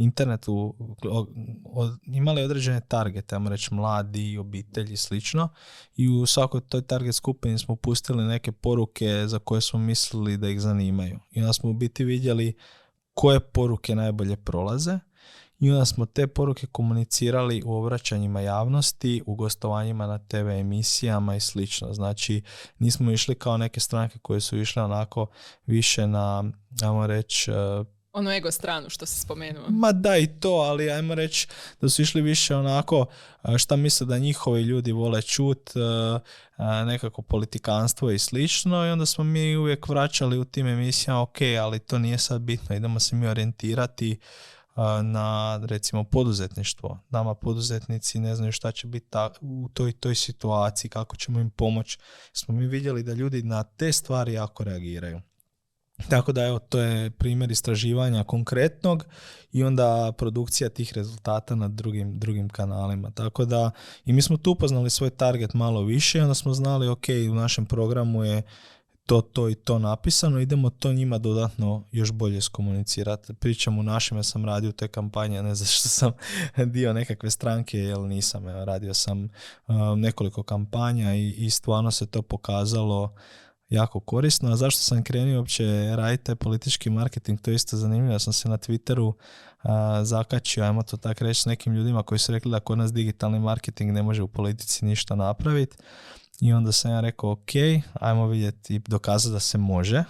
internetu 0.00 0.74
imali 2.06 2.42
određene 2.42 2.80
targete, 2.80 3.34
ajmo 3.34 3.50
reći 3.50 3.74
mladi, 3.74 4.38
obitelji 4.38 4.92
i 4.92 4.96
slično 4.96 5.48
i 5.96 6.08
u 6.08 6.26
svakoj 6.26 6.60
toj 6.60 6.82
target 6.82 7.14
skupini 7.14 7.58
smo 7.58 7.76
pustili 7.76 8.24
neke 8.24 8.52
poruke 8.52 9.26
za 9.26 9.38
koje 9.38 9.60
smo 9.60 9.78
mislili 9.78 10.36
da 10.36 10.48
ih 10.48 10.60
zanimaju. 10.60 11.18
I 11.30 11.40
onda 11.40 11.52
smo 11.52 11.70
u 11.70 11.74
biti 11.74 12.04
vidjeli 12.04 12.56
koje 13.14 13.40
poruke 13.40 13.94
najbolje 13.94 14.36
prolaze 14.36 14.98
i 15.58 15.70
onda 15.70 15.84
smo 15.84 16.06
te 16.06 16.26
poruke 16.26 16.66
komunicirali 16.66 17.62
u 17.64 17.74
obraćanjima 17.74 18.40
javnosti, 18.40 19.22
u 19.26 19.34
gostovanjima 19.34 20.06
na 20.06 20.18
TV 20.18 20.48
emisijama 20.48 21.36
i 21.36 21.40
slično. 21.40 21.92
Znači, 21.92 22.42
nismo 22.78 23.10
išli 23.10 23.34
kao 23.34 23.56
neke 23.56 23.80
stranke 23.80 24.18
koje 24.18 24.40
su 24.40 24.58
išle 24.58 24.82
onako 24.82 25.26
više 25.66 26.06
na, 26.06 26.44
ajmo 26.82 27.06
reći, 27.06 27.50
ono 28.12 28.32
ego 28.32 28.50
stranu 28.50 28.90
što 28.90 29.06
se 29.06 29.20
spomenuo. 29.20 29.64
Ma 29.68 29.92
da 29.92 30.16
i 30.16 30.26
to, 30.26 30.52
ali 30.52 30.90
ajmo 30.90 31.14
reći 31.14 31.48
da 31.80 31.88
su 31.88 32.02
išli 32.02 32.22
više 32.22 32.56
onako 32.56 33.06
šta 33.58 33.76
misle 33.76 34.06
da 34.06 34.18
njihovi 34.18 34.62
ljudi 34.62 34.92
vole 34.92 35.22
čut, 35.22 35.70
nekako 36.86 37.22
politikanstvo 37.22 38.10
i 38.10 38.18
slično 38.18 38.86
i 38.86 38.90
onda 38.90 39.06
smo 39.06 39.24
mi 39.24 39.56
uvijek 39.56 39.88
vraćali 39.88 40.38
u 40.38 40.44
tim 40.44 40.66
emisijama, 40.66 41.22
ok, 41.22 41.36
ali 41.60 41.78
to 41.78 41.98
nije 41.98 42.18
sad 42.18 42.40
bitno, 42.40 42.76
idemo 42.76 43.00
se 43.00 43.16
mi 43.16 43.26
orijentirati 43.26 44.18
na 45.02 45.60
recimo 45.64 46.04
poduzetništvo. 46.04 46.98
Nama 47.10 47.34
poduzetnici 47.34 48.18
ne 48.18 48.36
znaju 48.36 48.52
šta 48.52 48.72
će 48.72 48.86
biti 48.86 49.08
u 49.40 49.68
toj 49.74 49.92
toj 49.92 50.14
situaciji, 50.14 50.90
kako 50.90 51.16
ćemo 51.16 51.40
im 51.40 51.50
pomoći. 51.50 51.98
Smo 52.32 52.54
mi 52.54 52.66
vidjeli 52.66 53.02
da 53.02 53.12
ljudi 53.12 53.42
na 53.42 53.62
te 53.62 53.92
stvari 53.92 54.32
jako 54.32 54.64
reagiraju. 54.64 55.20
Tako 56.08 56.32
da 56.32 56.46
evo, 56.46 56.58
to 56.58 56.80
je 56.80 57.10
primjer 57.10 57.50
istraživanja 57.50 58.24
konkretnog 58.24 59.06
i 59.52 59.64
onda 59.64 60.12
produkcija 60.18 60.70
tih 60.70 60.92
rezultata 60.92 61.54
na 61.54 61.68
drugim, 61.68 62.18
drugim 62.18 62.48
kanalima. 62.48 63.10
Tako 63.10 63.44
da 63.44 63.70
i 64.04 64.12
mi 64.12 64.22
smo 64.22 64.36
tu 64.36 64.50
upoznali 64.50 64.90
svoj 64.90 65.10
target 65.10 65.54
malo 65.54 65.82
više 65.82 66.18
i 66.18 66.20
onda 66.20 66.34
smo 66.34 66.54
znali 66.54 66.88
ok, 66.88 67.04
u 67.30 67.34
našem 67.34 67.66
programu 67.66 68.24
je 68.24 68.42
to, 69.10 69.20
to 69.20 69.48
i 69.48 69.54
to 69.54 69.78
napisano, 69.78 70.40
idemo 70.40 70.70
to 70.70 70.92
njima 70.92 71.18
dodatno 71.18 71.84
još 71.92 72.12
bolje 72.12 72.40
skomunicirati. 72.40 73.34
Pričam 73.34 73.78
u 73.78 73.82
našem, 73.82 74.18
ja 74.18 74.22
sam 74.22 74.44
radio 74.44 74.72
te 74.72 74.88
kampanje, 74.88 75.42
ne 75.42 75.54
zato 75.54 75.70
što 75.70 75.88
sam 75.88 76.12
dio 76.72 76.92
nekakve 76.92 77.30
stranke, 77.30 77.78
jer 77.78 77.98
nisam, 77.98 78.46
radio 78.46 78.94
sam 78.94 79.28
nekoliko 79.96 80.42
kampanja 80.42 81.14
i, 81.14 81.30
i 81.30 81.50
stvarno 81.50 81.90
se 81.90 82.06
to 82.06 82.22
pokazalo 82.22 83.14
jako 83.70 84.00
korisno. 84.00 84.52
A 84.52 84.56
zašto 84.56 84.82
sam 84.82 85.04
krenio 85.04 85.38
uopće 85.38 85.96
raditi 85.96 86.34
politički 86.34 86.90
marketing, 86.90 87.40
to 87.40 87.50
je 87.50 87.54
isto 87.54 87.76
zanimljivo. 87.76 88.12
Ja 88.12 88.18
sam 88.18 88.32
se 88.32 88.48
na 88.48 88.58
Twitteru 88.58 89.12
a, 89.62 90.04
zakačio, 90.04 90.64
ajmo 90.64 90.82
to 90.82 90.96
tako 90.96 91.24
reći, 91.24 91.40
s 91.40 91.46
nekim 91.46 91.72
ljudima 91.74 92.02
koji 92.02 92.18
su 92.18 92.32
rekli 92.32 92.50
da 92.50 92.60
kod 92.60 92.78
nas 92.78 92.92
digitalni 92.92 93.38
marketing 93.38 93.92
ne 93.92 94.02
može 94.02 94.22
u 94.22 94.28
politici 94.28 94.84
ništa 94.84 95.14
napraviti. 95.14 95.76
I 96.40 96.52
onda 96.52 96.72
sam 96.72 96.90
ja 96.90 97.00
rekao, 97.00 97.30
ok, 97.30 97.50
ajmo 97.92 98.26
vidjeti 98.26 98.74
i 98.74 98.78
dokazati 98.78 99.32
da 99.32 99.40
se 99.40 99.58
može, 99.58 100.04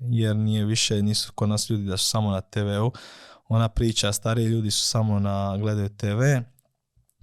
jer 0.00 0.36
nije 0.36 0.64
više, 0.64 1.02
nisu 1.02 1.32
kod 1.32 1.48
nas 1.48 1.70
ljudi 1.70 1.84
da 1.84 1.96
su 1.96 2.06
samo 2.06 2.30
na 2.30 2.40
TV-u. 2.40 2.92
Ona 3.48 3.68
priča, 3.68 4.12
stariji 4.12 4.46
ljudi 4.46 4.70
su 4.70 4.84
samo 4.84 5.20
na 5.20 5.56
gledaju 5.56 5.88
TV, 5.88 6.20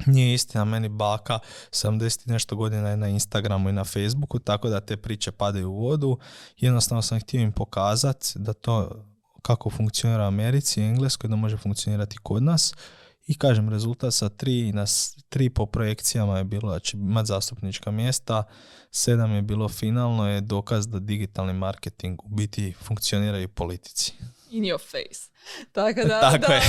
nije 0.06 0.34
istina, 0.34 0.66
meni 0.66 0.90
baka 0.90 1.40
70 1.72 2.30
nešto 2.30 2.56
godina 2.56 2.90
je 2.90 2.98
na 2.98 3.08
Instagramu 3.08 3.70
i 3.70 3.74
na 3.74 3.84
Facebooku, 3.84 4.40
tako 4.40 4.70
da 4.70 4.80
te 4.80 4.98
priče 4.98 5.32
padaju 5.32 5.70
u 5.70 5.80
vodu. 5.80 6.18
Jednostavno 6.58 7.02
sam 7.02 7.20
htio 7.20 7.42
im 7.42 7.52
pokazati 7.52 8.34
da 8.36 8.54
to 8.54 9.06
kako 9.42 9.70
funkcionira 9.70 10.24
u 10.24 10.28
Americi 10.28 10.82
i 10.82 10.84
Engleskoj, 10.84 11.30
da 11.30 11.36
može 11.36 11.58
funkcionirati 11.58 12.18
kod 12.18 12.44
nas. 12.44 12.74
I 13.28 13.38
kažem, 13.38 13.70
rezultat 13.70 14.14
sa 14.14 14.30
tri, 14.30 14.74
na, 14.74 14.86
tri 15.30 15.50
po 15.50 15.66
projekcijama 15.66 16.38
je 16.38 16.44
bilo 16.44 16.72
da 16.72 16.80
će 16.80 16.98
imati 16.98 17.28
zastupnička 17.28 17.92
mjesta, 17.92 18.44
sedam 18.92 19.32
je 19.32 19.42
bilo 19.42 19.70
finalno, 19.70 20.30
je 20.30 20.42
dokaz 20.42 20.88
da 20.88 21.00
digitalni 21.00 21.54
marketing 21.54 22.24
u 22.24 22.30
biti 22.30 22.74
funkcionira 22.74 23.40
i 23.40 23.46
u 23.46 23.50
politici. 23.50 24.14
In 24.52 24.64
your 24.64 24.80
face. 24.80 25.32
Tako 25.72 26.02
da, 26.04 26.22
Tako 26.22 26.38
da, 26.38 26.62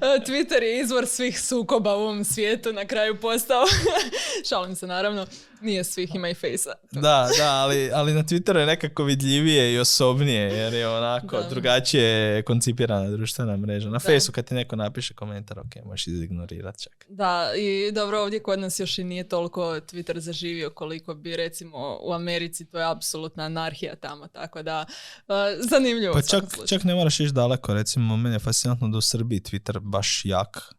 da, 0.00 0.24
Twitter 0.24 0.62
je 0.62 0.80
izvor 0.80 1.06
svih 1.06 1.40
sukoba 1.40 1.96
u 1.96 2.00
ovom 2.00 2.24
svijetu 2.24 2.72
na 2.72 2.84
kraju 2.84 3.20
postao. 3.20 3.64
Šalim 4.48 4.76
se 4.76 4.86
naravno, 4.86 5.26
nije 5.60 5.84
svih 5.84 6.14
ima 6.14 6.28
i 6.28 6.34
fejsa. 6.34 6.72
Da, 6.92 7.28
da, 7.38 7.52
ali, 7.52 7.90
ali 7.92 8.12
na 8.12 8.22
Twitteru 8.22 8.56
je 8.56 8.66
nekako 8.66 9.04
vidljivije 9.04 9.72
i 9.72 9.78
osobnije 9.78 10.40
jer 10.40 10.74
je 10.74 10.88
onako 10.88 11.40
da. 11.40 11.48
drugačije 11.48 12.42
koncipirana 12.42 13.10
društvena 13.10 13.56
mreža. 13.56 13.90
Na 13.90 13.98
fejsu 13.98 14.32
kad 14.32 14.46
ti 14.46 14.54
neko 14.54 14.76
napiše 14.76 15.14
komentar, 15.14 15.58
ok, 15.58 15.84
možeš 15.84 16.06
izignorirati 16.06 16.82
čak. 16.82 17.06
Da, 17.08 17.52
i 17.56 17.92
dobro, 17.92 18.20
ovdje 18.20 18.42
kod 18.42 18.58
nas 18.58 18.80
još 18.80 18.98
i 18.98 19.04
nije 19.04 19.28
toliko 19.28 19.60
Twitter 19.60 20.18
zaživio 20.18 20.70
koliko 20.70 21.14
bi 21.14 21.36
recimo 21.36 21.98
u 22.02 22.12
Americi, 22.12 22.64
to 22.64 22.78
je 22.78 22.90
apsolutna 22.90 23.44
anarhija 23.44 23.96
tamo, 23.96 24.28
tako 24.28 24.62
da 24.62 24.84
uh, 25.28 25.34
zanimljivo. 25.70 26.14
Pa 26.14 26.22
čak, 26.22 26.44
čak 26.68 26.84
ne 26.84 26.94
moraš 26.94 27.13
ići 27.20 27.32
daleko, 27.32 27.74
recimo 27.74 28.16
meni 28.16 28.34
je 28.34 28.38
fascinantno 28.38 28.88
da 28.88 28.98
u 28.98 29.00
Srbiji 29.00 29.40
Twitter 29.40 29.78
baš 29.80 30.22
jak, 30.24 30.74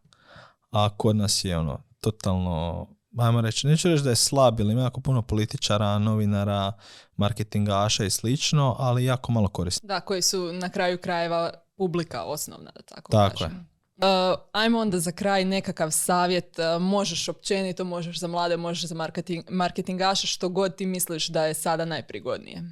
a 0.70 0.96
kod 0.96 1.16
nas 1.16 1.44
je 1.44 1.58
ono 1.58 1.82
totalno 2.00 2.86
ajmo 3.18 3.40
reći, 3.40 3.66
neću 3.66 3.88
reći 3.88 4.02
da 4.02 4.10
je 4.10 4.16
slab, 4.16 4.60
ili 4.60 4.72
ima 4.72 4.82
jako 4.82 5.00
puno 5.00 5.22
političara, 5.22 5.98
novinara, 5.98 6.72
marketingaša 7.16 8.04
i 8.04 8.10
slično, 8.10 8.76
ali 8.78 9.04
jako 9.04 9.32
malo 9.32 9.48
koristi. 9.48 9.86
Da, 9.86 10.00
koji 10.00 10.22
su 10.22 10.52
na 10.52 10.68
kraju 10.68 10.98
krajeva 10.98 11.52
publika 11.76 12.24
osnovna, 12.24 12.70
da 12.74 12.82
tako, 12.82 13.12
Tako 13.12 13.36
kažem. 13.38 13.68
Uh, 13.96 14.38
ajmo 14.52 14.78
onda 14.78 14.98
za 15.00 15.12
kraj 15.12 15.44
nekakav 15.44 15.90
savjet, 15.90 16.58
uh, 16.58 16.82
možeš 16.82 17.28
općenito, 17.28 17.84
možeš 17.84 18.20
za 18.20 18.26
mlade, 18.26 18.56
možeš 18.56 18.88
za 18.88 18.94
marketing, 18.94 19.44
marketingaše, 19.50 20.26
što 20.26 20.48
god 20.48 20.76
ti 20.76 20.86
misliš 20.86 21.28
da 21.28 21.46
je 21.46 21.54
sada 21.54 21.84
najprigodnije. 21.84 22.62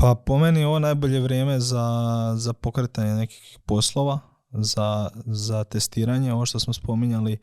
Pa 0.00 0.14
po 0.14 0.38
meni 0.38 0.64
ovo 0.64 0.78
najbolje 0.78 1.20
vrijeme 1.20 1.60
za, 1.60 1.84
za 2.36 2.52
pokretanje 2.52 3.14
nekih 3.14 3.58
poslova, 3.66 4.18
za, 4.52 5.10
za 5.26 5.64
testiranje, 5.64 6.32
ovo 6.32 6.46
što 6.46 6.60
smo 6.60 6.72
spominjali, 6.72 7.38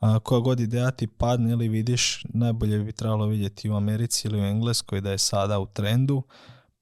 a, 0.00 0.18
koja 0.18 0.40
god 0.40 0.60
ideja 0.60 0.90
ti 0.90 1.06
padne 1.06 1.52
ili 1.52 1.68
vidiš, 1.68 2.24
najbolje 2.28 2.78
bi 2.78 2.92
trebalo 2.92 3.26
vidjeti 3.26 3.70
u 3.70 3.76
Americi 3.76 4.28
ili 4.28 4.40
u 4.40 4.44
Engleskoj 4.44 5.00
da 5.00 5.10
je 5.10 5.18
sada 5.18 5.58
u 5.58 5.66
trendu. 5.66 6.22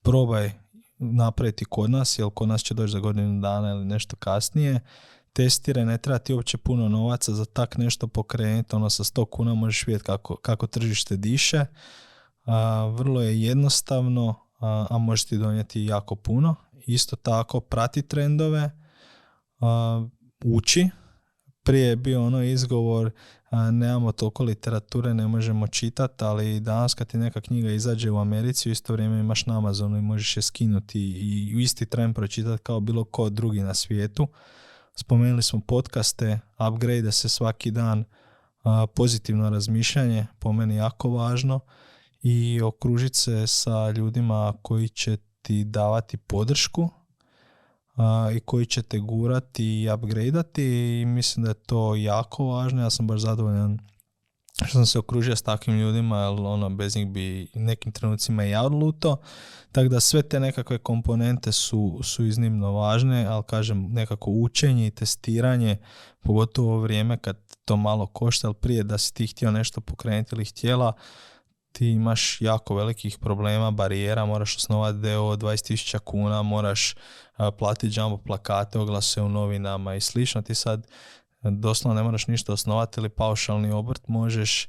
Probaj 0.02 0.52
napraviti 0.98 1.64
kod 1.64 1.90
nas, 1.90 2.18
jer 2.18 2.28
kod 2.34 2.48
nas 2.48 2.62
će 2.62 2.74
doći 2.74 2.92
za 2.92 2.98
godinu 2.98 3.40
dana 3.40 3.70
ili 3.70 3.84
nešto 3.84 4.16
kasnije. 4.16 4.80
Testiraj, 5.32 5.84
ne 5.84 5.98
treba 5.98 6.18
ti 6.18 6.34
uopće 6.34 6.58
puno 6.58 6.88
novaca 6.88 7.32
za 7.32 7.44
tak 7.44 7.76
nešto 7.76 8.06
pokrenuti, 8.06 8.76
ono 8.76 8.90
sa 8.90 9.04
100 9.04 9.30
kuna 9.30 9.54
možeš 9.54 9.86
vidjeti 9.86 10.04
kako, 10.04 10.36
kako 10.36 10.66
tržište 10.66 11.16
diše. 11.16 11.64
A, 12.44 12.84
vrlo 12.86 13.22
je 13.22 13.42
jednostavno, 13.42 14.49
a, 14.60 14.86
a 14.90 14.98
može 14.98 15.26
ti 15.26 15.38
donijeti 15.38 15.84
jako 15.84 16.14
puno. 16.16 16.54
Isto 16.86 17.16
tako 17.16 17.60
prati 17.60 18.02
trendove, 18.02 18.70
uči. 20.44 20.88
Prije 21.62 21.88
je 21.88 21.96
bio 21.96 22.26
ono 22.26 22.42
izgovor 22.42 23.10
nemamo 23.72 24.12
toliko 24.12 24.44
literature, 24.44 25.14
ne 25.14 25.28
možemo 25.28 25.66
čitati, 25.66 26.24
ali 26.24 26.60
danas 26.60 26.94
kad 26.94 27.06
ti 27.06 27.18
neka 27.18 27.40
knjiga 27.40 27.70
izađe 27.70 28.10
u 28.10 28.18
Americi, 28.18 28.68
u 28.68 28.72
isto 28.72 28.92
vrijeme 28.92 29.20
imaš 29.20 29.46
na 29.46 29.58
Amazonu 29.58 29.98
i 29.98 30.02
možeš 30.02 30.36
je 30.36 30.42
skinuti 30.42 31.00
i 31.00 31.56
u 31.56 31.58
isti 31.58 31.86
tren 31.86 32.14
pročitati 32.14 32.62
kao 32.62 32.80
bilo 32.80 33.04
ko 33.04 33.30
drugi 33.30 33.60
na 33.60 33.74
svijetu. 33.74 34.28
Spomenuli 34.94 35.42
smo 35.42 35.60
podcaste, 35.60 36.40
upgrade 36.68 37.12
se 37.12 37.28
svaki 37.28 37.70
dan, 37.70 38.04
pozitivno 38.94 39.50
razmišljanje, 39.50 40.26
po 40.38 40.52
meni 40.52 40.76
jako 40.76 41.10
važno 41.10 41.60
i 42.22 42.60
okružiti 42.62 43.18
se 43.18 43.46
sa 43.46 43.90
ljudima 43.90 44.54
koji 44.62 44.88
će 44.88 45.16
ti 45.42 45.64
davati 45.64 46.16
podršku 46.16 46.88
a, 47.96 48.30
i 48.36 48.40
koji 48.40 48.66
će 48.66 48.82
te 48.82 48.98
gurati 48.98 49.82
i 49.82 49.90
upgradeati 49.92 50.64
i 51.00 51.04
mislim 51.06 51.44
da 51.44 51.50
je 51.50 51.54
to 51.54 51.94
jako 51.94 52.44
važno. 52.44 52.82
Ja 52.82 52.90
sam 52.90 53.06
baš 53.06 53.20
zadovoljan 53.20 53.78
što 54.66 54.78
sam 54.78 54.86
se 54.86 54.98
okružio 54.98 55.36
s 55.36 55.42
takvim 55.42 55.78
ljudima, 55.78 56.18
jer 56.18 56.40
ono, 56.40 56.70
bez 56.70 56.96
njih 56.96 57.06
bi 57.08 57.48
nekim 57.54 57.92
trenucima 57.92 58.44
i 58.44 58.50
ja 58.50 58.62
odluto. 58.62 59.16
Tako 59.72 59.88
da 59.88 60.00
sve 60.00 60.22
te 60.22 60.40
nekakve 60.40 60.78
komponente 60.78 61.52
su, 61.52 62.00
su 62.02 62.24
iznimno 62.24 62.72
važne, 62.72 63.26
ali 63.26 63.44
kažem 63.44 63.92
nekako 63.92 64.30
učenje 64.30 64.86
i 64.86 64.90
testiranje, 64.90 65.76
pogotovo 66.20 66.76
u 66.76 66.80
vrijeme 66.80 67.18
kad 67.18 67.36
to 67.64 67.76
malo 67.76 68.06
košta, 68.06 68.46
ali 68.46 68.54
prije 68.54 68.82
da 68.82 68.98
si 68.98 69.14
ti 69.14 69.26
htio 69.26 69.50
nešto 69.50 69.80
pokrenuti 69.80 70.34
ili 70.34 70.44
htjela, 70.44 70.92
ti 71.72 71.90
imaš 71.90 72.40
jako 72.40 72.74
velikih 72.74 73.18
problema, 73.18 73.70
barijera, 73.70 74.26
moraš 74.26 74.56
osnovati 74.56 74.98
deo 74.98 75.22
20.000 75.22 75.98
kuna, 75.98 76.42
moraš 76.42 76.94
platiti 77.58 78.00
jumbo 78.00 78.16
plakate, 78.16 78.78
oglase 78.78 79.22
u 79.22 79.28
novinama 79.28 79.94
i 79.94 80.00
slično. 80.00 80.42
Ti 80.42 80.54
sad 80.54 80.86
doslovno 81.42 82.00
ne 82.00 82.04
moraš 82.04 82.26
ništa 82.26 82.52
osnovati 82.52 83.00
ili 83.00 83.08
paušalni 83.08 83.72
obrt, 83.72 84.08
možeš 84.08 84.68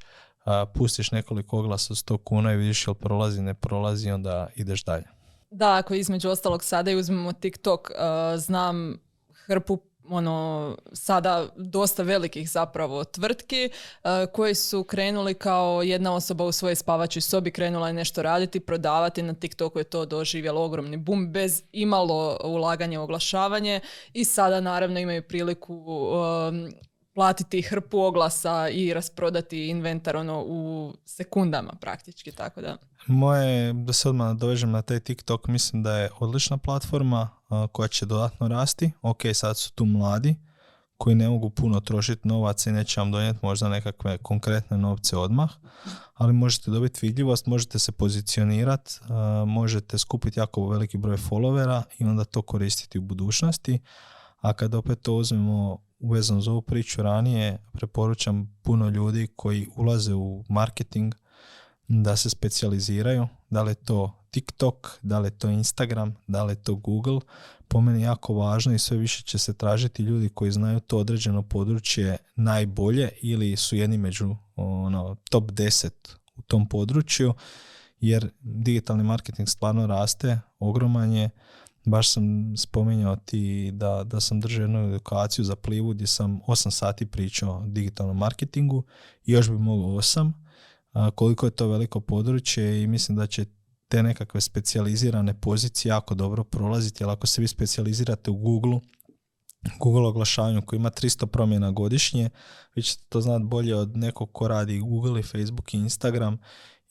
pustiš 0.74 1.12
nekoliko 1.12 1.60
oglasa 1.60 1.94
100 1.94 2.18
kuna 2.24 2.54
i 2.54 2.58
vidiš 2.58 2.88
jel 2.88 2.94
prolazi, 2.94 3.42
ne 3.42 3.54
prolazi, 3.54 4.12
onda 4.12 4.48
ideš 4.56 4.84
dalje. 4.84 5.06
Da, 5.52 5.78
ako 5.78 5.94
između 5.94 6.30
ostalog 6.30 6.64
sada 6.64 6.92
i 6.92 6.96
uzmemo 6.96 7.34
TikTok, 7.34 7.92
znam 8.38 8.98
hrpu 9.46 9.80
ono 10.10 10.78
sada 10.94 11.48
dosta 11.56 12.04
velikih 12.04 12.50
zapravo 12.50 13.04
tvrtki 13.04 13.70
uh, 14.04 14.10
koji 14.34 14.56
su 14.56 14.84
krenuli 14.84 15.34
kao 15.34 15.82
jedna 15.82 16.14
osoba 16.16 16.44
u 16.44 16.52
svojoj 16.52 16.76
spavačoj 16.76 17.22
sobi 17.22 17.52
krenula 17.52 17.88
je 17.88 17.94
nešto 17.94 18.22
raditi, 18.22 18.60
prodavati 18.60 19.22
na 19.22 19.34
TikToku 19.34 19.80
je 19.80 19.84
to 19.84 20.06
doživjelo 20.06 20.64
ogromni 20.64 20.98
bum 20.98 21.32
bez 21.32 21.64
imalo 21.72 22.40
ulaganja 22.44 23.00
u 23.00 23.04
oglašavanje 23.04 23.80
i 24.14 24.26
sada 24.26 24.62
naravno 24.62 25.00
imaju 25.00 25.24
priliku 25.28 25.76
um, 25.76 26.72
platiti 27.14 27.62
hrpu 27.62 28.00
oglasa 28.00 28.70
i 28.70 28.94
rasprodati 28.94 29.68
inventar 29.68 30.16
ono 30.16 30.44
u 30.48 30.94
sekundama 31.06 31.74
praktički, 31.82 32.32
tako 32.32 32.62
da. 32.62 32.78
Moje, 33.08 33.74
da 33.74 33.94
se 33.94 34.10
odmah 34.10 34.36
dovežem 34.36 34.72
na 34.72 34.82
taj 34.82 35.00
TikTok, 35.00 35.48
mislim 35.48 35.84
da 35.84 35.98
je 35.98 36.10
odlična 36.20 36.58
platforma 36.58 37.30
koja 37.72 37.88
će 37.88 38.06
dodatno 38.06 38.48
rasti. 38.48 38.92
Ok, 39.02 39.22
sad 39.34 39.58
su 39.58 39.74
tu 39.74 39.86
mladi 39.86 40.36
koji 40.98 41.16
ne 41.16 41.30
mogu 41.30 41.50
puno 41.50 41.80
trošiti 41.80 42.28
novaca 42.28 42.70
i 42.70 42.74
neće 42.74 43.02
vam 43.02 43.12
donijeti 43.12 43.40
možda 43.42 43.70
nekakve 43.70 44.18
konkretne 44.18 44.78
novce 44.78 45.18
odmah, 45.18 45.50
ali 46.14 46.34
možete 46.34 46.72
dobiti 46.72 47.00
vidljivost, 47.08 47.46
možete 47.46 47.80
se 47.80 47.92
pozicionirati, 47.92 49.00
možete 49.48 49.98
skupiti 49.98 50.40
jako 50.40 50.68
veliki 50.68 50.98
broj 50.98 51.18
followera 51.18 51.84
i 52.00 52.04
onda 52.04 52.24
to 52.24 52.42
koristiti 52.42 53.00
u 53.00 53.02
budućnosti. 53.02 53.80
A 54.42 54.54
kad 54.54 54.76
opet 54.76 55.02
to 55.02 55.14
uzmemo 55.14 55.78
uvezano 56.00 56.42
za 56.42 56.52
ovu 56.52 56.62
priču 56.62 57.02
ranije, 57.02 57.58
preporučam 57.74 58.60
puno 58.64 58.90
ljudi 58.90 59.28
koji 59.36 59.68
ulaze 59.76 60.14
u 60.14 60.44
marketing 60.50 61.16
da 61.88 62.16
se 62.16 62.30
specijaliziraju, 62.30 63.28
da 63.50 63.64
li 63.64 63.72
je 63.72 63.76
to 63.76 64.21
TikTok, 64.32 65.00
da 65.02 65.20
li 65.20 65.28
je 65.28 65.38
to 65.38 65.50
Instagram, 65.50 66.16
da 66.28 66.44
li 66.44 66.52
je 66.52 66.64
to 66.64 66.76
Google, 66.76 67.20
po 67.68 67.82
meni 67.82 68.02
jako 68.02 68.34
važno 68.34 68.74
i 68.74 68.80
sve 68.80 68.98
više 68.98 69.24
će 69.24 69.38
se 69.38 69.54
tražiti 69.54 70.04
ljudi 70.04 70.30
koji 70.30 70.52
znaju 70.52 70.80
to 70.80 70.98
određeno 70.98 71.42
područje 71.42 72.18
najbolje 72.36 73.10
ili 73.22 73.58
su 73.58 73.76
jedni 73.76 73.98
među 73.98 74.36
ono, 74.56 75.16
top 75.30 75.52
10 75.52 75.90
u 76.36 76.42
tom 76.42 76.70
području, 76.70 77.34
jer 78.00 78.30
digitalni 78.40 79.04
marketing 79.04 79.50
stvarno 79.50 79.88
raste, 79.88 80.40
ogroman 80.60 81.14
je, 81.14 81.30
baš 81.86 82.12
sam 82.12 82.58
spominjao 82.58 83.16
ti 83.16 83.72
da, 83.74 84.04
da 84.04 84.20
sam 84.20 84.40
držao 84.40 84.62
jednu 84.62 84.88
edukaciju 84.88 85.46
za 85.46 85.56
plivu 85.56 85.94
gdje 85.94 86.08
sam 86.08 86.42
8 86.48 86.70
sati 86.70 87.06
pričao 87.06 87.58
o 87.58 87.68
digitalnom 87.68 88.18
marketingu 88.18 88.84
i 89.26 89.32
još 89.32 89.50
bi 89.50 89.58
mogao 89.58 89.90
8. 89.90 90.32
koliko 91.16 91.46
je 91.46 91.52
to 91.52 91.68
veliko 91.68 92.00
područje 92.00 92.84
i 92.84 92.88
mislim 92.88 93.18
da 93.18 93.28
će 93.28 93.46
te 93.92 94.04
nekakve 94.04 94.42
specijalizirane 94.42 95.34
pozicije 95.34 95.90
jako 95.90 96.16
dobro 96.16 96.44
prolaziti, 96.44 97.04
jer 97.04 97.10
ako 97.10 97.28
se 97.28 97.42
vi 97.42 97.48
specijalizirate 97.48 98.32
u 98.32 98.38
Google, 98.38 98.80
Google 99.80 100.08
oglašavanju 100.08 100.62
koji 100.62 100.78
ima 100.78 100.90
300 100.90 101.26
promjena 101.26 101.72
godišnje, 101.72 102.30
vi 102.76 102.84
ćete 102.84 103.04
to 103.10 103.22
znati 103.22 103.44
bolje 103.44 103.76
od 103.76 103.98
nekog 103.98 104.30
ko 104.34 104.48
radi 104.48 104.80
Google 104.80 105.20
i 105.20 105.24
Facebook 105.24 105.74
i 105.74 105.78
Instagram 105.78 106.38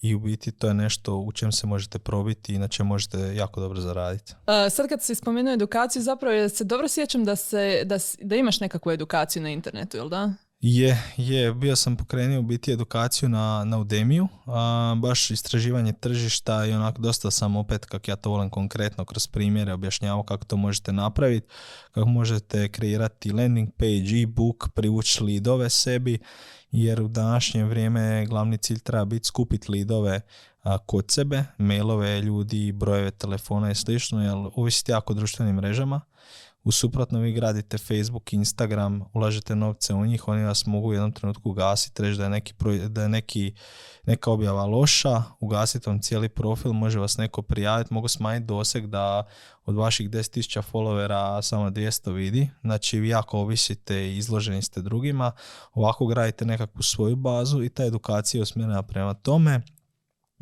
i 0.01 0.14
u 0.14 0.20
biti 0.20 0.53
to 0.53 0.66
je 0.68 0.74
nešto 0.74 1.16
u 1.16 1.32
čem 1.32 1.53
se 1.53 1.66
možete 1.66 1.98
probiti 1.98 2.55
i 2.55 2.59
na 2.59 2.68
čem 2.68 2.86
možete 2.86 3.34
jako 3.34 3.61
dobro 3.61 3.80
zaraditi. 3.80 4.32
Uh, 4.32 4.72
sad 4.72 4.88
kad 4.88 5.03
se 5.03 5.14
spomenuo 5.14 5.53
edukaciju, 5.55 6.03
zapravo 6.03 6.48
se 6.48 6.64
dobro 6.64 6.88
sjećam 6.88 7.24
da, 7.24 7.36
se, 7.36 7.82
da, 7.84 7.96
da 8.22 8.36
imaš 8.36 8.61
nekakvu 8.61 8.92
edukaciju 8.92 9.42
na 9.42 9.51
internetu, 9.51 9.96
jel 9.96 10.09
da? 10.09 10.32
Je, 10.62 11.02
je, 11.16 11.54
bio 11.54 11.76
sam 11.76 11.96
pokrenuo 11.96 12.42
biti 12.42 12.72
edukaciju 12.72 13.28
na, 13.28 13.64
na 13.64 13.78
Udemiju, 13.78 14.28
a, 14.46 14.94
baš 14.98 15.30
istraživanje 15.30 15.92
tržišta 15.92 16.66
i 16.66 16.72
onako 16.72 17.02
dosta 17.02 17.30
sam 17.30 17.56
opet, 17.56 17.86
kako 17.86 18.11
ja 18.11 18.16
to 18.16 18.30
volim 18.30 18.50
konkretno, 18.50 19.04
kroz 19.04 19.26
primjere 19.26 19.72
objašnjavao 19.72 20.22
kako 20.22 20.44
to 20.44 20.56
možete 20.56 20.92
napraviti, 20.92 21.46
kako 21.92 22.08
možete 22.08 22.68
kreirati 22.68 23.32
landing 23.32 23.68
page, 23.76 24.22
e-book, 24.22 24.68
privući 24.74 25.24
lidove 25.24 25.70
sebi, 25.70 26.18
jer 26.72 27.02
u 27.02 27.08
današnje 27.08 27.64
vrijeme 27.64 28.26
glavni 28.26 28.58
cilj 28.58 28.78
treba 28.78 29.04
biti 29.04 29.26
skupiti 29.26 29.72
lidove 29.72 30.20
a, 30.62 30.78
kod 30.78 31.11
sebe, 31.11 31.44
mailove 31.58 32.20
ljudi, 32.20 32.72
brojeve 32.72 33.11
telefona 33.11 33.70
i 33.70 33.74
slično, 33.74 34.22
jer 34.22 34.50
ovisite 34.54 34.92
jako 34.92 35.12
o 35.12 35.16
društvenim 35.16 35.56
mrežama, 35.56 36.00
u 36.64 36.72
suprotno 36.72 37.20
vi 37.20 37.32
gradite 37.32 37.78
Facebook, 37.78 38.32
Instagram, 38.32 39.02
ulažete 39.12 39.56
novce 39.56 39.94
u 39.94 40.06
njih, 40.06 40.28
oni 40.28 40.44
vas 40.44 40.66
mogu 40.66 40.88
u 40.88 40.92
jednom 40.92 41.12
trenutku 41.12 41.50
ugasiti, 41.50 42.02
reći 42.02 42.18
da 42.18 42.24
je, 42.24 42.30
neki, 42.30 42.54
da 42.88 43.02
je 43.02 43.08
neki, 43.08 43.54
neka 44.06 44.30
objava 44.30 44.64
loša, 44.64 45.22
ugasiti 45.40 45.90
vam 45.90 46.02
cijeli 46.02 46.28
profil, 46.28 46.72
može 46.72 46.98
vas 46.98 47.16
neko 47.16 47.42
prijaviti, 47.42 47.94
mogu 47.94 48.08
smanjiti 48.08 48.46
doseg 48.46 48.86
da 48.86 49.26
od 49.64 49.74
vaših 49.74 50.11
10.000 50.11 50.62
followera 50.72 51.42
samo 51.42 51.70
200 51.70 52.12
vidi, 52.12 52.50
znači 52.61 53.00
vi 53.00 53.08
jako 53.08 53.38
ovisite 53.38 54.08
i 54.08 54.16
izloženi 54.16 54.62
ste 54.62 54.82
drugima, 54.82 55.32
ovako 55.74 56.06
gradite 56.06 56.44
nekakvu 56.44 56.82
svoju 56.82 57.16
bazu 57.16 57.62
i 57.62 57.68
ta 57.68 57.84
edukacija 57.84 58.38
je 58.38 58.42
usmjerena 58.42 58.82
prema 58.82 59.14
tome. 59.14 59.61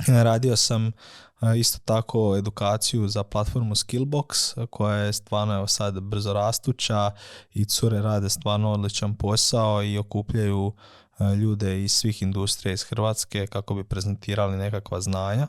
Radio 0.06 0.56
sam 0.56 0.92
Isto 1.56 1.78
tako 1.84 2.36
edukaciju 2.36 3.08
za 3.08 3.22
platformu 3.22 3.74
Skillbox 3.74 4.66
koja 4.70 4.96
je 4.96 5.12
stvarno 5.12 5.54
evo 5.54 5.66
sad 5.66 6.00
brzo 6.00 6.32
rastuća 6.32 7.10
i 7.54 7.64
cure 7.64 8.02
rade 8.02 8.28
stvarno 8.28 8.72
odličan 8.72 9.14
posao 9.14 9.82
i 9.82 9.98
okupljaju 9.98 10.72
e, 11.18 11.34
ljude 11.34 11.84
iz 11.84 11.92
svih 11.92 12.22
industrija 12.22 12.72
iz 12.72 12.82
Hrvatske 12.82 13.46
kako 13.46 13.74
bi 13.74 13.84
prezentirali 13.84 14.56
nekakva 14.56 15.00
znanja. 15.00 15.48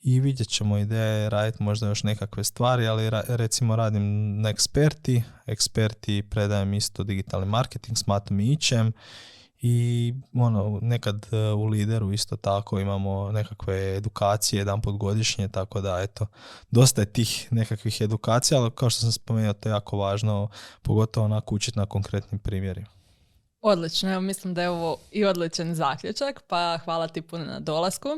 I 0.00 0.20
vidjet 0.20 0.48
ćemo 0.48 0.78
ideje 0.78 1.30
raditi 1.30 1.62
možda 1.62 1.88
još 1.88 2.02
nekakve 2.02 2.44
stvari, 2.44 2.86
ali 2.86 3.10
recimo 3.28 3.76
radim 3.76 4.36
na 4.40 4.48
eksperti, 4.48 5.22
eksperti 5.46 6.22
predajem 6.30 6.74
isto 6.74 7.04
digitalni 7.04 7.46
marketing 7.46 7.98
s 7.98 8.06
Matom 8.06 8.40
Ićem 8.40 8.92
i 9.62 10.14
ono, 10.34 10.78
nekad 10.82 11.26
e, 11.32 11.36
u 11.36 11.64
lideru 11.64 12.12
isto 12.12 12.36
tako 12.36 12.80
imamo 12.80 13.32
nekakve 13.32 13.96
edukacije 13.96 14.58
jedan 14.58 14.80
put 14.80 14.96
godišnje, 14.96 15.48
tako 15.48 15.80
da 15.80 16.00
eto, 16.02 16.26
dosta 16.70 17.02
je 17.02 17.12
tih 17.12 17.48
nekakvih 17.50 18.00
edukacija, 18.00 18.60
ali 18.60 18.70
kao 18.70 18.90
što 18.90 19.00
sam 19.00 19.12
spomenuo, 19.12 19.52
to 19.52 19.68
je 19.68 19.70
jako 19.70 19.96
važno, 19.96 20.48
pogotovo 20.82 21.26
onako 21.26 21.54
učiti 21.54 21.78
na 21.78 21.86
konkretnim 21.86 22.38
primjerima. 22.38 22.86
Odlično, 23.60 24.12
evo 24.12 24.20
mislim 24.20 24.54
da 24.54 24.62
je 24.62 24.70
ovo 24.70 24.96
i 25.12 25.24
odličan 25.24 25.74
zaključak, 25.74 26.42
pa 26.48 26.78
hvala 26.84 27.08
ti 27.08 27.22
puno 27.22 27.44
na 27.44 27.60
dolasku. 27.60 28.08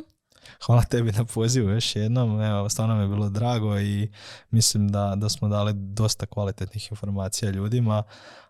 Hvala 0.66 0.82
tebi 0.82 1.12
na 1.12 1.24
pozivu 1.24 1.70
još 1.70 1.97
jednom, 1.97 2.43
evo, 2.43 2.68
stvarno 2.68 2.95
mi 2.95 3.03
je 3.03 3.09
bilo 3.09 3.28
drago 3.28 3.78
i 3.78 4.11
mislim 4.51 4.89
da, 4.89 5.14
da 5.16 5.28
smo 5.28 5.49
dali 5.49 5.72
dosta 5.74 6.26
kvalitetnih 6.26 6.91
informacija 6.91 7.51
ljudima, 7.51 8.03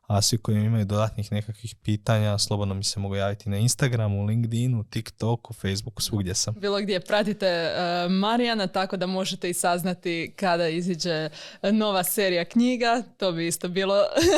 a 0.09 0.23
svi 0.23 0.39
koji 0.39 0.57
imaju 0.57 0.85
dodatnih 0.85 1.33
nekakvih 1.33 1.75
pitanja, 1.83 2.39
slobodno 2.39 2.75
mi 2.75 2.85
se 2.85 3.01
mogu 3.01 3.17
javiti 3.17 3.49
na 3.49 3.57
Instagramu, 3.57 4.25
LinkedInu, 4.25 4.85
TikToku, 4.85 5.55
Facebooku, 5.55 6.03
svugdje 6.03 6.35
sam. 6.35 6.55
Bilo 6.55 6.81
gdje 6.81 7.01
pratite 7.01 7.71
uh, 7.71 8.13
Marijana, 8.13 8.67
tako 8.67 8.97
da 8.97 9.07
možete 9.07 9.51
i 9.51 9.55
saznati 9.55 10.33
kada 10.37 10.69
iziđe 10.69 11.29
nova 11.63 12.05
serija 12.05 12.45
knjiga, 12.45 13.03
to 13.17 13.33
bi 13.33 13.47
isto 13.47 13.69
bilo 13.69 13.95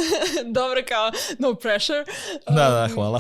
dobro 0.59 0.83
kao 0.89 1.11
no 1.39 1.55
pressure. 1.55 2.05
Da, 2.49 2.71
da, 2.71 2.85
um, 2.85 2.95
hvala. 2.95 3.19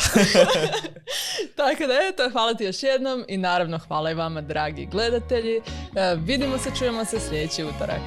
tako 1.57 1.87
da 1.87 1.95
eto, 2.13 2.31
hvala 2.33 2.55
ti 2.55 2.65
još 2.65 2.83
jednom 2.83 3.25
i 3.29 3.37
naravno 3.37 3.79
hvala 3.79 4.11
i 4.11 4.15
vama 4.15 4.41
dragi 4.41 4.87
gledatelji. 4.87 5.59
Uh, 5.59 6.25
vidimo 6.25 6.59
se, 6.59 6.71
čujemo 6.79 7.05
se 7.05 7.21
sljedeći 7.21 7.65
utorak. 7.65 8.01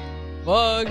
Bog! 0.44 0.86